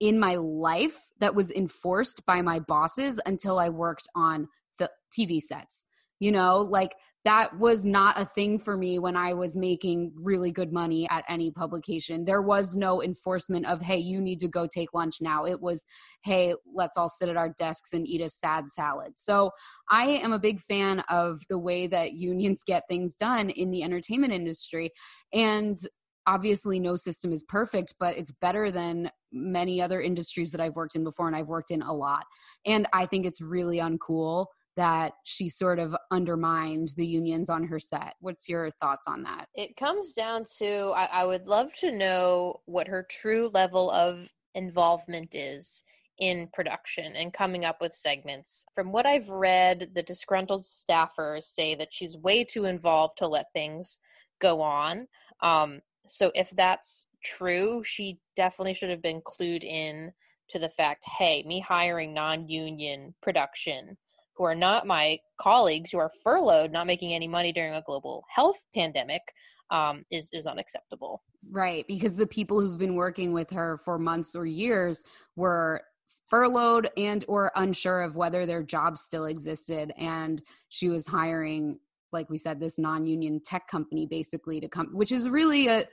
in 0.01 0.19
my 0.19 0.35
life 0.35 0.99
that 1.21 1.35
was 1.35 1.51
enforced 1.53 2.27
by 2.27 2.43
my 2.43 2.59
bosses 2.59 3.21
until 3.25 3.59
I 3.59 3.69
worked 3.69 4.09
on 4.15 4.49
the 4.79 4.91
TV 5.17 5.41
sets. 5.41 5.85
You 6.21 6.33
know, 6.33 6.59
like 6.59 6.95
that 7.25 7.57
was 7.57 7.87
not 7.87 8.19
a 8.19 8.25
thing 8.25 8.59
for 8.59 8.77
me 8.77 8.99
when 8.99 9.17
I 9.17 9.33
was 9.33 9.57
making 9.57 10.13
really 10.17 10.51
good 10.51 10.73
money 10.73 11.09
at 11.09 11.25
any 11.29 11.53
publication. 11.53 12.25
There 12.25 12.43
was 12.43 12.77
no 12.77 13.03
enforcement 13.03 13.67
of, 13.67 13.81
hey, 13.81 13.99
you 13.99 14.21
need 14.21 14.41
to 14.41 14.49
go 14.49 14.67
take 14.67 14.93
lunch 14.93 15.19
now. 15.21 15.45
It 15.47 15.61
was, 15.61 15.87
hey, 16.25 16.55
let's 16.75 16.97
all 16.97 17.09
sit 17.09 17.29
at 17.29 17.37
our 17.37 17.51
desks 17.57 17.93
and 17.93 18.07
eat 18.09 18.21
a 18.21 18.29
sad 18.29 18.69
salad. 18.69 19.13
So 19.17 19.53
I 19.89 20.07
am 20.07 20.33
a 20.33 20.39
big 20.39 20.61
fan 20.61 21.01
of 21.09 21.41
the 21.49 21.59
way 21.59 21.87
that 21.87 22.15
unions 22.15 22.63
get 22.67 22.85
things 22.89 23.15
done 23.15 23.51
in 23.51 23.71
the 23.71 23.85
entertainment 23.85 24.33
industry. 24.33 24.91
And 25.33 25.79
obviously 26.27 26.79
no 26.79 26.95
system 26.95 27.33
is 27.33 27.43
perfect 27.49 27.95
but 27.99 28.17
it's 28.17 28.31
better 28.31 28.71
than 28.71 29.11
many 29.33 29.83
other 29.83 30.01
industries 30.01 30.53
that 30.53 30.61
i've 30.61 30.77
worked 30.77 30.95
in 30.95 31.03
before 31.03 31.27
and 31.27 31.35
i've 31.35 31.49
worked 31.49 31.73
in 31.73 31.83
a 31.83 31.93
lot 31.93 32.25
and 32.65 32.87
i 32.93 33.05
think 33.05 33.27
it's 33.27 33.41
really 33.41 33.79
uncool 33.79 34.47
that 34.77 35.13
she 35.25 35.49
sort 35.49 35.79
of 35.79 35.95
undermined 36.11 36.89
the 36.97 37.07
unions 37.07 37.49
on 37.51 37.65
her 37.65 37.79
set 37.79 38.15
what's 38.21 38.49
your 38.49 38.71
thoughts 38.81 39.07
on 39.07 39.23
that 39.23 39.47
it 39.55 39.77
comes 39.77 40.13
down 40.13 40.45
to 40.59 40.93
I, 40.97 41.05
I 41.05 41.25
would 41.25 41.47
love 41.47 41.75
to 41.81 41.93
know 41.93 42.61
what 42.67 42.89
her 42.89 43.07
true 43.09 43.51
level 43.53 43.91
of 43.91 44.33
involvement 44.55 45.35
is 45.35 45.83
in 46.19 46.49
production 46.53 47.17
and 47.17 47.33
coming 47.33 47.65
up 47.65 47.79
with 47.81 47.93
segments. 47.93 48.65
From 48.75 48.93
what 48.93 49.07
I've 49.07 49.29
read, 49.29 49.91
the 49.95 50.03
disgruntled 50.05 50.63
staffers 50.63 51.43
say 51.43 51.75
that 51.75 51.93
she's 51.93 52.17
way 52.17 52.45
too 52.45 52.65
involved 52.65 53.19
to 53.19 53.27
let 53.27 53.53
things 53.53 53.99
go 54.41 54.61
on. 54.61 55.09
Um, 55.43 55.81
so 56.07 56.31
if 56.35 56.51
that's 56.51 57.07
true, 57.25 57.83
she 57.85 58.19
definitely 58.37 58.75
should 58.75 58.91
have 58.91 59.03
been 59.03 59.21
clued 59.23 59.65
in 59.65 60.13
to 60.51 60.59
the 60.59 60.69
fact, 60.69 61.05
hey, 61.19 61.43
me 61.45 61.61
hiring 61.61 62.13
non-union 62.13 63.15
production 63.23 63.97
who 64.37 64.45
are 64.45 64.55
not 64.55 64.87
my 64.87 65.19
colleagues 65.39 65.91
who 65.91 65.99
are 65.99 66.11
furloughed, 66.23 66.73
not 66.73 66.87
making 66.87 67.15
any 67.15 67.29
money 67.29 67.53
during 67.53 67.75
a 67.75 67.83
global 67.83 68.25
health 68.29 68.65
pandemic, 68.75 69.23
um, 69.71 70.05
is 70.11 70.29
is 70.33 70.47
unacceptable. 70.47 71.23
Right, 71.51 71.85
because 71.89 72.15
the 72.17 72.27
people 72.27 72.61
who've 72.61 72.79
been 72.79 72.95
working 72.95 73.33
with 73.33 73.51
her 73.51 73.79
for 73.85 73.99
months 73.99 74.37
or 74.37 74.47
years 74.47 75.03
were 75.37 75.83
furloughed 76.29 76.89
and 76.97 77.25
or 77.29 77.53
unsure 77.57 78.03
of 78.03 78.17
whether 78.17 78.47
their 78.47 78.63
jobs 78.63 79.03
still 79.03 79.27
existed 79.27 79.93
and 79.99 80.43
she 80.71 80.89
was 80.89 81.07
hiring 81.07 81.79
like 82.13 82.29
we 82.31 82.39
said 82.39 82.61
this 82.61 82.79
non-union 82.79 83.41
tech 83.45 83.67
company 83.69 84.07
basically 84.07 84.61
to 84.61 84.69
come 84.69 84.89
which 84.93 85.13
is 85.13 85.29
really 85.29 85.67
a 85.69 85.85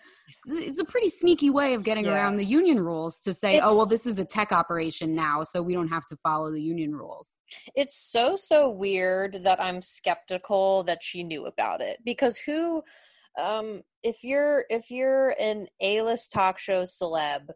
it's 0.46 0.80
a 0.80 0.86
pretty 0.86 1.10
sneaky 1.10 1.50
way 1.50 1.74
of 1.74 1.84
getting 1.84 2.06
yeah. 2.06 2.14
around 2.14 2.38
the 2.38 2.46
union 2.46 2.80
rules 2.80 3.20
to 3.20 3.34
say 3.34 3.56
it's, 3.56 3.66
oh 3.66 3.76
well 3.76 3.86
this 3.86 4.06
is 4.06 4.20
a 4.20 4.26
tech 4.26 4.52
operation 4.52 5.16
now 5.16 5.44
so 5.44 5.62
we 5.62 5.74
don't 5.74 5.88
have 5.88 6.06
to 6.06 6.16
follow 6.18 6.52
the 6.52 6.62
union 6.62 6.96
rules 6.96 7.40
it's 7.76 7.96
so 7.96 8.36
so 8.36 8.70
weird 8.70 9.40
that 9.44 9.62
i'm 9.62 9.82
skeptical 9.82 10.84
that 10.84 11.04
she 11.04 11.24
knew 11.24 11.46
about 11.46 11.82
it 11.82 12.00
because 12.04 12.38
who 12.38 12.84
um 13.40 13.82
if 14.04 14.24
you're 14.24 14.66
if 14.70 14.90
you're 14.92 15.36
an 15.40 15.68
a-list 15.82 16.32
talk 16.32 16.58
show 16.58 16.84
celeb 16.84 17.50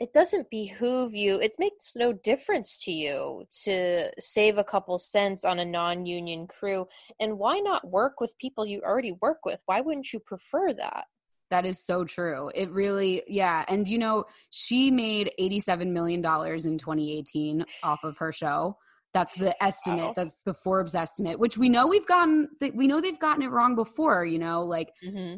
it 0.00 0.12
doesn't 0.12 0.50
behoove 0.50 1.14
you 1.14 1.40
it 1.40 1.54
makes 1.58 1.94
no 1.96 2.12
difference 2.12 2.82
to 2.84 2.92
you 2.92 3.44
to 3.64 4.10
save 4.18 4.58
a 4.58 4.64
couple 4.64 4.98
cents 4.98 5.44
on 5.44 5.58
a 5.58 5.64
non-union 5.64 6.46
crew 6.46 6.86
and 7.20 7.38
why 7.38 7.58
not 7.60 7.88
work 7.88 8.20
with 8.20 8.36
people 8.38 8.66
you 8.66 8.80
already 8.82 9.12
work 9.20 9.38
with 9.44 9.62
why 9.66 9.80
wouldn't 9.80 10.12
you 10.12 10.18
prefer 10.18 10.72
that 10.72 11.04
that 11.50 11.64
is 11.64 11.84
so 11.84 12.04
true 12.04 12.50
it 12.54 12.70
really 12.70 13.22
yeah 13.28 13.64
and 13.68 13.86
you 13.86 13.98
know 13.98 14.24
she 14.50 14.90
made 14.90 15.30
87 15.38 15.92
million 15.92 16.20
dollars 16.20 16.66
in 16.66 16.78
2018 16.78 17.64
off 17.82 18.02
of 18.04 18.18
her 18.18 18.32
show 18.32 18.76
that's 19.12 19.36
the 19.36 19.54
estimate 19.62 20.06
wow. 20.06 20.14
that's 20.16 20.42
the 20.42 20.54
forbes 20.54 20.94
estimate 20.94 21.38
which 21.38 21.56
we 21.56 21.68
know 21.68 21.86
we've 21.86 22.06
gotten 22.06 22.48
we 22.74 22.88
know 22.88 23.00
they've 23.00 23.20
gotten 23.20 23.42
it 23.42 23.50
wrong 23.50 23.76
before 23.76 24.26
you 24.26 24.40
know 24.40 24.64
like 24.64 24.90
mm-hmm. 25.04 25.36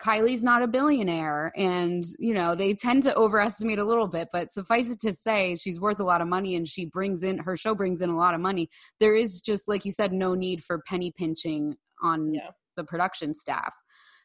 Kylie's 0.00 0.44
not 0.44 0.62
a 0.62 0.66
billionaire 0.66 1.52
and 1.56 2.04
you 2.18 2.34
know 2.34 2.54
they 2.54 2.74
tend 2.74 3.02
to 3.04 3.16
overestimate 3.16 3.78
a 3.78 3.84
little 3.84 4.06
bit 4.06 4.28
but 4.32 4.52
suffice 4.52 4.90
it 4.90 5.00
to 5.00 5.12
say 5.12 5.54
she's 5.54 5.80
worth 5.80 6.00
a 6.00 6.04
lot 6.04 6.20
of 6.20 6.28
money 6.28 6.56
and 6.56 6.68
she 6.68 6.86
brings 6.86 7.22
in 7.22 7.38
her 7.38 7.56
show 7.56 7.74
brings 7.74 8.02
in 8.02 8.10
a 8.10 8.16
lot 8.16 8.34
of 8.34 8.40
money 8.40 8.68
there 9.00 9.16
is 9.16 9.40
just 9.40 9.68
like 9.68 9.84
you 9.84 9.92
said 9.92 10.12
no 10.12 10.34
need 10.34 10.62
for 10.62 10.82
penny 10.86 11.12
pinching 11.16 11.74
on 12.02 12.34
yeah. 12.34 12.50
the 12.76 12.84
production 12.84 13.34
staff 13.34 13.74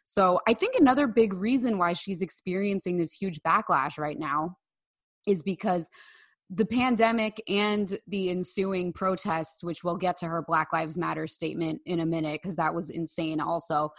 so 0.03 0.39
I 0.47 0.53
think 0.53 0.76
another 0.76 1.07
big 1.07 1.34
reason 1.34 1.78
why 1.78 1.93
she's 1.93 2.22
experiencing 2.22 2.97
this 2.97 3.13
huge 3.13 3.39
backlash 3.43 3.97
right 3.97 4.17
now 4.19 4.57
is 5.28 5.43
because 5.43 5.89
the 6.49 6.65
pandemic 6.65 7.41
and 7.47 7.97
the 8.07 8.30
ensuing 8.30 8.91
protests 8.91 9.63
which 9.63 9.84
we'll 9.84 9.95
get 9.95 10.17
to 10.17 10.28
her 10.28 10.43
black 10.45 10.74
lives 10.74 10.97
matter 10.97 11.28
statement 11.28 11.82
in 11.86 12.01
a 12.01 12.05
minute 12.05 12.41
because 12.41 12.57
that 12.57 12.74
was 12.74 12.89
insane 12.89 13.39
also 13.39 13.89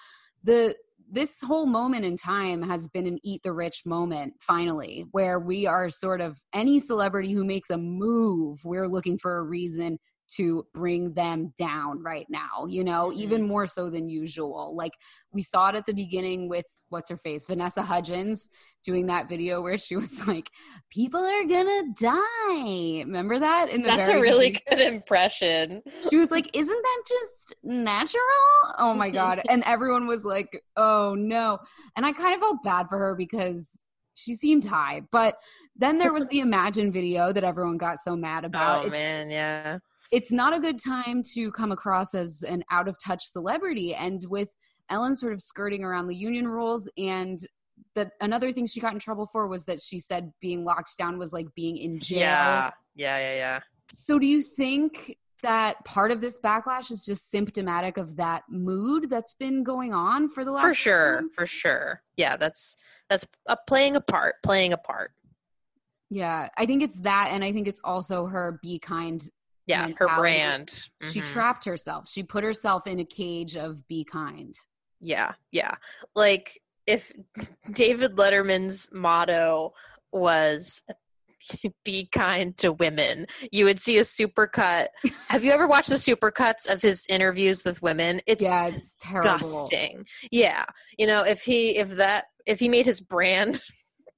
the 0.45 0.75
this 1.13 1.43
whole 1.43 1.67
moment 1.67 2.07
in 2.07 2.17
time 2.17 2.63
has 2.63 2.89
been 2.89 3.07
an 3.07 3.19
eat 3.23 3.43
the 3.43 3.53
rich 3.53 3.83
moment 3.85 4.33
finally 4.41 5.05
where 5.13 5.39
we 5.39 5.67
are 5.67 5.91
sort 5.91 6.23
of 6.23 6.39
any 6.55 6.81
celebrity 6.81 7.33
who 7.33 7.45
makes 7.45 7.69
a 7.71 7.77
move 7.77 8.59
we're 8.65 8.89
looking 8.89 9.19
for 9.19 9.37
a 9.39 9.43
reason 9.43 9.99
to 10.37 10.67
bring 10.73 11.13
them 11.13 11.53
down 11.59 12.03
right 12.03 12.27
now, 12.31 12.67
you 12.69 12.85
know, 12.85 13.11
mm-hmm. 13.11 13.21
even 13.21 13.47
more 13.47 13.67
so 13.67 13.91
than 13.91 14.09
usual. 14.09 14.75
Like 14.75 14.93
we 15.33 15.43
saw 15.43 15.69
it 15.69 15.75
at 15.75 15.87
the 15.87 15.93
beginning 15.93 16.49
with 16.49 16.65
what's 16.89 17.11
her 17.11 17.17
face, 17.17 17.45
Vanessa 17.45 17.83
Hudgens 17.83 18.49
doing 18.85 19.07
that 19.07 19.29
video 19.29 19.63
where 19.63 19.79
she 19.79 19.97
was 19.97 20.27
like, 20.29 20.51
"People 20.91 21.21
are 21.21 21.45
gonna 21.45 21.83
die." 22.01 23.03
Remember 23.05 23.39
that? 23.39 23.71
In 23.71 23.83
the 23.83 23.89
that's 23.89 24.09
a 24.09 24.21
really 24.21 24.51
beginning? 24.51 24.87
good 24.87 24.95
impression. 24.95 25.83
She 26.09 26.17
was 26.17 26.31
like, 26.31 26.55
"Isn't 26.57 26.83
that 26.83 27.03
just 27.09 27.55
natural?" 27.63 28.23
Oh 28.79 28.95
my 28.95 29.11
god! 29.11 29.43
and 29.49 29.63
everyone 29.65 30.07
was 30.07 30.25
like, 30.25 30.63
"Oh 30.77 31.15
no!" 31.17 31.59
And 31.97 32.07
I 32.07 32.13
kind 32.13 32.35
of 32.35 32.41
felt 32.41 32.63
bad 32.63 32.89
for 32.89 32.99
her 32.99 33.15
because 33.15 33.83
she 34.15 34.35
seemed 34.35 34.65
high, 34.65 35.03
but 35.11 35.37
then 35.77 35.99
there 35.99 36.13
was 36.13 36.29
the 36.29 36.41
Imagine 36.53 36.93
video 36.93 37.33
that 37.33 37.45
everyone 37.45 37.77
got 37.77 37.99
so 37.99 38.15
mad 38.15 38.45
about. 38.45 38.83
Oh 38.83 38.87
it's, 38.87 38.93
man, 38.93 39.31
yeah 39.31 39.79
it's 40.13 40.31
not 40.31 40.55
a 40.55 40.61
good 40.61 40.79
time 40.79 41.23
to 41.35 41.51
come 41.53 41.73
across 41.73 42.15
as 42.15 42.43
an 42.43 42.63
out 42.71 42.87
of 42.87 42.97
touch 43.03 43.25
celebrity. 43.25 43.95
And 43.95 44.23
with 44.29 44.51
Ellen 44.91 45.17
sort 45.17 45.33
of 45.33 45.41
skirting 45.41 45.83
around 45.83 46.07
the 46.07 46.15
union 46.15 46.47
rules 46.47 46.89
and 46.99 47.39
that 47.95 48.13
another 48.21 48.53
thing 48.53 48.67
she 48.67 48.79
got 48.79 48.93
in 48.93 48.99
trouble 48.99 49.27
for 49.27 49.49
was 49.49 49.65
that 49.65 49.81
she 49.81 49.99
said 49.99 50.31
being 50.41 50.65
locked 50.65 50.97
down 50.99 51.19
was 51.19 51.33
like 51.33 51.47
being 51.55 51.79
in 51.79 51.99
jail. 51.99 52.21
Yeah, 52.21 52.71
yeah, 52.95 53.19
yeah, 53.19 53.35
yeah. 53.35 53.61
So 53.89 54.19
do 54.19 54.27
you 54.27 54.43
think 54.43 55.17
that 55.43 55.83
part 55.85 56.11
of 56.11 56.21
this 56.21 56.39
backlash 56.39 56.91
is 56.91 57.05
just 57.05 57.31
symptomatic 57.31 57.97
of 57.97 58.17
that 58.17 58.43
mood 58.49 59.09
that's 59.11 59.35
been 59.35 59.65
going 59.65 59.93
on 59.93 60.29
for 60.29 60.45
the 60.45 60.53
last 60.53 60.63
For 60.63 60.75
sure, 60.75 61.23
for 61.35 61.47
sure. 61.47 62.03
Yeah, 62.17 62.37
that's 62.37 62.77
that's 63.09 63.27
a 63.47 63.57
playing 63.67 63.97
a 63.97 64.01
part, 64.01 64.37
playing 64.43 64.75
a 64.75 64.79
part. 64.79 65.13
Yeah, 66.11 66.49
I 66.57 66.67
think 66.67 66.83
it's 66.83 67.01
that 67.01 67.31
and 67.33 67.43
I 67.43 67.53
think 67.53 67.67
it's 67.67 67.81
also 67.83 68.27
her 68.27 68.59
be 68.63 68.79
kind 68.79 69.23
Yeah, 69.67 69.89
her 69.97 70.09
brand. 70.17 70.71
She 71.05 71.21
Mhm. 71.21 71.27
trapped 71.33 71.65
herself. 71.65 72.09
She 72.09 72.23
put 72.23 72.43
herself 72.45 72.87
in 72.87 72.99
a 72.99 73.05
cage 73.05 73.57
of 73.57 73.87
be 73.89 74.05
kind. 74.05 74.55
Yeah, 75.01 75.35
yeah. 75.51 75.75
Like 76.15 76.61
if 76.87 77.13
David 77.73 78.17
Letterman's 78.17 78.89
motto 78.93 79.73
was 80.13 80.83
be 81.85 82.09
kind 82.13 82.57
to 82.59 82.73
women, 82.73 83.27
you 83.51 83.65
would 83.65 83.81
see 83.81 83.99
a 83.99 84.03
supercut. 84.03 84.89
Have 85.29 85.45
you 85.45 85.53
ever 85.53 85.67
watched 85.67 85.91
the 85.91 85.97
supercuts 85.97 86.69
of 86.69 86.83
his 86.83 87.05
interviews 87.09 87.65
with 87.65 87.83
women? 87.83 88.21
It's 88.27 88.45
yeah, 88.45 88.69
it's 88.69 88.97
terrible. 89.01 89.39
disgusting. 89.39 90.07
Yeah. 90.31 90.65
You 90.99 91.07
know, 91.07 91.23
if 91.23 91.43
he 91.43 91.77
if 91.77 91.91
that 91.97 92.25
if 92.47 92.59
he 92.61 92.69
made 92.69 92.87
his 92.87 93.01
brand 93.01 93.61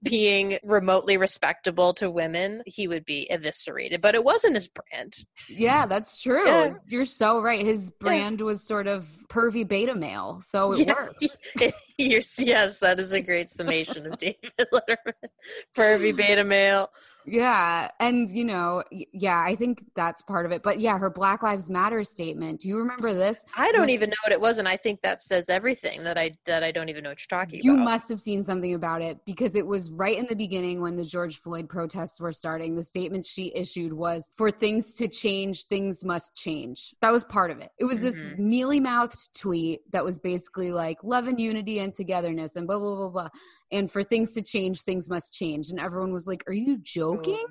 being 0.04 0.58
remotely 0.62 1.16
respectable 1.16 1.94
to 1.94 2.10
women, 2.10 2.62
he 2.66 2.86
would 2.86 3.04
be 3.04 3.26
eviscerated. 3.30 4.00
But 4.00 4.14
it 4.14 4.22
wasn't 4.22 4.54
his 4.54 4.68
brand. 4.68 5.14
Yeah, 5.48 5.86
that's 5.86 6.22
true. 6.22 6.46
Yeah. 6.46 6.74
You're 6.86 7.04
so 7.06 7.40
right. 7.40 7.64
His 7.64 7.90
brand 7.90 8.40
was 8.40 8.62
sort 8.62 8.86
of 8.86 9.06
pervy 9.28 9.66
beta 9.66 9.94
male, 9.94 10.40
so 10.42 10.72
it 10.72 10.86
Yeah. 10.86 10.94
worked. 10.94 11.36
yes, 11.98 12.78
that 12.80 13.00
is 13.00 13.12
a 13.12 13.20
great 13.20 13.48
summation 13.50 14.06
of 14.06 14.18
David 14.18 14.38
Letterman. 14.72 15.28
Pervy 15.76 16.14
beta 16.14 16.44
male. 16.44 16.90
Yeah, 17.26 17.90
and 18.00 18.28
you 18.30 18.44
know, 18.44 18.82
yeah, 18.90 19.40
I 19.40 19.54
think 19.54 19.84
that's 19.96 20.22
part 20.22 20.46
of 20.46 20.52
it. 20.52 20.62
But 20.62 20.80
yeah, 20.80 20.98
her 20.98 21.10
Black 21.10 21.42
Lives 21.42 21.70
Matter 21.70 22.04
statement. 22.04 22.60
Do 22.60 22.68
you 22.68 22.78
remember 22.78 23.14
this? 23.14 23.44
I 23.56 23.72
don't 23.72 23.90
even 23.90 24.10
know 24.10 24.16
what 24.24 24.32
it 24.32 24.40
was, 24.40 24.58
and 24.58 24.68
I 24.68 24.76
think 24.76 25.00
that 25.00 25.22
says 25.22 25.48
everything 25.48 26.04
that 26.04 26.18
I 26.18 26.32
that 26.44 26.62
I 26.62 26.70
don't 26.70 26.88
even 26.88 27.04
know 27.04 27.10
what 27.10 27.20
you're 27.20 27.38
talking 27.38 27.60
You 27.62 27.72
about. 27.72 27.80
You 27.80 27.84
must 27.84 28.08
have 28.10 28.20
seen 28.20 28.42
something 28.42 28.74
about 28.74 29.02
it 29.02 29.18
because 29.24 29.54
it 29.54 29.66
was 29.66 29.90
right 29.90 30.18
in 30.18 30.26
the 30.28 30.36
beginning 30.36 30.80
when 30.80 30.96
the 30.96 31.04
George 31.04 31.36
Floyd 31.38 31.68
protests 31.68 32.20
were 32.20 32.32
starting. 32.32 32.74
The 32.74 32.82
statement 32.82 33.24
she 33.26 33.52
issued 33.54 33.92
was 33.92 34.28
for 34.36 34.50
things 34.50 34.94
to 34.96 35.08
change, 35.08 35.64
things 35.64 36.04
must 36.04 36.34
change. 36.36 36.94
That 37.00 37.12
was 37.12 37.24
part 37.24 37.50
of 37.50 37.58
it. 37.60 37.70
It 37.78 37.84
was 37.84 38.00
this 38.00 38.26
Mhm. 38.26 38.38
mealy 38.38 38.80
mouthed 38.80 39.34
tweet 39.34 39.80
that 39.92 40.04
was 40.04 40.18
basically 40.18 40.72
like 40.72 40.98
love 41.02 41.26
and 41.26 41.40
unity 41.40 41.78
and 41.78 41.94
togetherness 41.94 42.56
and 42.56 42.66
blah, 42.66 42.78
blah, 42.78 42.96
blah, 42.96 43.08
blah. 43.08 43.28
And 43.72 43.90
for 43.90 44.02
things 44.02 44.32
to 44.32 44.42
change, 44.42 44.82
things 44.82 45.08
must 45.10 45.32
change. 45.32 45.70
And 45.70 45.80
everyone 45.80 46.12
was 46.12 46.26
like, 46.26 46.44
Are 46.46 46.52
you 46.52 46.78
joking? 46.78 47.44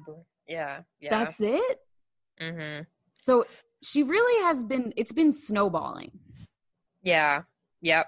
Yeah, 0.47 0.81
yeah. 0.99 1.09
That's 1.09 1.41
it? 1.41 1.79
mm-hmm. 2.41 2.83
So 3.15 3.45
she 3.81 4.03
really 4.03 4.43
has 4.43 4.63
been, 4.63 4.93
it's 4.97 5.13
been 5.13 5.31
snowballing. 5.31 6.11
Yeah. 7.03 7.43
Yep. 7.81 8.07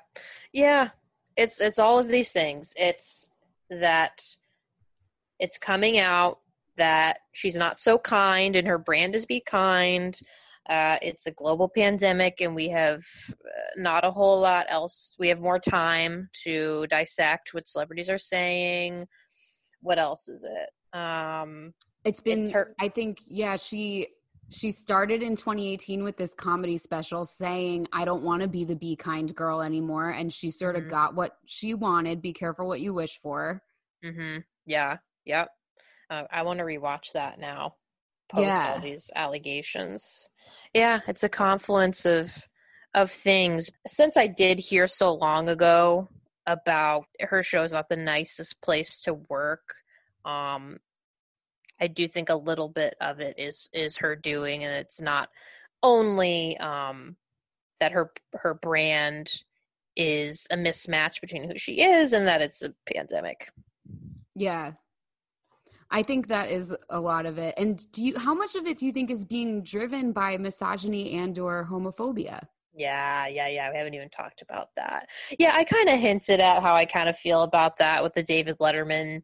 Yeah. 0.53 0.89
It's 1.38 1.60
it's 1.60 1.80
all 1.80 1.99
of 1.99 2.08
these 2.08 2.32
things. 2.32 2.74
It's 2.78 3.30
that 3.70 4.24
it's 5.39 5.58
coming 5.58 5.97
out 5.99 6.39
that 6.78 7.20
she's 7.34 7.56
not 7.56 7.80
so 7.80 7.97
kind 7.97 8.56
and 8.56 8.68
her 8.68 8.78
brand 8.78 9.16
is 9.16 9.26
be 9.26 9.41
kind. 9.41 10.18
Uh, 10.70 10.97
it's 11.01 11.28
a 11.28 11.32
global 11.32 11.70
pandemic 11.70 12.41
and 12.41 12.55
we 12.55 12.70
have 12.70 13.03
uh, 13.32 13.36
not 13.78 14.03
a 14.03 14.11
whole 14.11 14.39
lot 14.39 14.66
else. 14.70 15.16
We 15.20 15.28
have 15.28 15.39
more 15.39 15.59
time 15.59 16.30
to 16.43 16.88
dissect 16.89 17.53
what 17.53 17.68
celebrities 17.68 18.09
are 18.09 18.18
saying. 18.18 19.07
What 19.82 19.99
else 19.99 20.28
is 20.28 20.43
it? 20.43 20.97
Um, 20.97 21.74
It's 22.03 22.22
been 22.22 22.39
It's 22.39 22.51
her- 22.51 22.74
I 22.80 22.88
think 22.89 23.20
yeah, 23.28 23.55
she 23.57 24.07
she 24.51 24.70
started 24.72 25.24
in 25.24 25.36
2018 25.36 26.03
with 26.03 26.18
this 26.18 26.36
comedy 26.36 26.78
special 26.78 27.26
saying 27.26 27.88
I 27.91 28.05
don't 28.05 28.24
want 28.24 28.43
to 28.43 28.47
be 28.47 28.63
the 28.63 28.76
be 28.76 28.95
kind 28.95 29.34
girl 29.36 29.61
anymore 29.61 30.11
and 30.11 30.32
she 30.32 30.51
sort 30.51 30.76
of 30.76 30.84
Mhm. 30.84 30.89
got 30.89 31.16
what 31.16 31.38
she 31.45 31.74
wanted. 31.74 32.22
Be 32.22 32.32
careful 32.34 32.68
what 32.68 32.80
you 32.80 32.93
wish 32.93 33.18
for. 33.18 33.61
hmm 34.03 34.38
Yeah. 34.66 34.97
Yep. 35.26 35.49
Uh, 36.11 36.24
I 36.32 36.43
want 36.43 36.59
to 36.59 36.66
rewatch 36.66 37.11
that 37.13 37.39
now. 37.39 37.76
Post 38.30 38.41
Yeah. 38.43 38.71
all 38.73 38.80
these 38.80 39.09
allegations. 39.15 40.30
Yeah, 40.73 40.99
it's 41.07 41.23
a 41.23 41.30
confluence 41.30 42.05
of 42.05 42.47
of 42.93 43.11
things. 43.11 43.69
Since 43.86 44.15
I 44.17 44.28
did 44.28 44.57
hear 44.59 44.88
so 44.88 45.13
long 45.13 45.49
ago 45.49 46.07
about 46.47 47.05
her 47.19 47.43
show's 47.43 47.73
not 47.73 47.89
the 47.89 47.97
nicest 47.97 48.61
place 48.61 49.01
to 49.01 49.13
work, 49.13 49.76
um, 50.23 50.80
I 51.80 51.88
do 51.88 52.07
think 52.07 52.30
a 52.30 52.36
little 52.36 52.69
bit 52.69 52.95
of 53.01 53.19
it 53.19 53.38
is 53.38 53.69
is 53.73 53.97
her 53.97 54.15
doing, 54.15 54.63
and 54.63 54.73
it's 54.73 55.01
not 55.01 55.30
only 55.84 56.57
um, 56.57 57.17
that 57.80 57.91
her 57.91 58.11
her 58.34 58.53
brand 58.53 59.43
is 59.95 60.47
a 60.51 60.55
mismatch 60.57 61.21
between 61.21 61.49
who 61.49 61.57
she 61.57 61.82
is 61.82 62.11
and 62.13 62.28
that 62.28 62.41
it's 62.41 62.61
a 62.61 62.73
pandemic. 62.91 63.49
Yeah. 64.36 64.73
I 65.95 66.03
think 66.03 66.27
that 66.27 66.49
is 66.49 66.75
a 66.89 66.99
lot 66.99 67.25
of 67.25 67.37
it. 67.37 67.53
And 67.55 67.89
do 67.93 68.03
you 68.03 68.19
how 68.19 68.33
much 68.33 68.55
of 68.55 68.65
it 68.65 68.77
do 68.77 68.85
you 68.85 68.91
think 68.91 69.09
is 69.09 69.23
being 69.23 69.63
driven 69.63 70.11
by 70.11 70.35
misogyny 70.35 71.13
and 71.13 71.39
or 71.39 71.65
homophobia? 71.71 72.41
Yeah, 72.73 73.27
yeah, 73.27 73.47
yeah. 73.47 73.71
We 73.71 73.77
haven't 73.77 73.93
even 73.93 74.09
talked 74.09 74.41
about 74.41 74.75
that. 74.75 75.07
Yeah, 75.39 75.53
I 75.55 75.63
kind 75.63 75.87
of 75.87 75.97
hinted 75.97 76.41
at 76.41 76.61
how 76.61 76.75
I 76.75 76.83
kind 76.83 77.07
of 77.07 77.17
feel 77.17 77.43
about 77.43 77.77
that 77.77 78.03
with 78.03 78.13
the 78.13 78.23
David 78.23 78.57
Letterman 78.57 79.21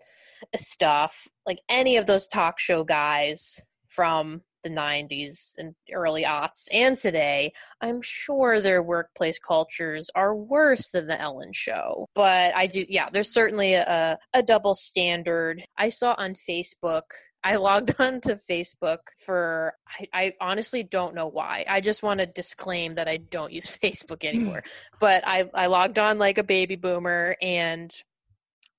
stuff. 0.56 1.28
Like 1.46 1.60
any 1.68 1.98
of 1.98 2.06
those 2.06 2.26
talk 2.26 2.58
show 2.58 2.86
guys 2.86 3.60
from 3.90 4.42
the 4.64 4.70
90s 4.70 5.58
and 5.58 5.76
early 5.94 6.24
aughts 6.24 6.68
and 6.72 6.98
today, 6.98 7.54
I'm 7.82 8.02
sure 8.02 8.62
their 8.62 8.84
workplace 8.84 9.40
cultures 9.40 10.10
are 10.16 10.36
worse 10.36 10.92
than 10.92 11.08
the 11.08 11.20
Ellen 11.20 11.54
show. 11.54 12.08
But 12.16 12.56
I 12.56 12.68
do, 12.68 12.86
yeah, 12.88 13.10
there's 13.10 13.32
certainly 13.32 13.74
a, 13.74 14.18
a 14.34 14.44
double 14.44 14.76
standard. 14.76 15.64
I 15.78 15.90
saw 15.90 16.16
on 16.18 16.36
Facebook 16.36 17.04
I 17.44 17.56
logged 17.56 17.96
on 18.00 18.22
to 18.22 18.40
Facebook 18.50 19.00
for 19.18 19.74
I, 19.88 20.08
I 20.14 20.34
honestly 20.40 20.84
don't 20.84 21.16
know 21.16 21.28
why. 21.28 21.66
I 21.68 21.82
just 21.82 22.04
want 22.04 22.20
to 22.20 22.26
disclaim 22.26 22.96
that 22.96 23.08
I 23.08 23.18
don't 23.18 23.52
use 23.52 23.78
Facebook 23.84 24.22
hmm. 24.22 24.28
anymore. 24.28 24.64
but 25.00 25.24
I, 25.26 25.50
I 25.54 25.68
logged 25.68 26.00
on 26.00 26.18
like 26.18 26.38
a 26.38 26.44
baby 26.44 26.76
boomer 26.76 27.36
and 27.42 27.94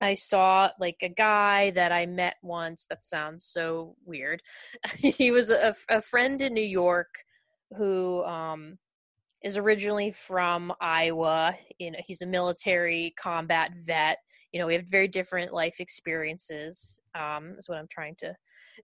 I 0.03 0.15
saw 0.15 0.71
like 0.81 0.99
a 1.03 1.09
guy 1.09 1.71
that 1.71 1.93
I 1.93 2.07
met 2.07 2.35
once. 2.43 2.87
That 2.91 3.05
sounds 3.05 3.45
so 3.45 3.95
weird. 4.05 4.43
he 4.99 5.31
was 5.31 5.51
a, 5.51 5.75
a 5.89 6.03
friend 6.03 6.43
in 6.43 6.53
New 6.53 6.61
York 6.61 7.15
who 7.77 8.25
um, 8.25 8.79
is 9.45 9.57
originally 9.57 10.11
from 10.11 10.73
Iowa. 10.81 11.55
You 11.79 11.93
know, 11.93 11.99
he's 12.05 12.21
a 12.21 12.27
military 12.27 13.15
combat 13.17 13.71
vet. 13.85 14.19
You 14.53 14.61
know, 14.61 14.67
we 14.67 14.75
have 14.75 14.89
very 14.89 15.07
different 15.07 15.53
life 15.53 15.77
experiences. 15.79 16.99
Um, 17.15 17.55
is 17.57 17.69
what 17.69 17.79
I'm 17.79 17.89
trying 17.89 18.17
to 18.17 18.35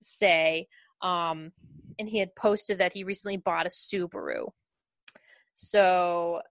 say. 0.01 0.69
Um, 1.03 1.51
and 1.99 2.09
he 2.09 2.19
had 2.19 2.35
posted 2.37 2.79
that 2.79 2.93
he 2.93 3.03
recently 3.03 3.39
bought 3.39 3.66
a 3.66 3.71
Subaru. 3.71 4.51
So 5.55 6.43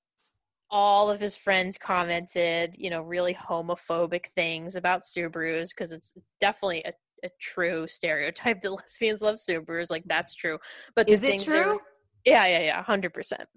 all 0.70 1.09
of 1.09 1.20
his 1.20 1.38
friends 1.38 1.78
commented, 1.78 2.76
you 2.78 2.89
know, 2.89 3.01
really 3.01 3.34
homophobic 3.34 4.28
things 4.36 4.76
about 4.76 5.01
Subarus 5.03 5.70
because 5.70 5.91
it's 5.91 6.13
definitely 6.41 6.84
a, 6.86 6.93
a 7.26 7.30
true 7.39 7.88
stereotype 7.88 8.61
that 8.61 8.72
lesbians 8.74 9.22
love 9.22 9.36
Subarus. 9.36 9.89
Like 9.89 10.03
that's 10.05 10.36
true. 10.36 10.57
But 10.95 11.09
Is 11.09 11.24
it 11.24 11.39
were- 11.39 11.43
true? 11.63 11.80
yeah, 12.26 12.45
yeah, 12.45 12.59
yeah, 12.61 12.84
hundred 12.84 13.13
percent. 13.13 13.47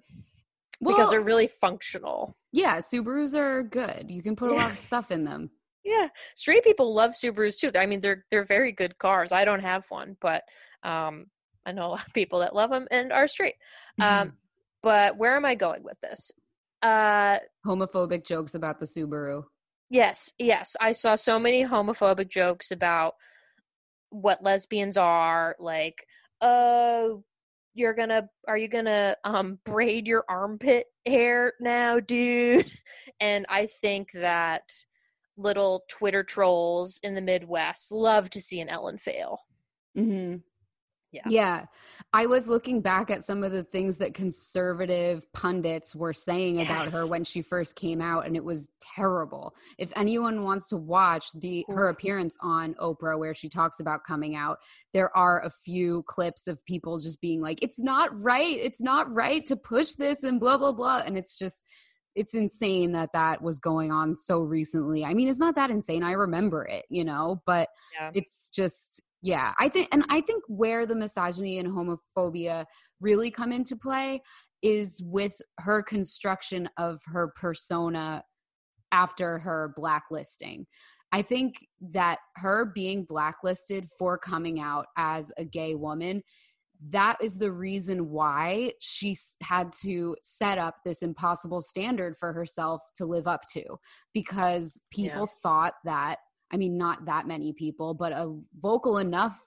Because 0.82 1.10
they're 1.10 1.20
really 1.20 1.48
functional. 1.48 2.34
Yeah, 2.52 2.78
Subarus 2.78 3.34
are 3.36 3.62
good. 3.62 4.06
You 4.08 4.22
can 4.22 4.34
put 4.34 4.50
a 4.50 4.54
lot 4.54 4.70
of 4.70 4.78
stuff 4.78 5.10
in 5.10 5.24
them. 5.24 5.50
Yeah, 5.82 6.08
straight 6.36 6.62
people 6.62 6.94
love 6.94 7.12
Subarus 7.12 7.58
too. 7.58 7.70
I 7.74 7.86
mean, 7.86 8.02
they're 8.02 8.26
they're 8.30 8.44
very 8.44 8.70
good 8.70 8.98
cars. 8.98 9.32
I 9.32 9.46
don't 9.46 9.60
have 9.62 9.86
one, 9.88 10.14
but 10.20 10.42
um, 10.82 11.24
I 11.64 11.72
know 11.72 11.86
a 11.86 11.88
lot 11.92 12.06
of 12.06 12.12
people 12.12 12.40
that 12.40 12.54
love 12.54 12.68
them 12.68 12.86
and 12.90 13.10
are 13.10 13.26
straight. 13.26 13.54
Um, 13.98 14.34
but 14.82 15.16
where 15.16 15.34
am 15.36 15.46
I 15.46 15.54
going 15.54 15.82
with 15.82 15.98
this? 16.02 16.32
Uh, 16.82 17.38
Homophobic 17.66 18.26
jokes 18.26 18.54
about 18.54 18.78
the 18.80 18.86
Subaru. 18.86 19.44
yes, 19.90 20.32
yes, 20.38 20.76
I 20.80 20.92
saw 20.92 21.14
so 21.14 21.38
many 21.38 21.64
homophobic 21.64 22.28
jokes 22.30 22.70
about 22.70 23.14
what 24.10 24.42
lesbians 24.42 24.96
are 24.96 25.56
like. 25.58 26.04
Oh, 26.40 27.22
you're 27.74 27.94
gonna 27.94 28.28
are 28.48 28.56
you 28.56 28.66
gonna 28.68 29.16
um 29.24 29.58
braid 29.64 30.06
your 30.06 30.24
armpit 30.28 30.86
hair 31.06 31.52
now, 31.60 32.00
dude? 32.00 32.70
And 33.20 33.44
I 33.50 33.66
think 33.66 34.12
that 34.12 34.62
little 35.36 35.84
Twitter 35.88 36.22
trolls 36.24 36.98
in 37.02 37.14
the 37.14 37.20
Midwest 37.20 37.92
love 37.92 38.30
to 38.30 38.40
see 38.40 38.60
an 38.60 38.68
Ellen 38.70 38.96
fail. 38.98 39.40
hmm 39.94 40.36
Yeah. 41.12 41.22
Yeah. 41.28 41.64
I 42.12 42.26
was 42.26 42.48
looking 42.48 42.80
back 42.80 43.10
at 43.10 43.24
some 43.24 43.42
of 43.42 43.52
the 43.52 43.64
things 43.64 43.96
that 43.96 44.14
conservative 44.14 45.30
pundits 45.32 45.94
were 45.96 46.12
saying 46.12 46.60
about 46.60 46.90
her 46.90 47.06
when 47.06 47.24
she 47.24 47.42
first 47.42 47.74
came 47.76 48.00
out 48.00 48.26
and 48.26 48.36
it 48.36 48.44
was 48.44 48.68
terrible. 48.94 49.54
If 49.78 49.92
anyone 49.96 50.44
wants 50.44 50.68
to 50.68 50.76
watch 50.76 51.26
the 51.34 51.64
her 51.68 51.88
appearance 51.88 52.36
on 52.40 52.74
Oprah 52.74 53.18
where 53.18 53.34
she 53.34 53.48
talks 53.48 53.80
about 53.80 54.04
coming 54.04 54.36
out, 54.36 54.58
there 54.92 55.14
are 55.16 55.44
a 55.44 55.50
few 55.50 56.04
clips 56.04 56.46
of 56.46 56.64
people 56.64 56.98
just 56.98 57.20
being 57.20 57.40
like 57.40 57.62
it's 57.62 57.80
not 57.80 58.10
right. 58.20 58.56
It's 58.56 58.82
not 58.82 59.12
right 59.12 59.44
to 59.46 59.56
push 59.56 59.92
this 59.92 60.22
and 60.22 60.38
blah 60.38 60.58
blah 60.58 60.72
blah 60.72 61.02
and 61.04 61.18
it's 61.18 61.38
just 61.38 61.64
it's 62.16 62.34
insane 62.34 62.92
that 62.92 63.10
that 63.12 63.40
was 63.40 63.58
going 63.58 63.92
on 63.92 64.14
so 64.16 64.40
recently. 64.40 65.04
I 65.04 65.14
mean, 65.14 65.28
it's 65.28 65.38
not 65.38 65.54
that 65.54 65.70
insane. 65.70 66.02
I 66.02 66.12
remember 66.12 66.64
it, 66.64 66.84
you 66.88 67.04
know, 67.04 67.40
but 67.46 67.68
Yeah. 67.94 68.10
it's 68.14 68.50
just 68.50 69.00
yeah 69.22 69.52
i 69.58 69.68
think 69.68 69.88
and 69.92 70.04
i 70.08 70.20
think 70.20 70.42
where 70.48 70.86
the 70.86 70.94
misogyny 70.94 71.58
and 71.58 71.68
homophobia 71.68 72.64
really 73.00 73.30
come 73.30 73.52
into 73.52 73.76
play 73.76 74.20
is 74.62 75.02
with 75.06 75.40
her 75.58 75.82
construction 75.82 76.68
of 76.76 77.00
her 77.06 77.32
persona 77.36 78.22
after 78.92 79.38
her 79.38 79.72
blacklisting. 79.76 80.66
I 81.12 81.22
think 81.22 81.66
that 81.92 82.18
her 82.36 82.66
being 82.74 83.04
blacklisted 83.04 83.86
for 83.98 84.18
coming 84.18 84.60
out 84.60 84.86
as 84.96 85.32
a 85.36 85.44
gay 85.44 85.74
woman 85.74 86.22
that 86.88 87.18
is 87.20 87.36
the 87.36 87.52
reason 87.52 88.08
why 88.08 88.72
she 88.80 89.14
had 89.42 89.70
to 89.82 90.16
set 90.22 90.56
up 90.56 90.76
this 90.84 91.02
impossible 91.02 91.60
standard 91.60 92.16
for 92.16 92.32
herself 92.32 92.80
to 92.96 93.04
live 93.04 93.26
up 93.26 93.42
to 93.52 93.62
because 94.14 94.80
people 94.90 95.28
thought 95.42 95.74
that 95.84 96.18
I 96.52 96.56
mean, 96.56 96.76
not 96.76 97.06
that 97.06 97.26
many 97.26 97.52
people, 97.52 97.94
but 97.94 98.12
a 98.12 98.36
vocal 98.56 98.98
enough 98.98 99.38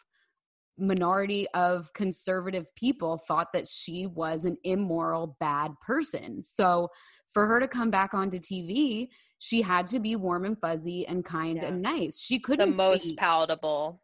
minority 0.77 1.47
of 1.53 1.91
conservative 1.93 2.73
people 2.75 3.17
thought 3.27 3.53
that 3.53 3.67
she 3.67 4.07
was 4.07 4.45
an 4.45 4.57
immoral, 4.63 5.37
bad 5.39 5.73
person. 5.85 6.41
So 6.41 6.89
for 7.27 7.47
her 7.47 7.59
to 7.59 7.67
come 7.67 7.91
back 7.91 8.13
onto 8.13 8.39
TV, 8.39 9.09
she 9.39 9.61
had 9.61 9.87
to 9.87 9.99
be 9.99 10.15
warm 10.15 10.45
and 10.45 10.59
fuzzy 10.59 11.05
and 11.07 11.23
kind 11.23 11.59
Yeah. 11.61 11.67
and 11.69 11.81
nice. 11.81 12.19
She 12.19 12.39
couldn't 12.39 12.71
the 12.71 12.75
most 12.75 13.03
be- 13.09 13.15
palatable. 13.15 14.01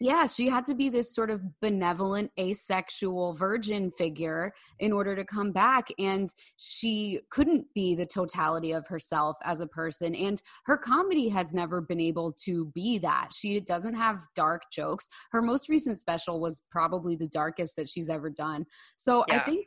Yeah, 0.00 0.26
she 0.26 0.48
had 0.48 0.66
to 0.66 0.74
be 0.74 0.88
this 0.88 1.14
sort 1.14 1.30
of 1.30 1.42
benevolent, 1.60 2.30
asexual 2.38 3.34
virgin 3.34 3.90
figure 3.90 4.52
in 4.78 4.92
order 4.92 5.16
to 5.16 5.24
come 5.24 5.52
back. 5.52 5.88
And 5.98 6.28
she 6.58 7.20
couldn't 7.30 7.66
be 7.74 7.94
the 7.94 8.06
totality 8.06 8.72
of 8.72 8.86
herself 8.88 9.36
as 9.44 9.60
a 9.60 9.66
person. 9.66 10.14
And 10.14 10.40
her 10.66 10.76
comedy 10.76 11.28
has 11.28 11.54
never 11.54 11.80
been 11.80 12.00
able 12.00 12.32
to 12.44 12.66
be 12.74 12.98
that. 12.98 13.30
She 13.34 13.58
doesn't 13.60 13.94
have 13.94 14.20
dark 14.34 14.62
jokes. 14.70 15.08
Her 15.32 15.40
most 15.40 15.68
recent 15.68 15.98
special 15.98 16.40
was 16.40 16.62
probably 16.70 17.16
the 17.16 17.28
darkest 17.28 17.76
that 17.76 17.88
she's 17.88 18.10
ever 18.10 18.28
done. 18.28 18.66
So 18.96 19.24
I 19.30 19.38
think 19.38 19.66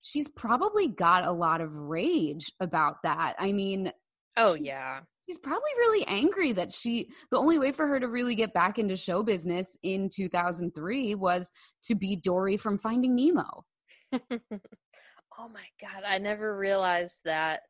she's 0.00 0.28
probably 0.28 0.88
got 0.88 1.24
a 1.24 1.32
lot 1.32 1.60
of 1.60 1.74
rage 1.76 2.50
about 2.60 2.96
that. 3.02 3.34
I 3.38 3.52
mean, 3.52 3.92
Oh 4.36 4.54
She- 4.56 4.64
yeah. 4.64 5.00
She's 5.26 5.38
probably 5.38 5.70
really 5.78 6.06
angry 6.06 6.52
that 6.52 6.72
she 6.72 7.10
the 7.30 7.38
only 7.38 7.58
way 7.58 7.72
for 7.72 7.86
her 7.86 7.98
to 7.98 8.08
really 8.08 8.34
get 8.34 8.54
back 8.54 8.78
into 8.78 8.96
show 8.96 9.22
business 9.22 9.76
in 9.82 10.08
2003 10.08 11.14
was 11.16 11.52
to 11.82 11.94
be 11.94 12.16
Dory 12.16 12.56
from 12.56 12.78
Finding 12.78 13.14
Nemo. 13.14 13.64
oh 14.12 15.48
my 15.48 15.66
god, 15.80 16.04
I 16.06 16.18
never 16.18 16.56
realized 16.56 17.22
that 17.24 17.62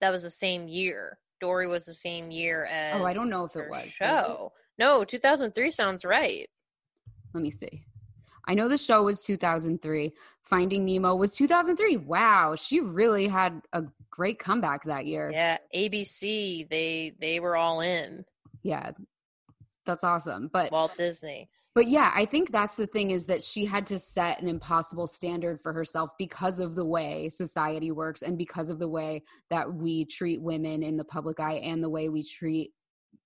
that 0.00 0.10
was 0.10 0.22
the 0.22 0.30
same 0.30 0.68
year. 0.68 1.18
Dory 1.40 1.66
was 1.66 1.84
the 1.84 1.94
same 1.94 2.30
year 2.30 2.64
as 2.66 3.00
Oh, 3.00 3.04
I 3.04 3.12
don't 3.12 3.30
know 3.30 3.44
if 3.44 3.56
it 3.56 3.68
was. 3.68 3.84
Show. 3.84 4.52
No, 4.78 5.04
2003 5.04 5.70
sounds 5.70 6.04
right. 6.04 6.48
Let 7.32 7.42
me 7.42 7.50
see. 7.50 7.84
I 8.46 8.54
know 8.54 8.68
the 8.68 8.78
show 8.78 9.02
was 9.02 9.22
2003. 9.24 10.12
Finding 10.42 10.84
Nemo 10.84 11.14
was 11.14 11.34
2003. 11.34 11.96
Wow, 11.98 12.54
she 12.56 12.80
really 12.80 13.26
had 13.26 13.62
a 13.72 13.84
great 14.14 14.38
comeback 14.38 14.84
that 14.84 15.06
year. 15.06 15.30
Yeah, 15.32 15.58
ABC, 15.74 16.68
they 16.70 17.12
they 17.20 17.40
were 17.40 17.56
all 17.56 17.80
in. 17.80 18.24
Yeah. 18.62 18.92
That's 19.86 20.04
awesome. 20.04 20.48
But 20.52 20.70
Walt 20.72 20.96
Disney. 20.96 21.50
But 21.74 21.88
yeah, 21.88 22.12
I 22.14 22.24
think 22.24 22.52
that's 22.52 22.76
the 22.76 22.86
thing 22.86 23.10
is 23.10 23.26
that 23.26 23.42
she 23.42 23.64
had 23.64 23.86
to 23.86 23.98
set 23.98 24.40
an 24.40 24.48
impossible 24.48 25.08
standard 25.08 25.60
for 25.60 25.72
herself 25.72 26.10
because 26.16 26.60
of 26.60 26.76
the 26.76 26.86
way 26.86 27.28
society 27.28 27.90
works 27.90 28.22
and 28.22 28.38
because 28.38 28.70
of 28.70 28.78
the 28.78 28.88
way 28.88 29.24
that 29.50 29.74
we 29.74 30.04
treat 30.04 30.40
women 30.40 30.84
in 30.84 30.96
the 30.96 31.04
public 31.04 31.40
eye 31.40 31.54
and 31.54 31.82
the 31.82 31.90
way 31.90 32.08
we 32.08 32.22
treat 32.24 32.70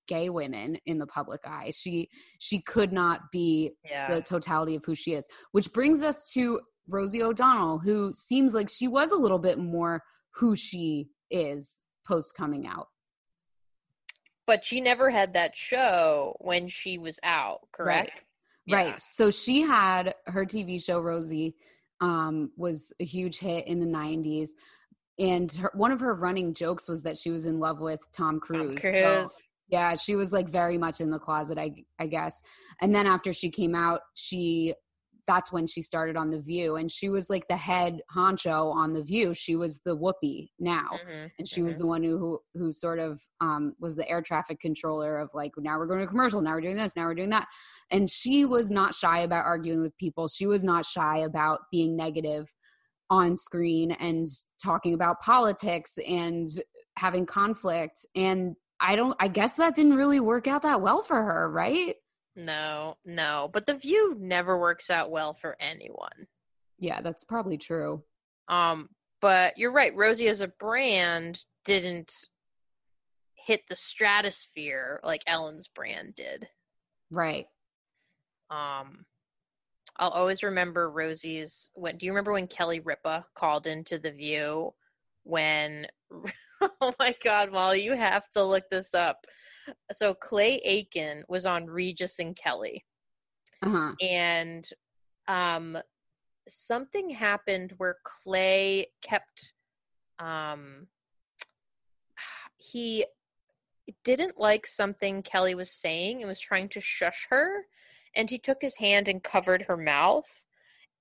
gay 0.06 0.30
women 0.30 0.78
in 0.86 0.98
the 0.98 1.06
public 1.06 1.42
eye. 1.46 1.70
She 1.76 2.08
she 2.38 2.60
could 2.62 2.92
not 2.92 3.30
be 3.30 3.72
Yeah. 3.84 4.14
the 4.14 4.22
totality 4.22 4.74
of 4.74 4.84
who 4.86 4.94
she 4.94 5.12
is. 5.12 5.26
Which 5.52 5.70
brings 5.74 6.02
us 6.02 6.32
to 6.32 6.60
Rosie 6.88 7.22
O'Donnell, 7.22 7.78
who 7.78 8.14
seems 8.14 8.54
like 8.54 8.70
she 8.70 8.88
was 8.88 9.12
a 9.12 9.16
little 9.16 9.38
bit 9.38 9.58
more 9.58 10.02
who 10.38 10.54
she 10.56 11.08
is 11.30 11.82
post 12.06 12.34
coming 12.34 12.66
out. 12.66 12.88
but 14.46 14.64
she 14.64 14.80
never 14.80 15.10
had 15.10 15.34
that 15.34 15.54
show 15.54 16.34
when 16.40 16.68
she 16.68 16.96
was 16.96 17.20
out, 17.22 17.60
correct? 17.70 18.24
Yeah. 18.64 18.76
Right. 18.76 19.00
So 19.00 19.30
she 19.30 19.60
had 19.60 20.14
her 20.26 20.44
TV 20.46 20.82
show 20.82 21.00
Rosie 21.00 21.54
um 22.00 22.50
was 22.56 22.92
a 23.00 23.04
huge 23.04 23.38
hit 23.38 23.66
in 23.66 23.80
the 23.80 23.86
90s 23.86 24.50
and 25.18 25.50
her, 25.52 25.70
one 25.74 25.90
of 25.90 25.98
her 26.00 26.14
running 26.14 26.54
jokes 26.54 26.88
was 26.88 27.02
that 27.02 27.18
she 27.18 27.30
was 27.30 27.44
in 27.44 27.58
love 27.58 27.80
with 27.80 28.00
Tom 28.12 28.38
Cruise. 28.38 28.80
So, 28.80 28.90
Cruise. 28.90 29.42
yeah, 29.68 29.96
she 29.96 30.14
was 30.14 30.32
like 30.32 30.48
very 30.48 30.78
much 30.78 31.00
in 31.00 31.10
the 31.10 31.18
closet 31.18 31.58
I 31.58 31.72
I 31.98 32.06
guess. 32.06 32.40
And 32.80 32.94
then 32.94 33.06
after 33.06 33.32
she 33.32 33.50
came 33.50 33.74
out, 33.74 34.00
she 34.14 34.74
that's 35.28 35.52
when 35.52 35.66
she 35.66 35.82
started 35.82 36.16
on 36.16 36.30
the 36.30 36.40
View 36.40 36.76
and 36.76 36.90
she 36.90 37.08
was 37.08 37.30
like 37.30 37.46
the 37.48 37.56
head 37.56 38.00
honcho 38.14 38.74
on 38.74 38.94
the 38.94 39.02
View. 39.02 39.32
She 39.34 39.54
was 39.54 39.80
the 39.84 39.96
Whoopi 39.96 40.48
now 40.58 40.88
Mhm, 40.92 41.30
and 41.38 41.48
she 41.48 41.62
was 41.62 41.76
mhm. 41.76 41.78
the 41.78 41.86
one 41.86 42.02
who 42.02 42.18
who, 42.18 42.40
who 42.54 42.72
sort 42.72 42.98
of 42.98 43.20
um, 43.40 43.74
was 43.78 43.94
the 43.94 44.08
air 44.08 44.22
traffic 44.22 44.58
controller 44.58 45.18
of 45.18 45.30
like 45.34 45.52
now 45.58 45.78
we're 45.78 45.86
going 45.86 46.00
to 46.00 46.06
commercial 46.06 46.40
now 46.40 46.52
we're 46.54 46.60
doing 46.60 46.76
this 46.76 46.96
now 46.96 47.04
we're 47.04 47.14
doing 47.14 47.30
that 47.30 47.46
and 47.90 48.10
she 48.10 48.44
was 48.44 48.70
not 48.70 48.94
shy 48.94 49.20
about 49.20 49.44
arguing 49.44 49.82
with 49.82 49.96
people 49.98 50.26
she 50.26 50.46
was 50.46 50.64
not 50.64 50.84
shy 50.84 51.18
about 51.18 51.60
being 51.70 51.96
negative 51.96 52.52
on 53.10 53.36
screen 53.36 53.92
and 53.92 54.26
talking 54.62 54.94
about 54.94 55.20
politics 55.20 55.98
and 56.06 56.48
having 56.96 57.24
conflict 57.26 58.04
and 58.14 58.56
i 58.80 58.96
don't 58.96 59.16
i 59.20 59.28
guess 59.28 59.54
that 59.54 59.74
didn't 59.74 59.94
really 59.94 60.20
work 60.20 60.46
out 60.46 60.62
that 60.62 60.80
well 60.80 61.02
for 61.02 61.22
her 61.22 61.50
right 61.50 61.96
No, 62.38 62.96
no. 63.04 63.50
But 63.52 63.66
the 63.66 63.74
view 63.74 64.16
never 64.18 64.56
works 64.56 64.90
out 64.90 65.10
well 65.10 65.34
for 65.34 65.56
anyone. 65.60 66.28
yeah 66.78 67.00
that's 67.02 67.24
probably 67.24 67.58
true 67.58 68.02
Um, 68.46 68.88
but 69.20 69.58
you're 69.58 69.72
right, 69.72 69.94
Rosie 69.96 70.28
as 70.28 70.40
a 70.40 70.48
brand 70.48 71.44
didn't 71.64 72.14
hit 73.34 73.62
the 73.68 73.74
stratosphere 73.74 75.00
like 75.02 75.22
Ellen's 75.26 75.68
brand 75.68 76.14
did. 76.14 76.48
right 77.10 77.46
Um 78.50 79.04
I'll 79.96 80.10
always 80.10 80.44
remember 80.44 80.88
Rosie's 80.88 81.70
when 81.74 81.96
do 81.98 82.06
you 82.06 82.12
remember 82.12 82.32
when 82.32 82.46
Kelly 82.46 82.78
Ripa 82.78 83.26
called 83.34 83.66
into 83.66 83.98
the 83.98 84.12
view 84.12 84.74
when 85.24 85.88
oh 86.80 86.94
my 86.98 87.14
god, 87.24 87.52
Molly, 87.52 87.82
you 87.84 87.94
have 87.96 88.28
to 88.30 88.44
look 88.44 88.64
this 88.70 88.94
up. 88.94 89.26
So 89.92 90.14
Clay 90.14 90.60
Aiken 90.64 91.24
was 91.28 91.46
on 91.46 91.66
Regis 91.66 92.18
and 92.18 92.36
Kelly. 92.36 92.84
uh-huh 93.62 93.92
and 94.00 94.68
um 95.26 95.78
something 96.48 97.10
happened 97.10 97.74
where 97.76 97.96
clay 98.04 98.86
kept 99.02 99.52
um 100.18 100.86
he 102.56 103.04
didn't 104.04 104.38
like 104.38 104.66
something 104.66 105.22
kelly 105.22 105.54
was 105.54 105.70
saying 105.70 106.18
and 106.20 106.28
was 106.28 106.40
trying 106.40 106.68
to 106.68 106.80
shush 106.80 107.26
her 107.30 107.66
and 108.16 108.30
he 108.30 108.38
took 108.38 108.58
his 108.60 108.76
hand 108.76 109.08
and 109.08 109.22
covered 109.22 109.62
her 109.62 109.76
mouth 109.76 110.44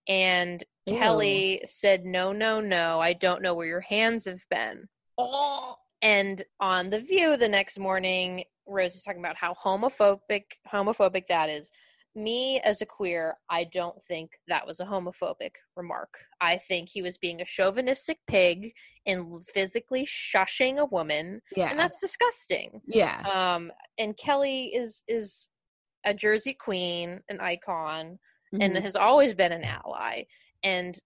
and 0.07 0.63
Ew. 0.86 0.97
kelly 0.97 1.61
said 1.65 2.05
no 2.05 2.32
no 2.32 2.59
no 2.59 2.99
i 2.99 3.13
don't 3.13 3.41
know 3.41 3.53
where 3.53 3.68
your 3.68 3.82
hands 3.82 4.26
have 4.26 4.43
been 4.49 4.88
oh. 5.18 5.76
and 6.01 6.43
on 6.59 6.89
the 6.89 6.99
view 6.99 7.38
the 7.38 7.49
next 7.49 7.80
morning 7.80 8.43
rose 8.68 8.95
is 8.95 9.03
talking 9.03 9.20
about 9.24 9.38
how 9.38 9.53
homophobic 9.53 10.43
homophobic 10.72 11.24
that 11.30 11.49
is 11.49 11.72
me 12.15 12.59
as 12.61 12.82
a 12.82 12.86
queer, 12.86 13.36
I 13.47 13.65
don't 13.65 14.03
think 14.05 14.32
that 14.47 14.65
was 14.65 14.80
a 14.80 14.86
homophobic 14.86 15.51
remark. 15.76 16.18
I 16.41 16.57
think 16.57 16.89
he 16.89 17.03
was 17.03 17.15
being 17.20 17.41
a 17.41 17.45
chauvinistic 17.45 18.18
pig 18.26 18.72
and 19.05 19.45
physically 19.53 20.05
shushing 20.07 20.78
a 20.78 20.86
woman, 20.86 21.41
yeah 21.55 21.70
and 21.70 21.78
that's 21.80 21.99
disgusting. 22.01 22.82
yeah 22.88 23.22
Um, 23.32 23.72
and 23.99 24.18
Kelly 24.18 24.74
is 24.76 25.03
is 25.07 25.47
a 26.05 26.13
Jersey 26.13 26.53
queen, 26.55 27.22
an 27.30 27.39
icon, 27.39 28.18
and 28.59 28.76
Mhm. 28.76 28.82
has 28.82 28.95
always 28.95 29.36
been 29.36 29.51
an 29.51 29.63
ally. 29.63 30.24
And 30.63 30.97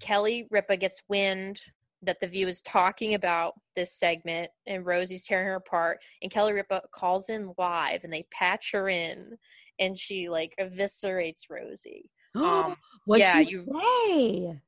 Kelly 0.00 0.46
Ripa 0.50 0.76
gets 0.76 1.02
wind 1.08 1.62
that 2.02 2.20
the 2.20 2.28
View 2.28 2.46
is 2.48 2.60
talking 2.60 3.14
about 3.14 3.54
this 3.74 3.92
segment, 3.92 4.50
and 4.66 4.86
Rosie's 4.86 5.24
tearing 5.24 5.46
her 5.46 5.56
apart, 5.56 5.98
and 6.22 6.30
Kelly 6.30 6.52
Ripa 6.52 6.82
calls 6.92 7.28
in 7.28 7.52
live, 7.58 8.04
and 8.04 8.12
they 8.12 8.26
patch 8.32 8.70
her 8.72 8.88
in, 8.88 9.36
and 9.78 9.96
she 9.98 10.28
like 10.28 10.54
eviscerates 10.60 11.42
Rosie. 11.50 12.10
Um, 12.34 12.76
What'd 13.06 13.24
yeah, 13.24 13.40
you- 13.40 13.66
say? 14.06 14.60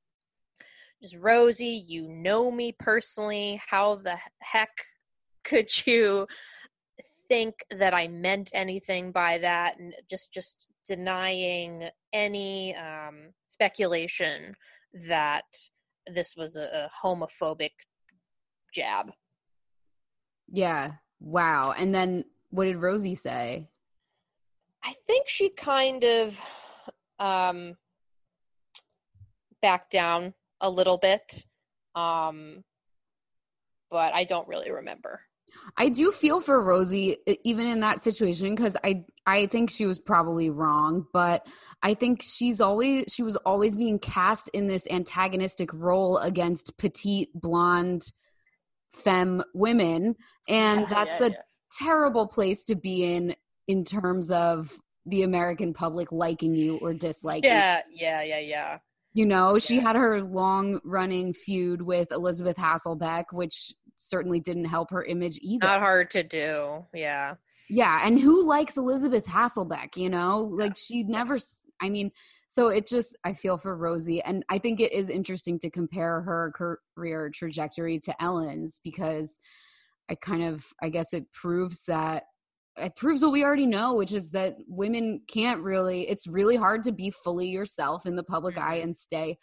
just 1.03 1.17
Rosie, 1.17 1.85
you 1.87 2.09
know 2.09 2.51
me 2.51 2.73
personally. 2.73 3.61
How 3.67 3.97
the 3.97 4.17
heck 4.41 4.71
could 5.45 5.69
you 5.87 6.27
think 7.29 7.55
that 7.71 7.95
I 7.95 8.09
meant 8.09 8.51
anything 8.55 9.13
by 9.13 9.39
that? 9.39 9.79
And 9.79 9.95
just 10.11 10.33
just 10.33 10.67
denying 10.87 11.89
any 12.13 12.75
um, 12.77 13.33
speculation 13.49 14.55
that 15.07 15.45
this 16.07 16.37
was 16.37 16.57
a, 16.57 16.63
a 16.63 17.07
homophobic 17.07 17.73
jab. 18.75 19.13
Yeah. 20.53 20.93
Wow. 21.21 21.75
And 21.77 21.95
then 21.95 22.25
what 22.51 22.65
did 22.65 22.77
Rosie 22.77 23.15
say? 23.15 23.69
I 24.83 24.95
think 25.07 25.29
she 25.29 25.51
kind 25.51 26.05
of 26.05 26.41
um, 27.19 27.77
backed 29.61 29.93
down 29.93 30.35
a 30.61 30.71
little 30.71 30.99
bit, 30.99 31.45
um, 31.95 32.65
but 33.91 34.15
I 34.15 34.25
don't 34.25 34.49
really 34.49 34.71
remember. 34.71 35.21
I 35.77 35.89
do 35.89 36.11
feel 36.13 36.41
for 36.41 36.63
Rosie 36.63 37.19
even 37.45 37.67
in 37.67 37.81
that 37.81 38.01
situation 38.01 38.55
because 38.55 38.77
I 38.85 39.05
I 39.27 39.47
think 39.47 39.71
she 39.71 39.87
was 39.87 39.99
probably 39.99 40.51
wrong, 40.51 41.07
but 41.13 41.47
I 41.83 41.95
think 41.95 42.23
she's 42.23 42.61
always 42.61 43.05
she 43.09 43.23
was 43.23 43.37
always 43.37 43.77
being 43.77 43.99
cast 43.99 44.49
in 44.49 44.67
this 44.67 44.87
antagonistic 44.91 45.73
role 45.73 46.19
against 46.19 46.77
petite 46.79 47.29
blonde 47.35 48.03
femme 48.93 49.43
women, 49.55 50.17
and 50.49 50.81
Yeah, 50.81 50.87
that's 50.91 51.21
yeah, 51.21 51.27
a 51.27 51.31
yeah. 51.31 51.37
terrible 51.79 52.27
place 52.27 52.65
to 52.65 52.75
be 52.75 53.15
in 53.15 53.37
in 53.69 53.85
terms 53.85 54.31
of 54.31 54.73
the 55.07 55.23
American 55.23 55.73
public 55.73 56.13
liking 56.13 56.55
you 56.55 56.77
or 56.79 56.93
disliking. 56.93 57.45
you. 57.51 57.57
yeah, 57.57 57.83
yeah, 57.91 58.23
yeah, 58.23 58.39
yeah. 58.39 58.79
You 59.13 59.27
know, 59.27 59.59
she 59.59 59.81
had 59.81 59.97
her 59.97 60.23
long 60.23 60.81
running 60.85 61.35
feud 61.35 61.83
with 61.83 62.13
Elisabeth 62.13 62.57
Hasselbeck, 62.57 63.25
which 63.33 63.73
certainly 64.01 64.41
didn't 64.41 64.65
help 64.65 64.91
her 64.91 65.05
image 65.05 65.39
either. 65.43 65.67
Not 65.67 65.81
hard 65.81 66.11
to 66.13 66.23
do. 66.23 66.87
Yeah. 66.95 67.35
Yeah, 67.69 68.01
and 68.05 68.19
who 68.19 68.45
likes 68.47 68.77
Elisabeth 68.77 69.27
Hasselbeck, 69.27 69.97
you 69.97 70.09
know? 70.09 70.49
Like 70.51 70.77
she 70.77 71.05
never 71.05 71.39
I 71.81 71.89
mean, 71.89 72.11
so 72.49 72.69
it 72.69 72.89
just 72.89 73.17
I 73.25 73.33
feel 73.33 73.59
for 73.59 73.77
Rosie 73.77 74.23
and 74.23 74.45
I 74.49 74.59
think 74.59 74.81
it 74.81 74.93
is 74.93 75.11
interesting 75.11 75.59
to 75.61 75.71
compare 75.71 76.23
her 76.23 76.53
career 76.97 77.31
trajectory 77.33 77.99
to 78.01 78.23
Ellen's 78.23 78.81
because 78.83 79.39
I 80.11 80.17
kind 80.17 80.43
of 80.43 80.67
I 80.83 80.89
guess 80.89 81.13
it 81.13 81.31
proves 81.33 81.85
that 81.87 82.25
it 82.77 82.97
proves 82.97 83.23
what 83.23 83.33
we 83.33 83.45
already 83.45 83.67
know, 83.67 83.95
which 83.95 84.13
is 84.13 84.31
that 84.31 84.57
women 84.67 85.21
can't 85.29 85.61
really 85.61 86.09
it's 86.09 86.27
really 86.27 86.57
hard 86.57 86.83
to 86.85 86.93
be 86.93 87.11
fully 87.11 87.49
yourself 87.49 88.07
in 88.07 88.17
the 88.17 88.25
public 88.25 88.59
eye 88.59 88.77
mm-hmm. 88.77 88.85
and 88.85 88.97
stay 88.97 89.39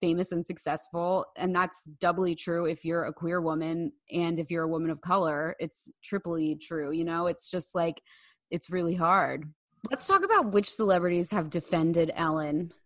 famous 0.00 0.32
and 0.32 0.44
successful 0.44 1.24
and 1.36 1.54
that's 1.54 1.84
doubly 2.00 2.34
true 2.34 2.66
if 2.66 2.84
you're 2.84 3.04
a 3.04 3.12
queer 3.12 3.40
woman 3.40 3.90
and 4.12 4.38
if 4.38 4.50
you're 4.50 4.64
a 4.64 4.68
woman 4.68 4.90
of 4.90 5.00
color 5.00 5.56
it's 5.58 5.90
triply 6.02 6.56
true 6.56 6.92
you 6.92 7.04
know? 7.04 7.26
It's 7.26 7.50
just 7.50 7.74
like 7.74 8.02
it's 8.50 8.70
really 8.70 8.94
hard. 8.94 9.44
Let's 9.90 10.06
talk 10.06 10.24
about 10.24 10.52
which 10.52 10.70
celebrities 10.70 11.30
have 11.30 11.50
defended 11.50 12.10
ellen. 12.14 12.72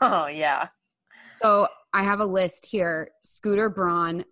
Oh, 0.00 0.28
yeah. 0.28 0.68
so 1.42 1.66
i 1.92 2.04
have 2.04 2.20
a 2.20 2.24
list 2.24 2.64
here. 2.64 3.10
Scooter 3.20 3.68
braun 3.68 4.24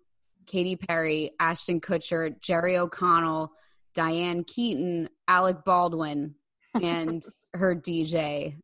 katy 0.49 0.75
perry 0.77 1.31
ashton 1.39 1.79
kutcher 1.79 2.39
jerry 2.41 2.77
o'connell 2.77 3.51
diane 3.93 4.43
keaton 4.45 5.07
alec 5.27 5.57
baldwin 5.65 6.33
and 6.81 7.23
her 7.53 7.75
dj 7.75 8.55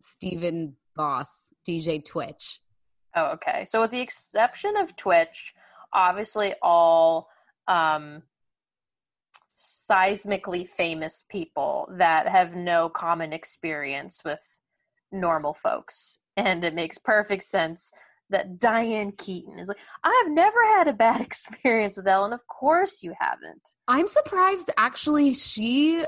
stephen 0.00 0.76
boss 0.94 1.52
dj 1.68 2.04
twitch 2.04 2.60
Oh, 3.16 3.32
okay. 3.32 3.64
So, 3.66 3.80
with 3.80 3.90
the 3.90 4.00
exception 4.00 4.76
of 4.76 4.94
Twitch, 4.94 5.54
obviously 5.92 6.54
all 6.62 7.28
um, 7.66 8.22
seismically 9.56 10.68
famous 10.68 11.24
people 11.28 11.88
that 11.92 12.28
have 12.28 12.54
no 12.54 12.88
common 12.88 13.32
experience 13.32 14.22
with 14.24 14.60
normal 15.10 15.54
folks. 15.54 16.18
And 16.36 16.64
it 16.64 16.74
makes 16.74 16.98
perfect 16.98 17.44
sense 17.44 17.90
that 18.28 18.58
Diane 18.58 19.12
Keaton 19.12 19.58
is 19.58 19.68
like, 19.68 19.78
I've 20.04 20.30
never 20.30 20.62
had 20.76 20.88
a 20.88 20.92
bad 20.92 21.20
experience 21.22 21.96
with 21.96 22.06
Ellen. 22.06 22.32
Of 22.32 22.46
course 22.46 23.02
you 23.02 23.14
haven't. 23.18 23.72
I'm 23.88 24.08
surprised 24.08 24.70
actually 24.76 25.32
she 25.32 26.04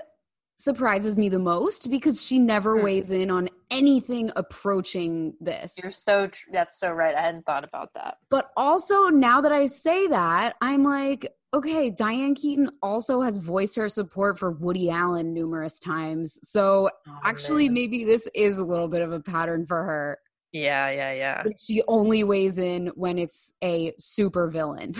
surprises 0.56 1.16
me 1.16 1.28
the 1.28 1.38
most 1.38 1.88
because 1.88 2.24
she 2.24 2.38
never 2.38 2.76
Hmm. 2.76 2.82
weighs 2.84 3.10
in 3.12 3.30
on 3.30 3.48
anything 3.70 4.30
approaching 4.36 5.34
this. 5.40 5.74
You're 5.82 5.92
so, 5.92 6.26
tr- 6.28 6.50
that's 6.52 6.78
so 6.78 6.90
right. 6.90 7.14
I 7.14 7.20
hadn't 7.20 7.44
thought 7.46 7.64
about 7.64 7.92
that. 7.94 8.18
But 8.30 8.50
also 8.56 9.06
now 9.08 9.40
that 9.40 9.52
I 9.52 9.66
say 9.66 10.06
that, 10.08 10.56
I'm 10.60 10.84
like, 10.84 11.32
okay, 11.54 11.90
Diane 11.90 12.34
Keaton 12.34 12.70
also 12.82 13.20
has 13.22 13.38
voiced 13.38 13.76
her 13.76 13.88
support 13.88 14.38
for 14.38 14.50
Woody 14.50 14.90
Allen 14.90 15.32
numerous 15.32 15.78
times. 15.78 16.38
So 16.42 16.90
Oh, 17.08 17.18
actually 17.24 17.68
man. 17.68 17.74
maybe 17.74 18.04
this 18.04 18.28
is 18.34 18.58
a 18.58 18.64
little 18.64 18.88
bit 18.88 19.02
of 19.02 19.12
a 19.12 19.20
pattern 19.20 19.66
for 19.66 19.82
her. 19.84 20.18
Yeah, 20.52 20.90
yeah, 20.90 21.12
yeah. 21.12 21.42
She 21.58 21.82
only 21.88 22.24
weighs 22.24 22.58
in 22.58 22.88
when 22.94 23.18
it's 23.18 23.52
a 23.62 23.92
super 23.98 24.48
villain. 24.48 24.94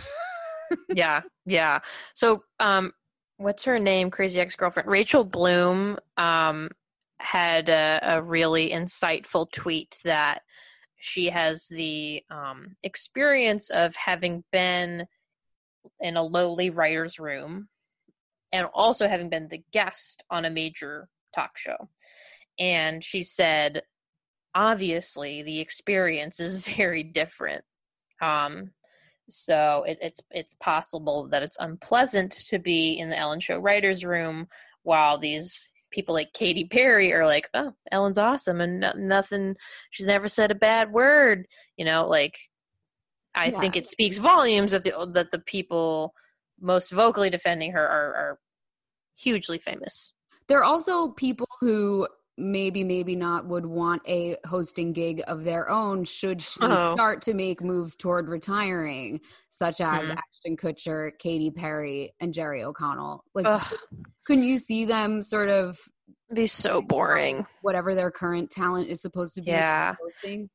yeah, 0.94 1.22
yeah. 1.46 1.78
So, 2.14 2.42
um, 2.60 2.92
what's 3.38 3.64
her 3.64 3.78
name? 3.78 4.10
Crazy 4.10 4.40
ex 4.40 4.54
girlfriend 4.56 4.88
Rachel 4.90 5.24
Bloom 5.24 5.98
um 6.18 6.68
had 7.20 7.68
a, 7.68 8.00
a 8.02 8.22
really 8.22 8.70
insightful 8.70 9.50
tweet 9.50 9.98
that 10.04 10.42
she 11.00 11.26
has 11.26 11.68
the 11.68 12.22
um 12.30 12.76
experience 12.82 13.70
of 13.70 13.94
having 13.96 14.42
been 14.50 15.06
in 16.00 16.16
a 16.16 16.22
lowly 16.22 16.70
writer's 16.70 17.18
room 17.18 17.68
and 18.52 18.66
also 18.72 19.08
having 19.08 19.28
been 19.28 19.48
the 19.48 19.62
guest 19.72 20.22
on 20.30 20.44
a 20.44 20.50
major 20.50 21.08
talk 21.34 21.56
show. 21.56 21.88
And 22.58 23.04
she 23.04 23.22
said, 23.22 23.82
obviously, 24.54 25.42
the 25.42 25.60
experience 25.60 26.40
is 26.40 26.66
very 26.76 27.02
different. 27.02 27.64
Um, 28.20 28.72
so 29.28 29.84
it, 29.86 29.98
it's 30.00 30.20
it's 30.30 30.54
possible 30.54 31.28
that 31.28 31.42
it's 31.42 31.58
unpleasant 31.60 32.32
to 32.48 32.58
be 32.58 32.98
in 32.98 33.10
the 33.10 33.18
Ellen 33.18 33.40
Show 33.40 33.58
writers' 33.58 34.04
room 34.04 34.48
while 34.82 35.18
these 35.18 35.70
people 35.90 36.14
like 36.14 36.32
Katy 36.34 36.64
Perry 36.66 37.12
are 37.12 37.26
like, 37.26 37.48
"Oh, 37.54 37.72
Ellen's 37.92 38.18
awesome," 38.18 38.60
and 38.60 38.80
no, 38.80 38.92
nothing. 38.96 39.56
She's 39.90 40.06
never 40.06 40.28
said 40.28 40.50
a 40.50 40.54
bad 40.54 40.92
word. 40.92 41.46
You 41.76 41.84
know, 41.84 42.06
like 42.08 42.38
I 43.34 43.50
Yeah. 43.50 43.60
think 43.60 43.76
it 43.76 43.86
speaks 43.86 44.18
volumes 44.18 44.72
that 44.72 44.84
the 44.84 45.10
that 45.14 45.30
the 45.30 45.38
people 45.40 46.14
most 46.60 46.90
vocally 46.90 47.30
defending 47.30 47.72
her 47.72 47.86
are, 47.86 48.14
are 48.14 48.38
hugely 49.16 49.58
famous. 49.58 50.12
There 50.48 50.58
are 50.58 50.64
also 50.64 51.10
people 51.10 51.48
who 51.60 52.08
maybe, 52.38 52.84
maybe 52.84 53.16
not 53.16 53.46
would 53.46 53.66
want 53.66 54.00
a 54.08 54.36
hosting 54.46 54.92
gig 54.92 55.22
of 55.26 55.44
their 55.44 55.68
own 55.68 56.04
should 56.04 56.40
she 56.40 56.60
Oh. 56.62 56.94
start 56.94 57.20
to 57.22 57.34
make 57.34 57.60
moves 57.62 57.96
toward 57.96 58.28
retiring, 58.28 59.20
such 59.48 59.80
as 59.80 60.08
Mhm. 60.08 60.16
Ashton 60.16 60.56
Kutcher, 60.56 61.10
Katy 61.18 61.50
Perry, 61.50 62.14
and 62.20 62.32
Jerry 62.32 62.62
O'Connell. 62.62 63.24
Like, 63.34 63.46
Ugh, 63.46 63.74
couldn't 64.26 64.44
you 64.44 64.58
see 64.58 64.84
them 64.84 65.20
sort 65.22 65.48
of 65.48 65.78
be 66.32 66.46
so 66.46 66.80
boring. 66.80 67.46
whatever 67.62 67.94
their 67.94 68.10
current 68.10 68.50
talent 68.50 68.88
is 68.88 69.00
supposed 69.02 69.34
to 69.34 69.42
be 69.42 69.50
Yeah. 69.50 69.94
hosting? 70.00 70.48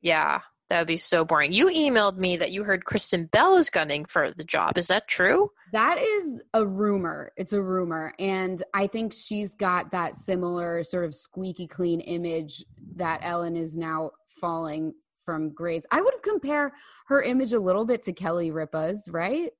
Yeah, 0.00 0.40
that 0.68 0.78
would 0.78 0.86
be 0.88 0.96
so 0.96 1.24
boring. 1.24 1.52
You 1.52 1.66
emailed 1.66 2.16
me 2.16 2.36
that 2.36 2.50
you 2.50 2.64
heard 2.64 2.84
Kristen 2.84 3.26
Bell 3.26 3.56
is 3.56 3.70
gunning 3.70 4.04
for 4.04 4.32
the 4.32 4.44
job. 4.44 4.76
Is 4.76 4.88
that 4.88 5.08
true? 5.08 5.50
That 5.72 5.98
is 5.98 6.40
a 6.52 6.66
rumor. 6.66 7.32
It's 7.36 7.52
a 7.52 7.62
rumor. 7.62 8.12
And 8.18 8.62
I 8.74 8.86
think 8.86 9.12
she's 9.12 9.54
got 9.54 9.90
that 9.92 10.16
similar 10.16 10.82
sort 10.82 11.04
of 11.04 11.14
squeaky 11.14 11.66
clean 11.66 12.00
image 12.00 12.64
that 12.96 13.20
Ellen 13.22 13.56
is 13.56 13.76
now 13.76 14.10
falling 14.26 14.94
from 15.24 15.50
grace. 15.50 15.86
I 15.90 16.00
would 16.00 16.22
compare 16.22 16.72
her 17.06 17.22
image 17.22 17.52
a 17.52 17.60
little 17.60 17.84
bit 17.84 18.02
to 18.04 18.12
Kelly 18.12 18.50
Ripa's, 18.50 19.08
right? 19.10 19.50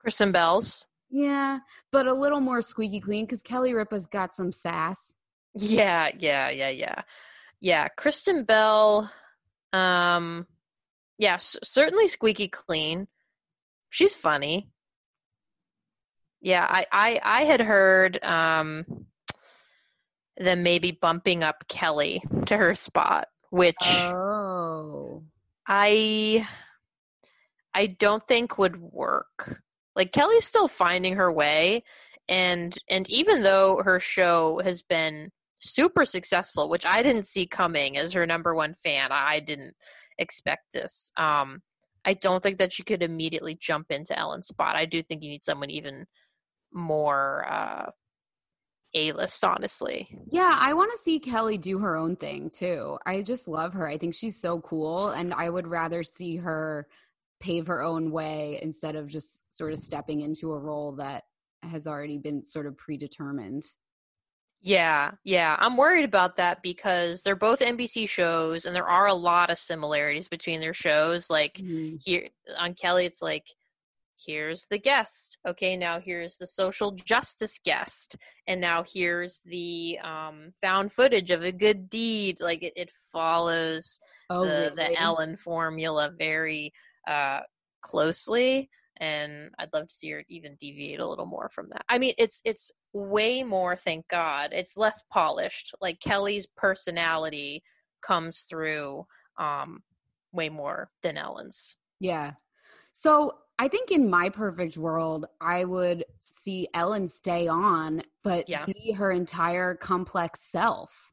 Kristen 0.00 0.32
Bell's? 0.32 0.86
Yeah, 1.10 1.58
but 1.90 2.06
a 2.06 2.12
little 2.12 2.40
more 2.40 2.60
squeaky 2.60 3.00
clean 3.00 3.24
because 3.24 3.42
Kelly 3.42 3.72
Ripa's 3.72 4.06
got 4.06 4.34
some 4.34 4.52
sass. 4.52 5.14
Yeah, 5.54 6.10
yeah, 6.18 6.50
yeah, 6.50 6.68
yeah. 6.68 7.02
Yeah, 7.60 7.88
Kristen 7.88 8.44
Bell 8.44 9.10
um 9.72 10.46
yeah, 11.18 11.34
s- 11.34 11.56
certainly 11.64 12.08
squeaky 12.08 12.48
clean. 12.48 13.08
She's 13.90 14.14
funny. 14.14 14.70
Yeah, 16.40 16.66
I 16.68 16.86
I 16.92 17.20
I 17.22 17.42
had 17.44 17.60
heard 17.60 18.22
um 18.24 18.84
them 20.36 20.62
maybe 20.62 20.92
bumping 20.92 21.42
up 21.42 21.66
Kelly 21.68 22.22
to 22.46 22.56
her 22.56 22.74
spot, 22.74 23.26
which 23.50 23.76
Oh. 23.82 25.24
I 25.66 26.46
I 27.74 27.86
don't 27.86 28.26
think 28.28 28.56
would 28.58 28.80
work. 28.80 29.60
Like 29.96 30.12
Kelly's 30.12 30.44
still 30.44 30.68
finding 30.68 31.16
her 31.16 31.30
way 31.32 31.82
and 32.28 32.76
and 32.88 33.08
even 33.10 33.42
though 33.42 33.82
her 33.82 33.98
show 33.98 34.60
has 34.62 34.82
been 34.82 35.32
super 35.60 36.04
successful, 36.04 36.68
which 36.68 36.86
I 36.86 37.02
didn't 37.02 37.26
see 37.26 37.46
coming 37.46 37.96
as 37.96 38.12
her 38.12 38.26
number 38.26 38.54
one 38.54 38.74
fan, 38.74 39.10
I 39.12 39.40
didn't 39.40 39.74
expect 40.18 40.72
this. 40.72 41.12
Um 41.16 41.62
I 42.04 42.14
don't 42.14 42.42
think 42.42 42.58
that 42.58 42.78
you 42.78 42.84
could 42.84 43.02
immediately 43.02 43.56
jump 43.60 43.86
into 43.90 44.18
Ellen's 44.18 44.46
spot. 44.48 44.76
I 44.76 44.86
do 44.86 45.02
think 45.02 45.22
you 45.22 45.30
need 45.30 45.42
someone 45.42 45.70
even 45.70 46.06
more 46.72 47.46
uh 47.48 47.90
a 48.94 49.12
list, 49.12 49.44
honestly. 49.44 50.08
Yeah, 50.30 50.56
I 50.58 50.72
want 50.72 50.90
to 50.92 50.98
see 50.98 51.18
Kelly 51.18 51.58
do 51.58 51.78
her 51.78 51.96
own 51.96 52.16
thing 52.16 52.50
too. 52.50 52.98
I 53.04 53.22
just 53.22 53.46
love 53.46 53.74
her. 53.74 53.86
I 53.86 53.98
think 53.98 54.14
she's 54.14 54.40
so 54.40 54.60
cool, 54.60 55.10
and 55.10 55.34
I 55.34 55.50
would 55.50 55.66
rather 55.66 56.02
see 56.02 56.36
her 56.36 56.86
pave 57.40 57.66
her 57.66 57.82
own 57.82 58.10
way 58.10 58.58
instead 58.62 58.96
of 58.96 59.06
just 59.06 59.42
sort 59.54 59.72
of 59.72 59.78
stepping 59.78 60.22
into 60.22 60.52
a 60.52 60.58
role 60.58 60.92
that 60.92 61.24
has 61.62 61.86
already 61.86 62.18
been 62.18 62.42
sort 62.44 62.66
of 62.66 62.76
predetermined. 62.76 63.64
Yeah, 64.60 65.12
yeah. 65.24 65.56
I'm 65.58 65.76
worried 65.76 66.04
about 66.04 66.36
that 66.36 66.62
because 66.62 67.22
they're 67.22 67.36
both 67.36 67.60
NBC 67.60 68.08
shows 68.08 68.64
and 68.64 68.74
there 68.74 68.88
are 68.88 69.06
a 69.06 69.14
lot 69.14 69.50
of 69.50 69.58
similarities 69.58 70.28
between 70.28 70.60
their 70.60 70.74
shows. 70.74 71.30
Like 71.30 71.54
mm-hmm. 71.54 71.96
here 72.04 72.28
on 72.58 72.74
Kelly, 72.74 73.06
it's 73.06 73.22
like 73.22 73.44
here's 74.26 74.66
the 74.66 74.78
guest 74.78 75.38
okay 75.46 75.76
now 75.76 76.00
here's 76.00 76.36
the 76.36 76.46
social 76.46 76.92
justice 76.92 77.60
guest 77.64 78.16
and 78.46 78.60
now 78.60 78.84
here's 78.92 79.42
the 79.46 79.98
um, 80.02 80.50
found 80.60 80.92
footage 80.92 81.30
of 81.30 81.42
a 81.42 81.52
good 81.52 81.88
deed 81.88 82.40
like 82.40 82.62
it, 82.62 82.72
it 82.76 82.90
follows 83.12 84.00
oh, 84.30 84.44
the, 84.44 84.72
really? 84.76 84.94
the 84.94 85.00
ellen 85.00 85.36
formula 85.36 86.12
very 86.18 86.72
uh, 87.06 87.40
closely 87.80 88.68
and 89.00 89.50
i'd 89.58 89.72
love 89.72 89.88
to 89.88 89.94
see 89.94 90.10
her 90.10 90.22
even 90.28 90.56
deviate 90.60 91.00
a 91.00 91.06
little 91.06 91.26
more 91.26 91.48
from 91.48 91.68
that 91.70 91.84
i 91.88 91.98
mean 91.98 92.14
it's 92.18 92.40
it's 92.44 92.70
way 92.92 93.42
more 93.42 93.76
thank 93.76 94.06
god 94.08 94.50
it's 94.52 94.76
less 94.76 95.02
polished 95.10 95.74
like 95.80 96.00
kelly's 96.00 96.46
personality 96.56 97.62
comes 98.02 98.40
through 98.42 99.04
um 99.38 99.82
way 100.32 100.48
more 100.48 100.90
than 101.02 101.16
ellen's 101.16 101.76
yeah 102.00 102.32
so 102.92 103.32
I 103.58 103.68
think 103.68 103.90
in 103.90 104.08
my 104.08 104.28
perfect 104.28 104.76
world, 104.76 105.26
I 105.40 105.64
would 105.64 106.04
see 106.18 106.68
Ellen 106.74 107.06
stay 107.06 107.48
on, 107.48 108.02
but 108.22 108.48
yeah. 108.48 108.64
be 108.64 108.92
her 108.92 109.10
entire 109.10 109.74
complex 109.74 110.40
self. 110.42 111.12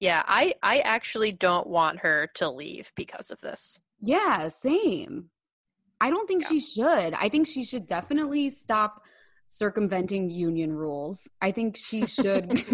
Yeah, 0.00 0.22
I 0.26 0.54
I 0.62 0.78
actually 0.80 1.32
don't 1.32 1.66
want 1.66 2.00
her 2.00 2.28
to 2.34 2.50
leave 2.50 2.92
because 2.96 3.30
of 3.30 3.38
this. 3.40 3.78
Yeah, 4.00 4.48
same. 4.48 5.30
I 6.02 6.10
don't 6.10 6.26
think 6.26 6.42
yeah. 6.42 6.48
she 6.48 6.60
should. 6.60 7.14
I 7.14 7.28
think 7.28 7.46
she 7.46 7.64
should 7.64 7.86
definitely 7.86 8.50
stop 8.50 9.00
circumventing 9.46 10.30
union 10.30 10.72
rules. 10.72 11.28
I 11.40 11.52
think 11.52 11.76
she 11.76 12.06
should 12.06 12.64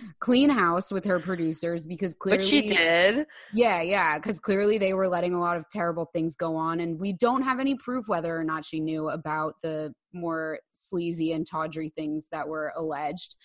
clean 0.18 0.50
house 0.50 0.90
with 0.90 1.04
her 1.04 1.20
producers 1.20 1.86
because 1.86 2.12
clearly 2.14 2.38
But 2.38 2.44
she 2.44 2.68
did. 2.68 3.26
Yeah, 3.52 3.82
yeah, 3.82 4.18
cuz 4.18 4.40
clearly 4.40 4.78
they 4.78 4.94
were 4.94 5.06
letting 5.06 5.32
a 5.32 5.38
lot 5.38 5.56
of 5.56 5.64
terrible 5.70 6.06
things 6.12 6.34
go 6.34 6.56
on 6.56 6.80
and 6.80 6.98
we 6.98 7.12
don't 7.12 7.42
have 7.42 7.60
any 7.60 7.76
proof 7.76 8.08
whether 8.08 8.36
or 8.36 8.42
not 8.42 8.64
she 8.64 8.80
knew 8.80 9.10
about 9.10 9.54
the 9.62 9.94
more 10.12 10.58
sleazy 10.66 11.32
and 11.34 11.46
tawdry 11.46 11.92
things 11.94 12.26
that 12.32 12.48
were 12.48 12.72
alleged. 12.76 13.36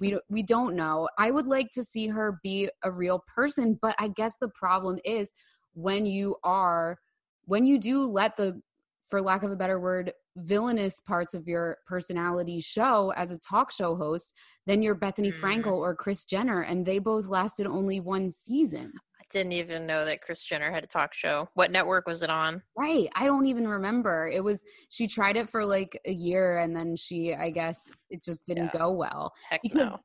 we 0.00 0.18
we 0.30 0.42
don't 0.42 0.74
know. 0.74 1.06
I 1.18 1.30
would 1.30 1.46
like 1.46 1.68
to 1.74 1.82
see 1.82 2.08
her 2.08 2.40
be 2.42 2.70
a 2.82 2.90
real 2.90 3.22
person, 3.34 3.78
but 3.82 3.94
I 3.98 4.08
guess 4.08 4.38
the 4.40 4.48
problem 4.54 4.98
is 5.04 5.34
when 5.74 6.06
you 6.06 6.36
are 6.44 6.98
when 7.46 7.64
you 7.64 7.78
do 7.78 8.02
let 8.02 8.36
the 8.36 8.60
for 9.08 9.20
lack 9.20 9.42
of 9.42 9.50
a 9.50 9.56
better 9.56 9.80
word 9.80 10.12
villainous 10.36 11.00
parts 11.00 11.34
of 11.34 11.46
your 11.46 11.78
personality 11.86 12.60
show 12.60 13.12
as 13.16 13.30
a 13.30 13.38
talk 13.40 13.72
show 13.72 13.96
host 13.96 14.34
than 14.66 14.82
your 14.82 14.94
Bethenny 14.94 15.32
mm. 15.32 15.40
Frankel 15.40 15.78
or 15.78 15.94
Kris 15.94 16.24
Jenner, 16.24 16.62
and 16.62 16.84
they 16.84 16.98
both 16.98 17.28
lasted 17.28 17.66
only 17.66 18.00
one 18.00 18.30
season. 18.30 18.92
I 19.20 19.24
didn't 19.30 19.52
even 19.52 19.86
know 19.86 20.04
that 20.04 20.20
Kris 20.20 20.44
Jenner 20.44 20.70
had 20.70 20.84
a 20.84 20.88
talk 20.88 21.14
show. 21.14 21.48
What 21.54 21.70
network 21.70 22.06
was 22.06 22.22
it 22.22 22.30
on? 22.30 22.62
Right. 22.76 23.08
I 23.14 23.26
don't 23.26 23.46
even 23.46 23.66
remember. 23.66 24.28
It 24.28 24.42
was 24.42 24.62
she 24.88 25.06
tried 25.06 25.36
it 25.36 25.48
for 25.48 25.64
like 25.64 26.00
a 26.06 26.12
year 26.12 26.58
and 26.58 26.76
then 26.76 26.94
she 26.96 27.34
I 27.34 27.50
guess 27.50 27.82
it 28.10 28.22
just 28.22 28.46
didn't 28.46 28.70
yeah. 28.72 28.78
go 28.78 28.92
well. 28.92 29.32
Heck 29.48 29.62
because 29.62 29.88
no. 29.88 29.98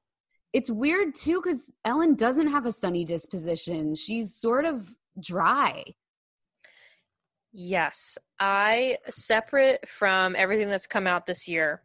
it's 0.53 0.71
weird 0.71 1.13
too 1.13 1.39
cuz 1.41 1.71
Ellen 1.85 2.15
doesn't 2.15 2.47
have 2.47 2.65
a 2.65 2.71
sunny 2.71 3.05
disposition. 3.05 3.93
She's 3.93 4.35
sort 4.35 4.65
of 4.65 4.89
dry. 5.19 5.83
Yes. 7.53 8.17
I, 8.41 8.97
separate 9.07 9.87
from 9.87 10.35
everything 10.35 10.67
that's 10.67 10.87
come 10.87 11.05
out 11.05 11.27
this 11.27 11.47
year, 11.47 11.83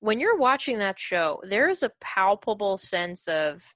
when 0.00 0.18
you're 0.18 0.38
watching 0.38 0.78
that 0.78 0.98
show, 0.98 1.42
there 1.44 1.68
is 1.68 1.82
a 1.82 1.92
palpable 2.00 2.78
sense 2.78 3.28
of 3.28 3.74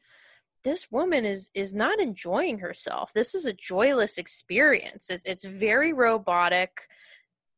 this 0.64 0.90
woman 0.90 1.26
is 1.26 1.50
is 1.52 1.74
not 1.74 2.00
enjoying 2.00 2.58
herself. 2.58 3.12
This 3.12 3.34
is 3.34 3.44
a 3.44 3.52
joyless 3.52 4.16
experience. 4.16 5.10
It, 5.10 5.20
it's 5.26 5.44
very 5.44 5.92
robotic. 5.92 6.88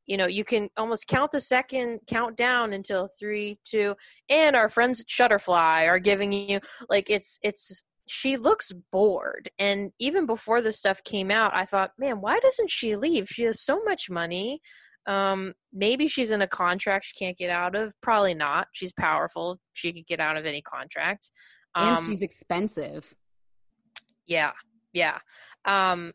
You 0.06 0.16
know, 0.16 0.26
you 0.26 0.42
can 0.42 0.70
almost 0.76 1.06
count 1.06 1.30
the 1.30 1.40
second 1.40 2.00
count 2.08 2.36
down 2.36 2.72
until 2.72 3.06
three, 3.06 3.60
two, 3.64 3.94
and 4.28 4.56
our 4.56 4.68
friends 4.68 5.00
at 5.00 5.06
Shutterfly 5.06 5.86
are 5.86 6.00
giving 6.00 6.32
you 6.32 6.58
like 6.90 7.10
it's 7.10 7.38
it's 7.44 7.84
she 8.06 8.36
looks 8.36 8.72
bored. 8.92 9.50
And 9.58 9.92
even 9.98 10.26
before 10.26 10.62
this 10.62 10.78
stuff 10.78 11.02
came 11.04 11.30
out, 11.30 11.54
I 11.54 11.64
thought, 11.64 11.92
man, 11.98 12.20
why 12.20 12.38
doesn't 12.38 12.70
she 12.70 12.96
leave? 12.96 13.28
She 13.28 13.42
has 13.42 13.60
so 13.60 13.82
much 13.84 14.08
money. 14.08 14.60
Um, 15.06 15.54
maybe 15.72 16.08
she's 16.08 16.30
in 16.30 16.42
a 16.42 16.46
contract 16.46 17.06
she 17.06 17.24
can't 17.24 17.38
get 17.38 17.50
out 17.50 17.76
of. 17.76 17.92
Probably 18.00 18.34
not. 18.34 18.68
She's 18.72 18.92
powerful. 18.92 19.58
She 19.72 19.92
could 19.92 20.06
get 20.06 20.20
out 20.20 20.36
of 20.36 20.46
any 20.46 20.62
contract. 20.62 21.30
Um, 21.74 21.96
and 21.96 22.06
she's 22.06 22.22
expensive. 22.22 23.14
Yeah, 24.26 24.52
yeah. 24.92 25.18
Um, 25.64 26.12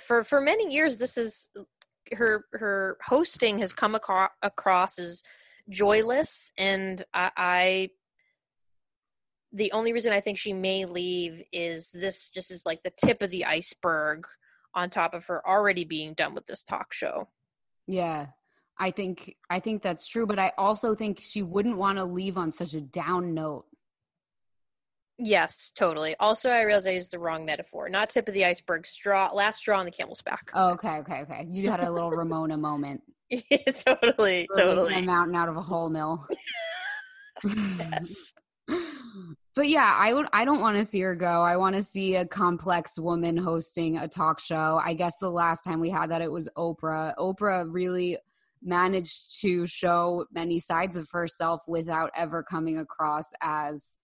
for 0.00 0.22
for 0.22 0.40
many 0.40 0.72
years, 0.72 0.98
this 0.98 1.16
is 1.16 1.48
her 2.12 2.44
her 2.52 2.96
hosting 3.04 3.58
has 3.58 3.72
come 3.72 3.94
across, 3.94 4.30
across 4.42 4.98
as 4.98 5.22
joyless, 5.68 6.52
and 6.56 7.04
I, 7.12 7.30
I 7.36 7.88
the 9.56 9.72
only 9.72 9.92
reason 9.92 10.12
I 10.12 10.20
think 10.20 10.38
she 10.38 10.52
may 10.52 10.84
leave 10.84 11.42
is 11.50 11.90
this 11.92 12.28
just 12.28 12.50
is 12.50 12.66
like 12.66 12.82
the 12.82 12.92
tip 13.04 13.22
of 13.22 13.30
the 13.30 13.46
iceberg 13.46 14.26
on 14.74 14.90
top 14.90 15.14
of 15.14 15.26
her 15.26 15.46
already 15.48 15.84
being 15.84 16.12
done 16.12 16.34
with 16.34 16.46
this 16.46 16.62
talk 16.62 16.92
show. 16.92 17.28
Yeah. 17.86 18.26
I 18.78 18.90
think 18.90 19.34
I 19.48 19.60
think 19.60 19.82
that's 19.82 20.06
true, 20.06 20.26
but 20.26 20.38
I 20.38 20.52
also 20.58 20.94
think 20.94 21.18
she 21.20 21.42
wouldn't 21.42 21.78
want 21.78 21.96
to 21.96 22.04
leave 22.04 22.36
on 22.36 22.52
such 22.52 22.74
a 22.74 22.80
down 22.82 23.32
note. 23.32 23.64
Yes, 25.18 25.72
totally. 25.74 26.14
Also, 26.20 26.50
I 26.50 26.60
realized 26.60 26.86
I 26.86 26.90
used 26.90 27.10
the 27.10 27.18
wrong 27.18 27.46
metaphor. 27.46 27.88
Not 27.88 28.10
tip 28.10 28.28
of 28.28 28.34
the 28.34 28.44
iceberg, 28.44 28.86
straw, 28.86 29.30
last 29.32 29.60
straw 29.60 29.78
on 29.78 29.86
the 29.86 29.90
camel's 29.90 30.20
back. 30.20 30.50
Oh, 30.52 30.72
okay, 30.72 30.98
okay, 30.98 31.22
okay. 31.22 31.46
You 31.48 31.70
had 31.70 31.80
a 31.80 31.90
little 31.90 32.10
Ramona 32.10 32.58
moment. 32.58 33.02
yeah, 33.30 33.72
totally, 33.86 34.46
totally. 34.54 34.94
A 34.94 35.00
mountain 35.00 35.34
out 35.34 35.48
of 35.48 35.56
a 35.56 35.62
whole 35.62 35.88
mill. 35.88 36.26
yes 37.78 38.34
but 39.56 39.70
yeah, 39.70 39.96
I 39.98 40.12
would 40.12 40.26
I 40.34 40.44
don't 40.44 40.60
want 40.60 40.76
to 40.76 40.84
see 40.84 41.00
her 41.00 41.16
go. 41.16 41.42
I 41.42 41.56
want 41.56 41.74
to 41.74 41.82
see 41.82 42.16
a 42.16 42.26
complex 42.26 42.98
woman 42.98 43.38
hosting 43.38 43.96
a 43.96 44.06
talk 44.06 44.38
show. 44.38 44.80
I 44.84 44.92
guess 44.92 45.16
the 45.16 45.30
last 45.30 45.64
time 45.64 45.80
we 45.80 45.88
had 45.88 46.10
that 46.10 46.20
it 46.20 46.30
was 46.30 46.48
Oprah. 46.58 47.14
Oprah 47.16 47.66
really 47.66 48.18
managed 48.62 49.40
to 49.40 49.66
show 49.66 50.26
many 50.30 50.58
sides 50.58 50.96
of 50.96 51.08
herself 51.10 51.62
without 51.66 52.10
ever 52.14 52.42
coming 52.42 52.78
across 52.78 53.32
as 53.40 53.98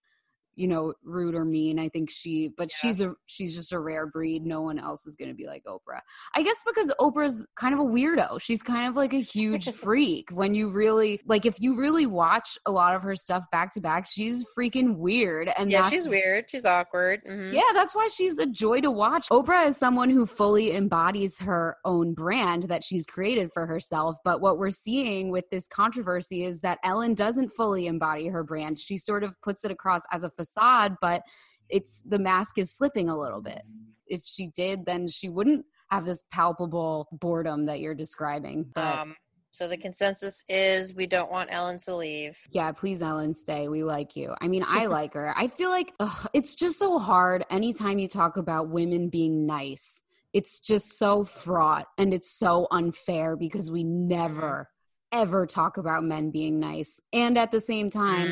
you 0.55 0.67
know 0.67 0.93
rude 1.03 1.35
or 1.35 1.45
mean 1.45 1.79
i 1.79 1.89
think 1.89 2.09
she 2.09 2.49
but 2.57 2.69
yeah. 2.69 2.75
she's 2.79 3.01
a 3.01 3.13
she's 3.25 3.55
just 3.55 3.71
a 3.71 3.79
rare 3.79 4.05
breed 4.05 4.45
no 4.45 4.61
one 4.61 4.77
else 4.77 5.05
is 5.05 5.15
going 5.15 5.29
to 5.29 5.35
be 5.35 5.47
like 5.47 5.63
oprah 5.65 6.01
i 6.35 6.43
guess 6.43 6.57
because 6.65 6.93
oprah's 6.99 7.45
kind 7.55 7.73
of 7.73 7.79
a 7.79 7.83
weirdo 7.83 8.39
she's 8.39 8.61
kind 8.61 8.87
of 8.87 8.95
like 8.95 9.13
a 9.13 9.21
huge 9.21 9.69
freak 9.71 10.29
when 10.31 10.53
you 10.53 10.69
really 10.69 11.19
like 11.25 11.45
if 11.45 11.59
you 11.59 11.77
really 11.77 12.05
watch 12.05 12.57
a 12.65 12.71
lot 12.71 12.95
of 12.95 13.01
her 13.01 13.15
stuff 13.15 13.45
back 13.51 13.73
to 13.73 13.81
back 13.81 14.05
she's 14.07 14.45
freaking 14.57 14.97
weird 14.97 15.51
and 15.57 15.71
yeah 15.71 15.89
she's 15.89 16.07
weird 16.07 16.45
she's 16.49 16.65
awkward 16.65 17.21
mm-hmm. 17.27 17.53
yeah 17.53 17.61
that's 17.73 17.95
why 17.95 18.07
she's 18.07 18.37
a 18.37 18.45
joy 18.45 18.79
to 18.79 18.91
watch 18.91 19.27
oprah 19.29 19.67
is 19.67 19.77
someone 19.77 20.09
who 20.09 20.25
fully 20.25 20.75
embodies 20.75 21.39
her 21.39 21.77
own 21.85 22.13
brand 22.13 22.63
that 22.63 22.83
she's 22.83 23.05
created 23.05 23.51
for 23.51 23.65
herself 23.65 24.17
but 24.23 24.41
what 24.41 24.57
we're 24.57 24.69
seeing 24.69 25.29
with 25.31 25.49
this 25.49 25.67
controversy 25.67 26.45
is 26.45 26.59
that 26.59 26.77
ellen 26.83 27.13
doesn't 27.13 27.49
fully 27.49 27.87
embody 27.87 28.27
her 28.27 28.43
brand 28.43 28.77
she 28.77 28.97
sort 28.97 29.23
of 29.23 29.39
puts 29.41 29.65
it 29.65 29.71
across 29.71 30.01
as 30.11 30.23
a 30.23 30.29
facade, 30.43 30.95
but 31.01 31.23
it's 31.69 32.03
the 32.03 32.19
mask 32.19 32.57
is 32.57 32.71
slipping 32.71 33.09
a 33.09 33.17
little 33.17 33.41
bit. 33.41 33.61
If 34.07 34.23
she 34.25 34.47
did, 34.47 34.85
then 34.85 35.07
she 35.07 35.29
wouldn't 35.29 35.65
have 35.89 36.05
this 36.05 36.23
palpable 36.31 37.07
boredom 37.11 37.65
that 37.65 37.79
you're 37.79 37.95
describing. 37.95 38.65
But 38.75 38.99
um, 38.99 39.15
so 39.51 39.67
the 39.67 39.77
consensus 39.77 40.43
is 40.49 40.95
we 40.95 41.07
don't 41.07 41.31
want 41.31 41.49
Ellen 41.51 41.77
to 41.79 41.95
leave. 41.95 42.37
Yeah, 42.51 42.71
please, 42.71 43.01
Ellen, 43.01 43.33
stay. 43.33 43.67
We 43.67 43.83
like 43.83 44.15
you. 44.15 44.35
I 44.41 44.47
mean, 44.47 44.65
I 44.67 44.85
like 44.99 45.13
her. 45.13 45.33
I 45.37 45.47
feel 45.47 45.69
like 45.69 45.93
ugh, 45.99 46.27
it's 46.33 46.55
just 46.55 46.77
so 46.77 46.99
hard 46.99 47.45
anytime 47.49 47.99
you 47.99 48.07
talk 48.07 48.37
about 48.37 48.69
women 48.69 49.09
being 49.09 49.45
nice 49.45 50.01
it's 50.33 50.59
just 50.59 50.97
so 50.97 51.23
fraught 51.23 51.85
and 51.99 52.11
it's 52.11 52.31
so 52.31 52.67
unfair 52.71 53.35
because 53.35 53.69
we 53.69 53.83
never 53.83 54.67
ever 55.13 55.45
talk 55.45 55.77
about 55.77 56.03
men 56.03 56.31
being 56.31 56.59
nice. 56.59 56.99
And 57.13 57.37
at 57.37 57.51
the 57.51 57.61
same 57.61 57.89
time, 57.89 58.31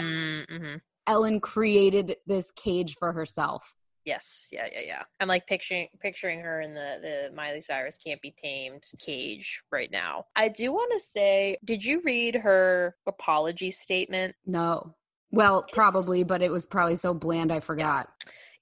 Mm-hmm. 0.50 0.76
Ellen 1.08 1.40
created 1.40 2.18
this 2.28 2.52
cage 2.52 2.96
for 2.96 3.12
herself. 3.12 3.76
Yes, 4.04 4.48
yeah, 4.52 4.68
yeah, 4.72 4.82
yeah. 4.86 5.04
I'm 5.20 5.28
like 5.28 5.46
picturing 5.46 5.88
picturing 6.00 6.40
her 6.40 6.60
in 6.62 6.74
the 6.74 6.98
the 7.30 7.36
Miley 7.36 7.62
Cyrus 7.62 7.98
can't 8.04 8.22
be 8.22 8.34
tamed 8.36 8.84
cage 8.98 9.62
right 9.72 9.92
now. 9.92 10.26
I 10.36 10.48
do 10.48 10.72
want 10.72 10.92
to 10.94 11.00
say, 11.00 11.58
did 11.64 11.84
you 11.84 12.02
read 12.04 12.36
her 12.36 12.96
apology 13.06 13.70
statement? 13.70 14.36
No. 14.46 14.96
Well, 15.32 15.60
It's- 15.60 15.74
probably, 15.74 16.24
but 16.24 16.42
it 16.42 16.50
was 16.52 16.66
probably 16.66 16.96
so 16.96 17.14
bland 17.14 17.52
I 17.52 17.60
forgot. 17.60 18.10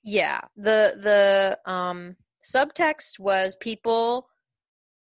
Yeah, 0.03 0.41
the 0.57 1.57
the 1.65 1.71
um 1.71 2.17
subtext 2.43 3.17
was 3.19 3.55
people 3.55 4.27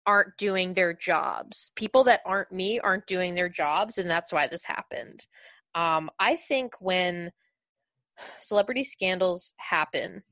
aren't 0.07 0.37
doing 0.37 0.75
their 0.75 0.93
jobs. 0.93 1.71
People 1.77 2.05
that 2.05 2.21
aren't 2.27 2.51
me 2.53 2.81
aren't 2.81 3.07
doing 3.07 3.35
their 3.35 3.49
jobs 3.49 3.99
and 3.99 4.11
that's 4.11 4.33
why 4.33 4.47
this 4.49 4.65
happened. 4.65 5.27
Um 5.75 6.11
I 6.19 6.37
think 6.37 6.75
when 6.81 7.33
celebrity 8.41 8.85
scandals 8.85 9.55
happen, 9.59 10.23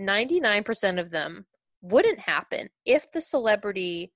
99% 0.00 1.00
of 1.00 1.10
them 1.10 1.46
wouldn't 1.80 2.20
happen 2.20 2.68
if 2.84 3.10
the 3.12 3.20
celebrity 3.20 4.12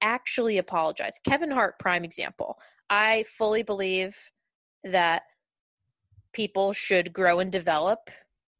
actually 0.00 0.58
apologized. 0.58 1.20
Kevin 1.24 1.50
Hart 1.50 1.78
prime 1.78 2.04
example. 2.04 2.58
I 2.88 3.24
fully 3.38 3.62
believe 3.62 4.16
that 4.84 5.22
people 6.32 6.72
should 6.72 7.12
grow 7.12 7.40
and 7.40 7.50
develop 7.52 8.10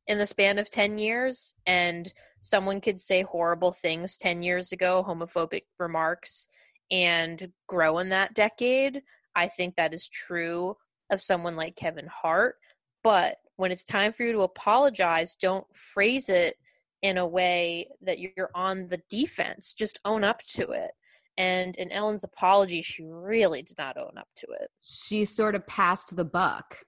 in 0.06 0.18
the 0.18 0.26
span 0.26 0.58
of 0.58 0.70
10 0.70 0.98
years 0.98 1.54
and 1.66 2.12
someone 2.40 2.80
could 2.80 2.98
say 2.98 3.22
horrible 3.22 3.72
things 3.72 4.16
10 4.16 4.42
years 4.42 4.72
ago 4.72 5.04
homophobic 5.06 5.62
remarks 5.78 6.48
and 6.90 7.52
grow 7.68 7.98
in 7.98 8.08
that 8.08 8.34
decade 8.34 9.02
i 9.36 9.46
think 9.46 9.76
that 9.76 9.94
is 9.94 10.08
true 10.08 10.74
of 11.10 11.20
someone 11.20 11.56
like 11.56 11.76
kevin 11.76 12.08
hart 12.08 12.56
but 13.02 13.36
when 13.56 13.72
it's 13.72 13.84
time 13.84 14.12
for 14.12 14.24
you 14.24 14.32
to 14.32 14.40
apologize 14.40 15.34
don't 15.34 15.66
phrase 15.74 16.28
it 16.28 16.56
in 17.02 17.18
a 17.18 17.26
way 17.26 17.88
that 18.02 18.18
you're 18.18 18.50
on 18.54 18.86
the 18.88 19.00
defense. 19.08 19.72
Just 19.72 20.00
own 20.04 20.24
up 20.24 20.42
to 20.54 20.70
it. 20.70 20.90
And 21.38 21.76
in 21.76 21.90
ellen's 21.90 22.24
apology 22.24 22.82
she 22.82 23.04
really 23.04 23.62
did 23.62 23.78
not 23.78 23.96
own 23.96 24.18
up 24.18 24.28
to 24.36 24.46
it. 24.60 24.68
She 24.82 25.24
sort 25.24 25.54
of 25.54 25.66
passed 25.66 26.16
the 26.16 26.24
buck. 26.24 26.78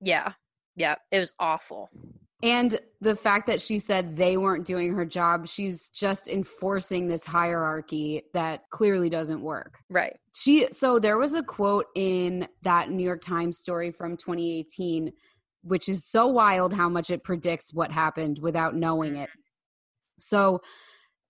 yeah. 0.00 0.32
Yeah. 0.74 0.96
It 1.10 1.18
was 1.18 1.32
awful 1.38 1.90
And 2.42 2.80
the 3.00 3.14
fact 3.14 3.46
that 3.46 3.60
she 3.60 3.78
said 3.78 4.16
they 4.16 4.36
weren't 4.36 4.64
doing 4.64 4.92
her 4.94 5.04
job, 5.04 5.46
she's 5.46 5.88
just 5.88 6.26
enforcing 6.26 7.06
this 7.06 7.24
hierarchy 7.24 8.22
that 8.34 8.68
clearly 8.70 9.08
doesn't 9.08 9.40
work. 9.40 9.78
right 9.90 10.16
She 10.34 10.66
so 10.72 10.98
there 10.98 11.18
was 11.18 11.34
a 11.34 11.42
quote 11.42 11.86
in 11.94 12.48
that 12.62 12.90
New 12.90 13.04
York 13.04 13.22
Times 13.22 13.58
story 13.58 13.90
from 13.90 14.16
2018 14.16 15.12
which 15.62 15.88
is 15.88 16.04
so 16.04 16.26
wild 16.26 16.74
how 16.74 16.88
much 16.88 17.10
it 17.10 17.22
predicts 17.22 17.72
what 17.72 17.92
happened 17.92 18.38
without 18.40 18.74
knowing 18.74 19.12
mm-hmm. 19.12 19.22
it. 19.22 19.30
So 20.18 20.60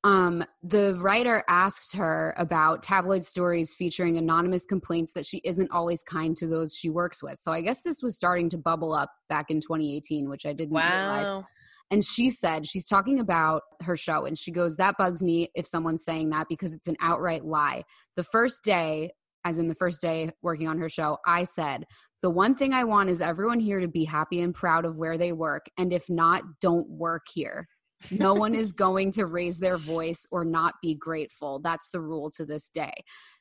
um 0.04 0.44
the 0.62 0.96
writer 0.98 1.44
asked 1.48 1.94
her 1.96 2.34
about 2.36 2.82
tabloid 2.82 3.24
stories 3.24 3.74
featuring 3.74 4.16
anonymous 4.18 4.64
complaints 4.64 5.12
that 5.12 5.24
she 5.24 5.40
isn't 5.44 5.70
always 5.70 6.02
kind 6.02 6.36
to 6.36 6.46
those 6.46 6.74
she 6.74 6.90
works 6.90 7.22
with. 7.22 7.38
So 7.38 7.52
I 7.52 7.60
guess 7.60 7.82
this 7.82 8.02
was 8.02 8.16
starting 8.16 8.48
to 8.50 8.58
bubble 8.58 8.92
up 8.92 9.10
back 9.28 9.50
in 9.50 9.60
2018, 9.60 10.28
which 10.28 10.44
I 10.46 10.52
didn't 10.52 10.74
realize. 10.76 11.44
And 11.92 12.02
she 12.02 12.30
said, 12.30 12.66
she's 12.66 12.86
talking 12.86 13.20
about 13.20 13.64
her 13.82 13.98
show, 13.98 14.24
and 14.24 14.36
she 14.36 14.50
goes, 14.50 14.76
That 14.76 14.96
bugs 14.96 15.22
me 15.22 15.50
if 15.54 15.66
someone's 15.66 16.04
saying 16.04 16.30
that 16.30 16.46
because 16.48 16.72
it's 16.72 16.88
an 16.88 16.96
outright 17.00 17.44
lie. 17.44 17.84
The 18.16 18.24
first 18.24 18.64
day, 18.64 19.10
as 19.44 19.58
in 19.58 19.68
the 19.68 19.74
first 19.74 20.00
day 20.00 20.30
working 20.40 20.68
on 20.68 20.78
her 20.78 20.88
show, 20.88 21.18
I 21.26 21.44
said, 21.44 21.84
The 22.22 22.30
one 22.30 22.54
thing 22.54 22.72
I 22.72 22.84
want 22.84 23.10
is 23.10 23.20
everyone 23.20 23.60
here 23.60 23.78
to 23.78 23.88
be 23.88 24.04
happy 24.04 24.40
and 24.40 24.54
proud 24.54 24.86
of 24.86 24.96
where 24.96 25.18
they 25.18 25.32
work. 25.32 25.66
And 25.76 25.92
if 25.92 26.08
not, 26.08 26.44
don't 26.62 26.88
work 26.88 27.26
here. 27.30 27.68
No 28.10 28.34
one 28.34 28.54
is 28.54 28.72
going 28.72 29.12
to 29.12 29.26
raise 29.26 29.58
their 29.58 29.78
voice 29.78 30.26
or 30.30 30.44
not 30.44 30.74
be 30.82 30.94
grateful. 30.94 31.60
That's 31.60 31.88
the 31.90 32.00
rule 32.00 32.30
to 32.32 32.44
this 32.44 32.68
day. 32.68 32.92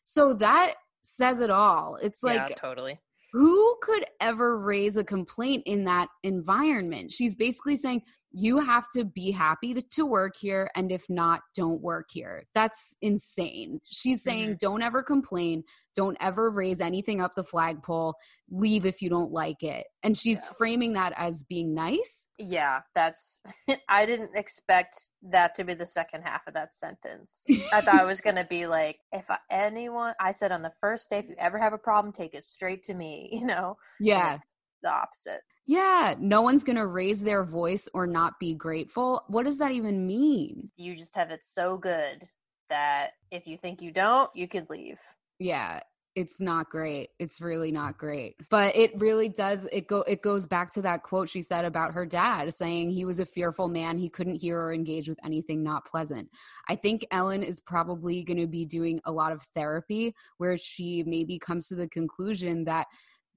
So 0.01 0.33
that 0.35 0.75
says 1.01 1.39
it 1.39 1.49
all. 1.49 1.97
It's 2.01 2.23
like, 2.23 2.49
yeah, 2.49 2.55
totally. 2.55 2.99
who 3.33 3.77
could 3.81 4.05
ever 4.19 4.57
raise 4.57 4.97
a 4.97 5.03
complaint 5.03 5.63
in 5.65 5.85
that 5.85 6.09
environment? 6.23 7.11
She's 7.11 7.35
basically 7.35 7.75
saying 7.75 8.03
you 8.33 8.59
have 8.59 8.85
to 8.95 9.03
be 9.03 9.31
happy 9.31 9.73
to, 9.73 10.05
work 10.05 10.35
here, 10.39 10.69
and 10.75 10.91
if 10.91 11.09
not, 11.09 11.41
don't 11.55 11.81
work 11.81 12.09
here. 12.11 12.43
That's 12.55 12.95
insane. 13.01 13.79
She's 13.85 14.23
saying 14.23 14.49
mm-hmm. 14.49 14.57
don't 14.59 14.81
ever 14.81 15.03
complain, 15.03 15.63
don't 15.95 16.17
ever 16.19 16.49
raise 16.49 16.81
anything 16.81 17.21
up 17.21 17.35
the 17.35 17.43
flagpole, 17.43 18.15
leave 18.49 18.85
if 18.85 19.01
you 19.01 19.09
don't 19.09 19.31
like 19.31 19.63
it. 19.63 19.85
And 20.03 20.17
she's 20.17 20.45
Yeah. 20.45 20.53
framing 20.57 20.93
that 20.93 21.13
as 21.17 21.43
being 21.43 21.73
nice. 21.73 22.27
Yeah, 22.37 22.81
that's. 22.95 23.41
I 23.89 24.05
didn't 24.05 24.35
expect 24.35 25.09
that 25.21 25.55
to 25.55 25.63
be 25.63 25.73
the 25.73 25.85
second 25.85 26.23
half 26.23 26.47
of 26.47 26.53
that 26.53 26.73
sentence. 26.73 27.43
I 27.71 27.81
thought 27.81 28.01
it 28.01 28.07
was 28.07 28.21
going 28.21 28.37
to 28.37 28.45
be 28.45 28.65
like, 28.65 28.99
if 29.11 29.29
I, 29.29 29.37
anyone, 29.49 30.13
I 30.19 30.31
said 30.31 30.51
on 30.51 30.61
the 30.61 30.73
first 30.81 31.09
day, 31.09 31.19
if 31.19 31.29
you 31.29 31.35
ever 31.37 31.59
have 31.59 31.73
a 31.73 31.77
problem, 31.77 32.13
take 32.13 32.33
it 32.33 32.45
straight 32.45 32.83
to 32.83 32.93
me, 32.93 33.29
you 33.33 33.45
know? 33.45 33.77
Yeah. 33.99 34.37
The 34.83 34.91
opposite. 34.91 35.41
Yeah. 35.67 36.15
No 36.19 36.41
one's 36.41 36.63
going 36.63 36.75
to 36.77 36.87
raise 36.87 37.21
their 37.21 37.43
voice 37.43 37.87
or 37.93 38.07
not 38.07 38.39
be 38.39 38.55
grateful. 38.55 39.23
What 39.27 39.45
does 39.45 39.57
that 39.59 39.71
even 39.71 40.07
mean? 40.07 40.71
You 40.75 40.95
just 40.95 41.15
have 41.15 41.29
it 41.31 41.41
so 41.43 41.77
good 41.77 42.23
that 42.69 43.11
if 43.31 43.47
you 43.47 43.57
think 43.57 43.81
you 43.81 43.91
don't, 43.91 44.29
you 44.35 44.47
could 44.47 44.69
leave. 44.69 44.99
yeah 45.39 45.79
it's 46.15 46.41
not 46.41 46.69
great 46.69 47.09
it's 47.19 47.39
really 47.39 47.71
not 47.71 47.97
great 47.97 48.35
but 48.49 48.75
it 48.75 48.91
really 48.99 49.29
does 49.29 49.65
it 49.71 49.87
go 49.87 50.01
it 50.01 50.21
goes 50.21 50.45
back 50.45 50.69
to 50.69 50.81
that 50.81 51.03
quote 51.03 51.29
she 51.29 51.41
said 51.41 51.63
about 51.63 51.93
her 51.93 52.05
dad 52.05 52.53
saying 52.53 52.89
he 52.89 53.05
was 53.05 53.21
a 53.21 53.25
fearful 53.25 53.69
man 53.69 53.97
he 53.97 54.09
couldn't 54.09 54.35
hear 54.35 54.59
or 54.59 54.73
engage 54.73 55.07
with 55.07 55.17
anything 55.23 55.63
not 55.63 55.85
pleasant 55.85 56.27
i 56.67 56.75
think 56.75 57.05
ellen 57.11 57.41
is 57.41 57.61
probably 57.61 58.23
going 58.25 58.37
to 58.39 58.47
be 58.47 58.65
doing 58.65 58.99
a 59.05 59.11
lot 59.11 59.31
of 59.31 59.41
therapy 59.55 60.13
where 60.37 60.57
she 60.57 61.01
maybe 61.07 61.39
comes 61.39 61.67
to 61.67 61.75
the 61.75 61.87
conclusion 61.87 62.65
that 62.65 62.87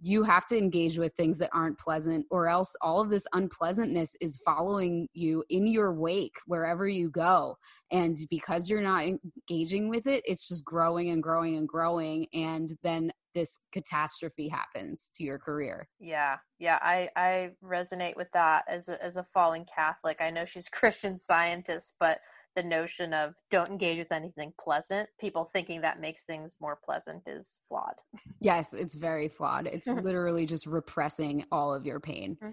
you 0.01 0.23
have 0.23 0.47
to 0.47 0.59
engage 0.59 0.99
with 0.99 1.15
things 1.15 1.39
that 1.39 1.51
aren't 1.53 1.79
pleasant 1.79 2.27
or 2.31 2.49
else 2.49 2.75
all 2.81 3.01
of 3.01 3.11
this 3.11 3.27
unpleasantness 3.33 4.17
is 4.21 4.41
following 4.45 5.09
you 5.13 5.45
in 5.51 5.67
your 5.67 5.95
wake 5.95 6.37
wherever 6.47 6.89
you 6.89 7.11
go 7.11 7.57
and 7.91 8.17
because 8.31 8.69
you're 8.69 8.81
not 8.81 9.05
engaging 9.05 9.89
with 9.89 10.07
it 10.07 10.23
it's 10.27 10.49
just 10.49 10.65
growing 10.65 11.11
and 11.11 11.23
growing 11.23 11.57
and 11.57 11.69
growing 11.69 12.27
and 12.33 12.71
then 12.83 13.11
this 13.35 13.59
catastrophe 13.73 14.49
happens 14.49 15.11
to 15.15 15.25
your 15.25 15.39
career 15.39 15.89
Yeah, 15.99 16.37
yeah, 16.59 16.79
I 16.81 17.09
I 17.17 17.51
resonate 17.63 18.17
with 18.17 18.31
that 18.33 18.65
as 18.69 18.89
a, 18.89 19.03
as 19.03 19.17
a 19.17 19.23
fallen 19.23 19.65
Catholic. 19.65 20.21
I 20.21 20.31
know 20.31 20.45
she's 20.45 20.69
Christian 20.73 21.19
scientist, 21.19 21.95
but 21.99 22.19
the 22.57 22.63
notion 22.63 23.13
of 23.13 23.35
don't 23.51 23.69
engage 23.69 23.99
with 23.99 24.13
anything 24.13 24.53
pleasant, 24.61 25.09
people 25.21 25.45
thinking 25.53 25.81
that 25.81 26.01
makes 26.01 26.25
things 26.25 26.57
more 26.61 26.79
pleasant 26.85 27.23
is 27.27 27.59
flawed. 27.69 27.95
yes 28.41 28.73
it's 28.73 28.95
very 28.95 29.29
flawed 29.29 29.67
it's 29.67 29.87
literally 30.05 30.47
just 30.47 30.67
repressing 30.67 31.45
all 31.53 31.75
of 31.75 31.85
your 31.87 32.01
pain 32.01 32.37
hmm 32.41 32.51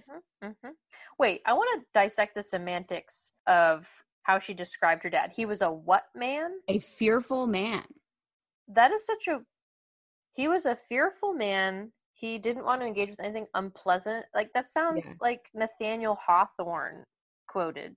hmm 0.48 0.70
Wait, 1.20 1.42
I 1.46 1.54
want 1.54 1.80
to 1.82 1.86
dissect 1.94 2.36
the 2.36 2.44
semantics 2.44 3.32
of 3.48 3.88
how 4.24 4.40
she 4.40 4.54
described 4.54 5.04
her 5.04 5.10
dad. 5.10 5.32
He 5.36 5.46
was 5.46 5.62
a 5.62 5.72
what 5.72 6.06
man? 6.16 6.52
a 6.68 6.80
fearful 6.80 7.46
man 7.48 7.84
That 8.68 8.92
is 8.92 9.06
such 9.06 9.28
a. 9.28 9.42
He 10.34 10.48
was 10.48 10.66
a 10.66 10.76
fearful 10.76 11.34
man. 11.34 11.92
He 12.14 12.38
didn't 12.38 12.66
want 12.66 12.82
to 12.82 12.88
engage 12.88 13.10
with 13.10 13.20
anything 13.20 13.48
unpleasant. 13.54 14.26
Like 14.34 14.50
that 14.54 14.70
sounds 14.70 15.06
Yeah. 15.06 15.14
like 15.22 15.50
Nathaniel 15.54 16.18
Hawthorne 16.26 17.04
quoted. 17.48 17.96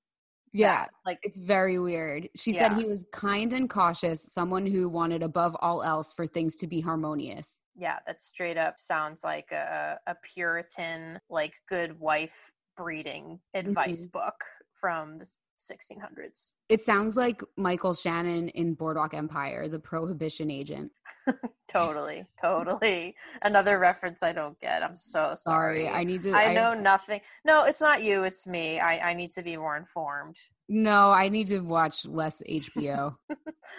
Yeah 0.54 0.86
like 1.04 1.18
it's 1.22 1.38
very 1.38 1.78
weird. 1.78 2.28
She 2.34 2.52
said 2.52 2.72
he 2.72 2.84
was 2.84 3.06
kind 3.12 3.52
and 3.52 3.68
cautious 3.68 4.32
someone 4.32 4.66
who 4.66 4.88
wanted 4.88 5.22
above 5.22 5.56
all 5.60 5.82
else 5.82 6.14
for 6.14 6.26
things 6.26 6.56
to 6.56 6.66
be 6.66 6.80
harmonious. 6.80 7.60
Yeah, 7.76 7.98
that 8.06 8.22
straight 8.22 8.56
up 8.56 8.76
sounds 8.78 9.24
like 9.24 9.52
a 9.52 9.98
a 10.06 10.14
Puritan 10.34 11.20
like 11.28 11.54
good 11.68 11.98
wife 12.00 12.52
breeding 12.76 13.40
mm-hmm. 13.54 13.68
advice 13.68 14.06
book 14.06 14.34
from 14.72 15.18
the 15.18 15.26
1600s. 15.60 16.50
it 16.68 16.82
sounds 16.84 17.16
like 17.16 17.42
michael 17.56 17.94
shannon 17.94 18.48
in 18.50 18.74
boardwalk 18.74 19.14
empire 19.14 19.66
the 19.68 19.78
prohibition 19.78 20.50
agent 20.50 20.90
Totally, 21.66 22.22
totally. 22.40 23.16
Another 23.42 23.78
reference 23.78 24.22
I 24.22 24.32
don't 24.32 24.60
get. 24.60 24.82
I'm 24.82 24.94
so 24.94 25.34
sorry. 25.34 25.86
sorry 25.86 25.88
i 25.88 26.04
need 26.04 26.20
to 26.22 26.32
I 26.32 26.52
know 26.52 26.72
have- 26.72 26.82
nothing. 26.82 27.20
No, 27.44 27.64
it's 27.64 27.80
not 27.80 28.02
you. 28.02 28.22
It's 28.24 28.46
me. 28.46 28.78
I, 28.78 29.10
I 29.10 29.14
need 29.14 29.32
to 29.32 29.42
be 29.42 29.56
more 29.56 29.76
informed. 29.76 30.36
No, 30.68 31.10
I 31.10 31.30
need 31.30 31.46
to 31.48 31.60
watch 31.60 32.06
less 32.06 32.42
HBO. 32.48 33.16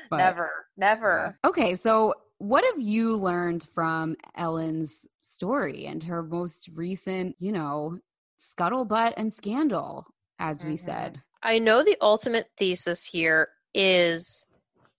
but- 0.10 0.18
never, 0.18 0.50
never. 0.76 1.38
Okay, 1.46 1.76
so 1.76 2.16
what 2.40 2.66
have 2.66 2.80
you 2.84 3.16
learned 3.16 3.64
from 3.64 4.16
Ellen's 4.36 5.08
story 5.22 5.86
and 5.86 6.04
her 6.04 6.22
most 6.24 6.68
recent, 6.76 7.36
you 7.40 7.52
know, 7.52 8.00
scuttlebutt 8.40 9.14
and 9.16 9.32
scandal, 9.32 10.08
as 10.40 10.66
we 10.66 10.74
Mhm. 10.74 10.80
said? 10.80 11.22
I 11.46 11.60
know 11.60 11.84
the 11.84 11.96
ultimate 12.02 12.48
thesis 12.58 13.06
here 13.06 13.50
is 13.72 14.48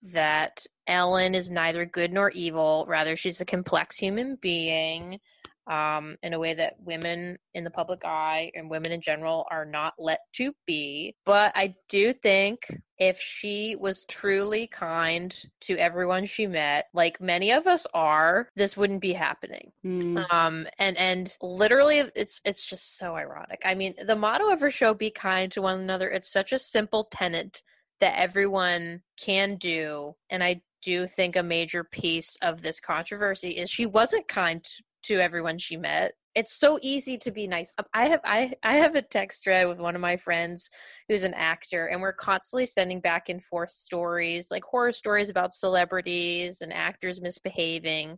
that 0.01 0.65
Ellen 0.87 1.35
is 1.35 1.51
neither 1.51 1.85
good 1.85 2.13
nor 2.13 2.29
evil. 2.29 2.85
Rather, 2.87 3.17
she's 3.17 3.41
a 3.41 3.45
complex 3.45 3.97
human 3.97 4.37
being 4.41 5.19
um, 5.67 6.17
in 6.23 6.33
a 6.33 6.39
way 6.39 6.53
that 6.53 6.75
women 6.79 7.37
in 7.53 7.63
the 7.63 7.69
public 7.69 8.05
eye 8.05 8.51
and 8.55 8.69
women 8.69 8.91
in 8.91 9.01
general 9.01 9.45
are 9.51 9.65
not 9.65 9.93
let 9.99 10.19
to 10.33 10.53
be. 10.65 11.15
But 11.25 11.51
I 11.55 11.75
do 11.89 12.13
think 12.13 12.67
if 12.97 13.19
she 13.19 13.75
was 13.75 14.05
truly 14.05 14.67
kind 14.67 15.35
to 15.61 15.77
everyone 15.77 16.25
she 16.25 16.47
met, 16.47 16.85
like 16.93 17.21
many 17.21 17.51
of 17.51 17.67
us 17.67 17.85
are, 17.93 18.49
this 18.55 18.77
wouldn't 18.77 19.01
be 19.01 19.13
happening. 19.13 19.71
Mm. 19.85 20.25
Um, 20.31 20.67
and 20.79 20.97
and 20.97 21.35
literally, 21.41 21.99
it's 22.15 22.41
it's 22.45 22.65
just 22.65 22.97
so 22.97 23.15
ironic. 23.15 23.61
I 23.65 23.75
mean, 23.75 23.95
the 24.03 24.15
motto 24.15 24.51
of 24.51 24.61
her 24.61 24.71
show, 24.71 24.93
"Be 24.93 25.11
kind 25.11 25.51
to 25.51 25.61
one 25.61 25.79
another." 25.79 26.09
It's 26.09 26.31
such 26.31 26.53
a 26.53 26.59
simple 26.59 27.03
tenet 27.03 27.61
that 27.99 28.17
everyone 28.17 29.01
can 29.17 29.55
do, 29.55 30.15
and 30.29 30.43
I 30.43 30.61
do 30.81 31.07
think 31.07 31.35
a 31.35 31.43
major 31.43 31.83
piece 31.83 32.37
of 32.41 32.61
this 32.61 32.79
controversy 32.79 33.49
is 33.49 33.69
she 33.69 33.85
wasn't 33.85 34.27
kind 34.27 34.65
to 35.03 35.19
everyone 35.19 35.57
she 35.57 35.77
met. 35.77 36.13
It's 36.35 36.53
so 36.53 36.77
easy 36.81 37.17
to 37.19 37.31
be 37.31 37.47
nice. 37.47 37.73
I 37.93 38.07
have 38.07 38.21
I 38.23 38.53
I 38.63 38.75
have 38.75 38.95
a 38.95 39.01
text 39.01 39.43
thread 39.43 39.67
with 39.67 39.79
one 39.79 39.95
of 39.95 40.01
my 40.01 40.17
friends 40.17 40.69
who's 41.07 41.23
an 41.23 41.33
actor 41.33 41.87
and 41.87 42.01
we're 42.01 42.13
constantly 42.13 42.67
sending 42.67 42.99
back 42.99 43.29
and 43.29 43.43
forth 43.43 43.71
stories, 43.71 44.51
like 44.51 44.63
horror 44.63 44.91
stories 44.91 45.29
about 45.29 45.53
celebrities 45.53 46.61
and 46.61 46.71
actors 46.71 47.21
misbehaving. 47.21 48.17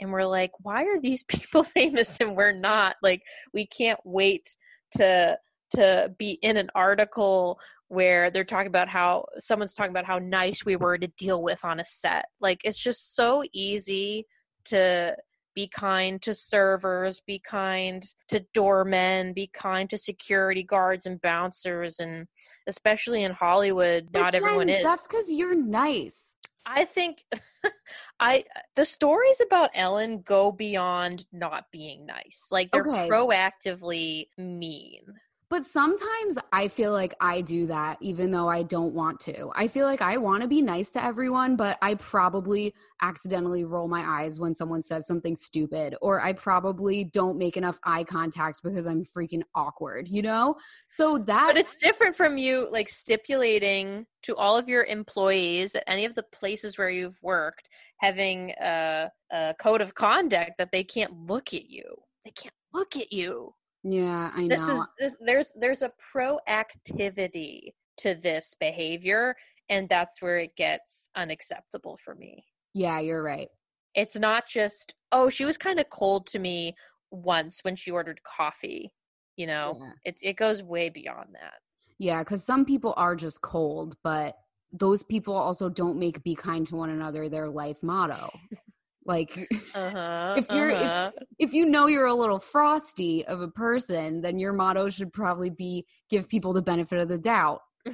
And 0.00 0.10
we're 0.10 0.24
like, 0.24 0.52
why 0.60 0.84
are 0.84 1.00
these 1.00 1.24
people 1.28 1.62
famous 1.62 2.18
and 2.20 2.36
we're 2.36 2.52
not? 2.52 2.96
Like 3.02 3.22
we 3.54 3.66
can't 3.66 4.00
wait 4.04 4.56
to 4.96 5.38
to 5.76 6.12
be 6.18 6.32
in 6.42 6.56
an 6.56 6.70
article 6.74 7.60
where 7.88 8.30
they're 8.30 8.44
talking 8.44 8.68
about 8.68 8.88
how 8.88 9.26
someone's 9.38 9.74
talking 9.74 9.90
about 9.90 10.04
how 10.04 10.18
nice 10.18 10.64
we 10.64 10.76
were 10.76 10.96
to 10.96 11.08
deal 11.08 11.42
with 11.42 11.64
on 11.64 11.80
a 11.80 11.84
set. 11.84 12.26
Like 12.40 12.60
it's 12.64 12.78
just 12.78 13.16
so 13.16 13.42
easy 13.52 14.26
to 14.66 15.16
be 15.60 15.68
kind 15.68 16.22
to 16.22 16.32
servers, 16.32 17.20
be 17.26 17.38
kind 17.38 18.10
to 18.28 18.42
doormen, 18.54 19.34
be 19.34 19.46
kind 19.52 19.90
to 19.90 19.98
security 19.98 20.62
guards 20.62 21.04
and 21.04 21.20
bouncers, 21.20 22.00
and 22.00 22.26
especially 22.66 23.24
in 23.24 23.32
Hollywood, 23.32 24.08
But 24.10 24.20
not 24.20 24.32
Jen, 24.32 24.42
everyone 24.42 24.68
is. 24.70 24.82
That's 24.82 25.06
because 25.06 25.30
you're 25.30 25.54
nice. 25.54 26.34
I 26.64 26.86
think 26.86 27.24
I 28.20 28.44
the 28.74 28.86
stories 28.86 29.42
about 29.44 29.68
Ellen 29.74 30.22
go 30.22 30.50
beyond 30.50 31.26
not 31.30 31.66
being 31.70 32.06
nice. 32.06 32.48
Like 32.50 32.70
they're 32.70 32.86
Okay. 32.86 33.10
proactively 33.10 34.28
mean. 34.38 35.02
But 35.50 35.64
sometimes 35.64 36.38
I 36.52 36.68
feel 36.68 36.92
like 36.92 37.12
I 37.20 37.40
do 37.40 37.66
that 37.66 37.98
even 38.00 38.30
though 38.30 38.48
I 38.48 38.62
don't 38.62 38.94
want 38.94 39.18
to. 39.20 39.50
I 39.56 39.66
feel 39.66 39.84
like 39.84 40.00
I 40.00 40.16
want 40.16 40.42
to 40.42 40.48
be 40.48 40.62
nice 40.62 40.90
to 40.90 41.04
everyone, 41.04 41.56
but 41.56 41.76
I 41.82 41.94
probably 41.94 42.72
accidentally 43.02 43.64
roll 43.64 43.88
my 43.88 44.22
eyes 44.22 44.38
when 44.38 44.54
someone 44.54 44.80
says 44.80 45.08
something 45.08 45.34
stupid, 45.34 45.96
or 46.00 46.20
I 46.20 46.34
probably 46.34 47.02
don't 47.02 47.36
make 47.36 47.56
enough 47.56 47.80
eye 47.82 48.04
contact 48.04 48.60
because 48.62 48.86
I'm 48.86 49.02
freaking 49.02 49.42
awkward, 49.56 50.06
you 50.06 50.22
know? 50.22 50.54
So 50.86 51.18
that 51.18 51.48
But 51.48 51.56
it's 51.56 51.76
different 51.76 52.14
from 52.14 52.38
you 52.38 52.68
like 52.70 52.88
stipulating 52.88 54.06
to 54.22 54.36
all 54.36 54.56
of 54.56 54.68
your 54.68 54.84
employees 54.84 55.74
at 55.74 55.82
any 55.88 56.04
of 56.04 56.14
the 56.14 56.24
places 56.32 56.78
where 56.78 56.90
you've 56.90 57.18
worked 57.22 57.68
having 57.96 58.52
a, 58.62 59.10
a 59.32 59.54
code 59.60 59.80
of 59.80 59.94
conduct 59.94 60.52
that 60.58 60.70
they 60.70 60.84
can't 60.84 61.26
look 61.26 61.52
at 61.52 61.68
you. 61.68 61.96
They 62.24 62.30
can't 62.30 62.54
look 62.72 62.96
at 62.96 63.12
you. 63.12 63.54
Yeah, 63.82 64.30
I 64.34 64.42
know. 64.42 64.48
This 64.48 64.68
is 64.68 64.88
this, 64.98 65.16
there's 65.20 65.52
there's 65.56 65.82
a 65.82 65.90
proactivity 66.14 67.72
to 67.98 68.14
this 68.14 68.54
behavior 68.58 69.34
and 69.68 69.88
that's 69.88 70.20
where 70.22 70.38
it 70.38 70.56
gets 70.56 71.08
unacceptable 71.16 71.96
for 72.04 72.14
me. 72.14 72.44
yeah, 72.74 72.98
you're 73.00 73.22
right. 73.22 73.48
It's 73.94 74.16
not 74.16 74.46
just 74.48 74.94
oh 75.12 75.28
she 75.28 75.44
was 75.44 75.58
kind 75.58 75.80
of 75.80 75.90
cold 75.90 76.26
to 76.28 76.38
me 76.38 76.74
once 77.10 77.60
when 77.62 77.76
she 77.76 77.90
ordered 77.90 78.22
coffee. 78.22 78.92
You 79.36 79.46
know, 79.46 79.76
Yeah. 79.80 79.90
it 80.04 80.18
it 80.22 80.36
goes 80.36 80.62
way 80.62 80.88
beyond 80.90 81.28
that. 81.34 81.54
Yeah, 81.98 82.20
because 82.20 82.42
some 82.44 82.64
people 82.64 82.94
are 82.96 83.14
just 83.16 83.40
cold, 83.42 83.94
but 84.02 84.36
those 84.72 85.02
people 85.02 85.34
also 85.34 85.68
don't 85.68 85.98
make 85.98 86.22
be 86.22 86.34
kind 86.34 86.66
to 86.68 86.76
one 86.76 86.90
another 86.90 87.28
their 87.28 87.48
life 87.48 87.82
motto. 87.82 88.30
like 89.10 89.48
Uh-huh. 89.74 90.34
If 90.38 90.46
you're- 90.50 90.72
uh-huh. 90.74 91.10
if 91.38 91.52
you 91.52 91.66
know 91.66 91.86
you're 91.86 92.06
a 92.06 92.14
little 92.14 92.38
frosty 92.38 93.24
of 93.26 93.40
a 93.40 93.48
person, 93.48 94.20
then 94.22 94.38
your 94.38 94.52
motto 94.52 94.88
should 94.88 95.12
probably 95.12 95.50
be 95.50 95.84
give 96.08 96.28
people 96.28 96.52
the 96.52 96.62
benefit 96.62 96.98
of 97.00 97.08
the 97.08 97.18
doubt. 97.18 97.60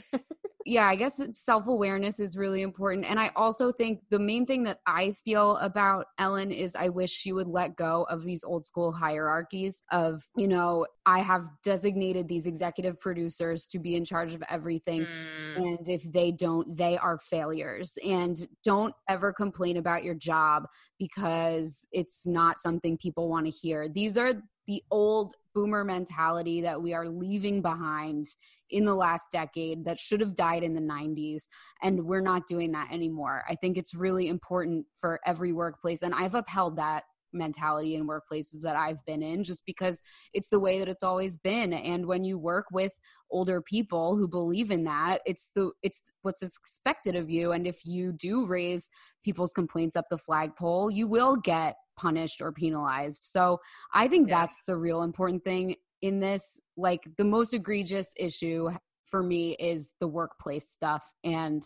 yeah, 0.67 0.87
I 0.87 0.97
guess 0.97 1.21
it's 1.21 1.39
self 1.39 1.69
awareness 1.69 2.19
is 2.19 2.37
really 2.37 2.63
important. 2.63 3.09
And 3.09 3.21
I 3.21 3.31
also 3.37 3.73
think 3.73 4.01
the 4.11 4.19
main 4.19 4.45
thing 4.45 4.65
that 4.65 4.81
I 4.87 5.13
feel 5.13 5.57
about 5.59 6.07
Ellen 6.19 6.51
is 6.51 6.75
I 6.75 6.89
wish 6.89 7.11
she 7.13 7.33
would 7.33 7.47
let 7.47 7.77
go 7.77 8.07
of 8.11 8.25
these 8.25 8.43
old 8.43 8.65
school 8.65 8.93
hierarchies 8.93 9.83
of, 9.93 10.23
you 10.37 10.49
know, 10.49 10.85
I 11.07 11.21
have 11.21 11.49
designated 11.63 12.27
these 12.27 12.47
executive 12.47 12.99
producers 12.99 13.67
to 13.69 13.79
be 13.79 13.95
in 13.95 14.05
charge 14.05 14.35
of 14.35 14.43
everything 14.51 15.07
Mm, 15.07 15.79
and 15.79 15.89
if 15.89 16.03
they 16.13 16.31
don't 16.33 16.77
they 16.77 16.99
are 16.99 17.19
failures 17.19 17.97
and 18.05 18.47
don't 18.63 18.95
ever 19.09 19.33
complain 19.33 19.77
about 19.79 20.05
your 20.05 20.15
job 20.15 20.67
because 20.99 21.87
it's 21.93 22.27
not 22.27 22.59
something 22.59 22.97
people 22.99 23.29
want 23.29 23.47
to 23.47 23.51
hear 23.51 23.89
these 23.89 24.19
are 24.19 24.35
the 24.67 24.83
old 24.91 25.35
boomer 25.55 25.85
mentality 25.85 26.61
that 26.61 26.81
we 26.81 26.93
are 26.93 27.09
leaving 27.09 27.63
behind 27.63 28.27
in 28.71 28.85
the 28.85 28.95
last 28.95 29.27
decade 29.31 29.85
that 29.85 29.99
should 29.99 30.21
have 30.21 30.35
died 30.35 30.63
in 30.63 30.75
the 30.75 30.81
90s 30.81 31.45
and 31.83 32.05
we're 32.05 32.21
not 32.21 32.47
doing 32.47 32.73
that 32.73 32.93
anymore 32.93 33.45
i 33.49 33.55
think 33.55 33.77
it's 33.77 33.95
really 33.95 34.29
important 34.29 34.85
for 34.99 35.21
every 35.27 35.53
workplace 35.53 36.03
and 36.03 36.15
i've 36.15 36.35
upheld 36.35 36.77
that 36.77 37.05
mentality 37.33 37.95
in 37.95 38.07
workplaces 38.07 38.61
that 38.63 38.77
I've 38.77 39.05
been 39.05 39.23
in 39.23 39.45
just 39.45 39.65
because 39.67 40.03
it's 40.33 40.49
the 40.49 40.61
way 40.61 40.79
that 40.79 40.89
it's 40.89 41.03
always 41.03 41.37
been 41.37 41.73
and 41.73 42.07
when 42.07 42.25
you 42.25 42.39
work 42.39 42.67
with 42.73 42.93
older 43.31 43.61
people 43.61 44.17
who 44.17 44.29
believe 44.29 44.71
in 44.71 44.85
that 44.85 45.21
it's 45.27 45.51
the 45.55 45.71
it's 45.83 46.01
what's 46.23 46.43
expected 46.43 47.17
of 47.17 47.29
you 47.29 47.53
and 47.53 47.67
if 47.67 47.85
you 47.85 48.13
do 48.13 48.47
raise 48.47 48.89
people's 49.25 49.53
complaints 49.53 49.97
up 49.97 50.05
the 50.11 50.19
flagpole 50.19 50.91
you 50.91 51.09
will 51.09 51.37
get 51.37 51.75
punished 51.97 52.41
or 52.41 52.53
penalized 52.53 53.25
so 53.25 53.59
i 53.93 54.07
think 54.07 54.29
Yeah. 54.29 54.41
that's 54.41 54.63
the 54.67 54.77
real 54.77 55.03
important 55.03 55.43
thing 55.43 55.75
in 56.07 56.21
this 56.21 56.61
like 56.77 57.03
the 57.19 57.25
most 57.25 57.53
egregious 57.53 58.13
issue 58.17 58.71
for 59.05 59.23
me 59.23 59.53
is 59.59 59.93
the 60.01 60.09
workplace 60.09 60.69
stuff 60.69 61.03
and 61.25 61.63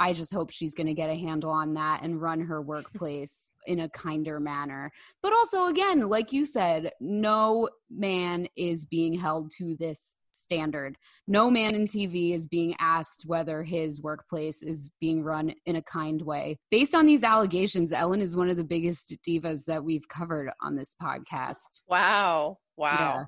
I 0.00 0.12
just 0.12 0.32
hope 0.32 0.50
she's 0.50 0.76
going 0.76 0.86
to 0.86 0.94
get 0.94 1.10
a 1.10 1.16
handle 1.16 1.50
on 1.50 1.74
that 1.74 2.02
and 2.02 2.22
run 2.22 2.40
her 2.42 2.62
workplace 2.62 3.50
in 3.66 3.80
a 3.80 3.88
kinder 3.88 4.38
manner. 4.38 4.92
But 5.22 5.32
also, 5.32 5.66
again, 5.66 6.08
like 6.08 6.32
you 6.32 6.46
said, 6.46 6.92
no 7.00 7.68
man 7.90 8.46
is 8.56 8.84
being 8.84 9.12
held 9.12 9.50
to 9.58 9.74
this 9.76 10.14
standard. 10.30 10.96
No 11.26 11.50
man 11.50 11.74
in 11.74 11.86
TV 11.86 12.32
is 12.32 12.46
being 12.46 12.76
asked 12.78 13.24
whether 13.26 13.64
his 13.64 14.00
workplace 14.00 14.62
is 14.62 14.92
being 15.00 15.24
run 15.24 15.52
in 15.66 15.74
a 15.74 15.82
kind 15.82 16.22
way. 16.22 16.58
Based 16.70 16.94
on 16.94 17.06
these 17.06 17.24
allegations, 17.24 17.92
Ellen 17.92 18.20
is 18.20 18.36
one 18.36 18.48
of 18.48 18.56
the 18.56 18.62
biggest 18.62 19.16
divas 19.28 19.64
that 19.64 19.82
we've 19.82 20.06
covered 20.08 20.50
on 20.62 20.76
this 20.76 20.94
podcast. 21.02 21.82
wow. 21.88 22.58
Wow. 22.76 22.96
Yeah. 22.98 23.24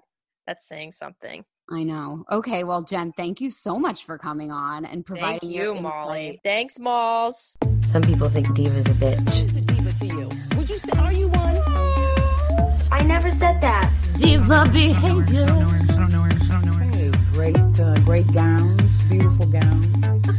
That's 0.46 0.66
saying 0.68 0.92
something. 0.92 1.44
I 1.70 1.84
know. 1.84 2.24
Okay, 2.30 2.64
well, 2.64 2.82
Jen, 2.82 3.12
thank 3.16 3.40
you 3.40 3.50
so 3.50 3.78
much 3.78 4.04
for 4.04 4.18
coming 4.18 4.50
on 4.50 4.84
and 4.84 5.06
providing 5.06 5.40
Thank 5.40 5.54
your 5.54 5.76
you, 5.76 5.80
Molly. 5.82 6.26
insight. 6.26 6.40
Thanks, 6.44 6.78
Malls. 6.80 7.56
Some 7.86 8.02
people 8.02 8.28
think 8.28 8.52
diva's 8.54 8.80
a 8.86 8.94
bitch. 8.94 9.30
Who's 9.38 9.56
a 9.56 9.60
diva 9.60 9.90
to 10.00 10.06
you? 10.06 10.28
Would 10.56 10.68
you 10.68 10.78
say, 10.78 10.92
are 10.98 11.12
you 11.12 11.28
one? 11.28 11.56
I 12.92 13.02
never 13.06 13.30
said 13.30 13.60
that. 13.60 13.92
Diva 14.18 14.68
behavior. 14.72 15.46
Hey, 16.92 17.10
great, 17.32 17.80
uh, 17.80 17.98
great 18.00 18.26
gowns, 18.32 19.08
beautiful 19.08 19.46
gowns. 19.46 19.86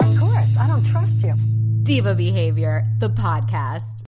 Of 0.00 0.18
course, 0.20 0.56
I 0.58 0.66
don't 0.68 0.84
trust 0.86 1.22
you. 1.22 1.34
Diva 1.82 2.14
Behavior, 2.14 2.86
the 2.98 3.08
podcast. 3.10 4.04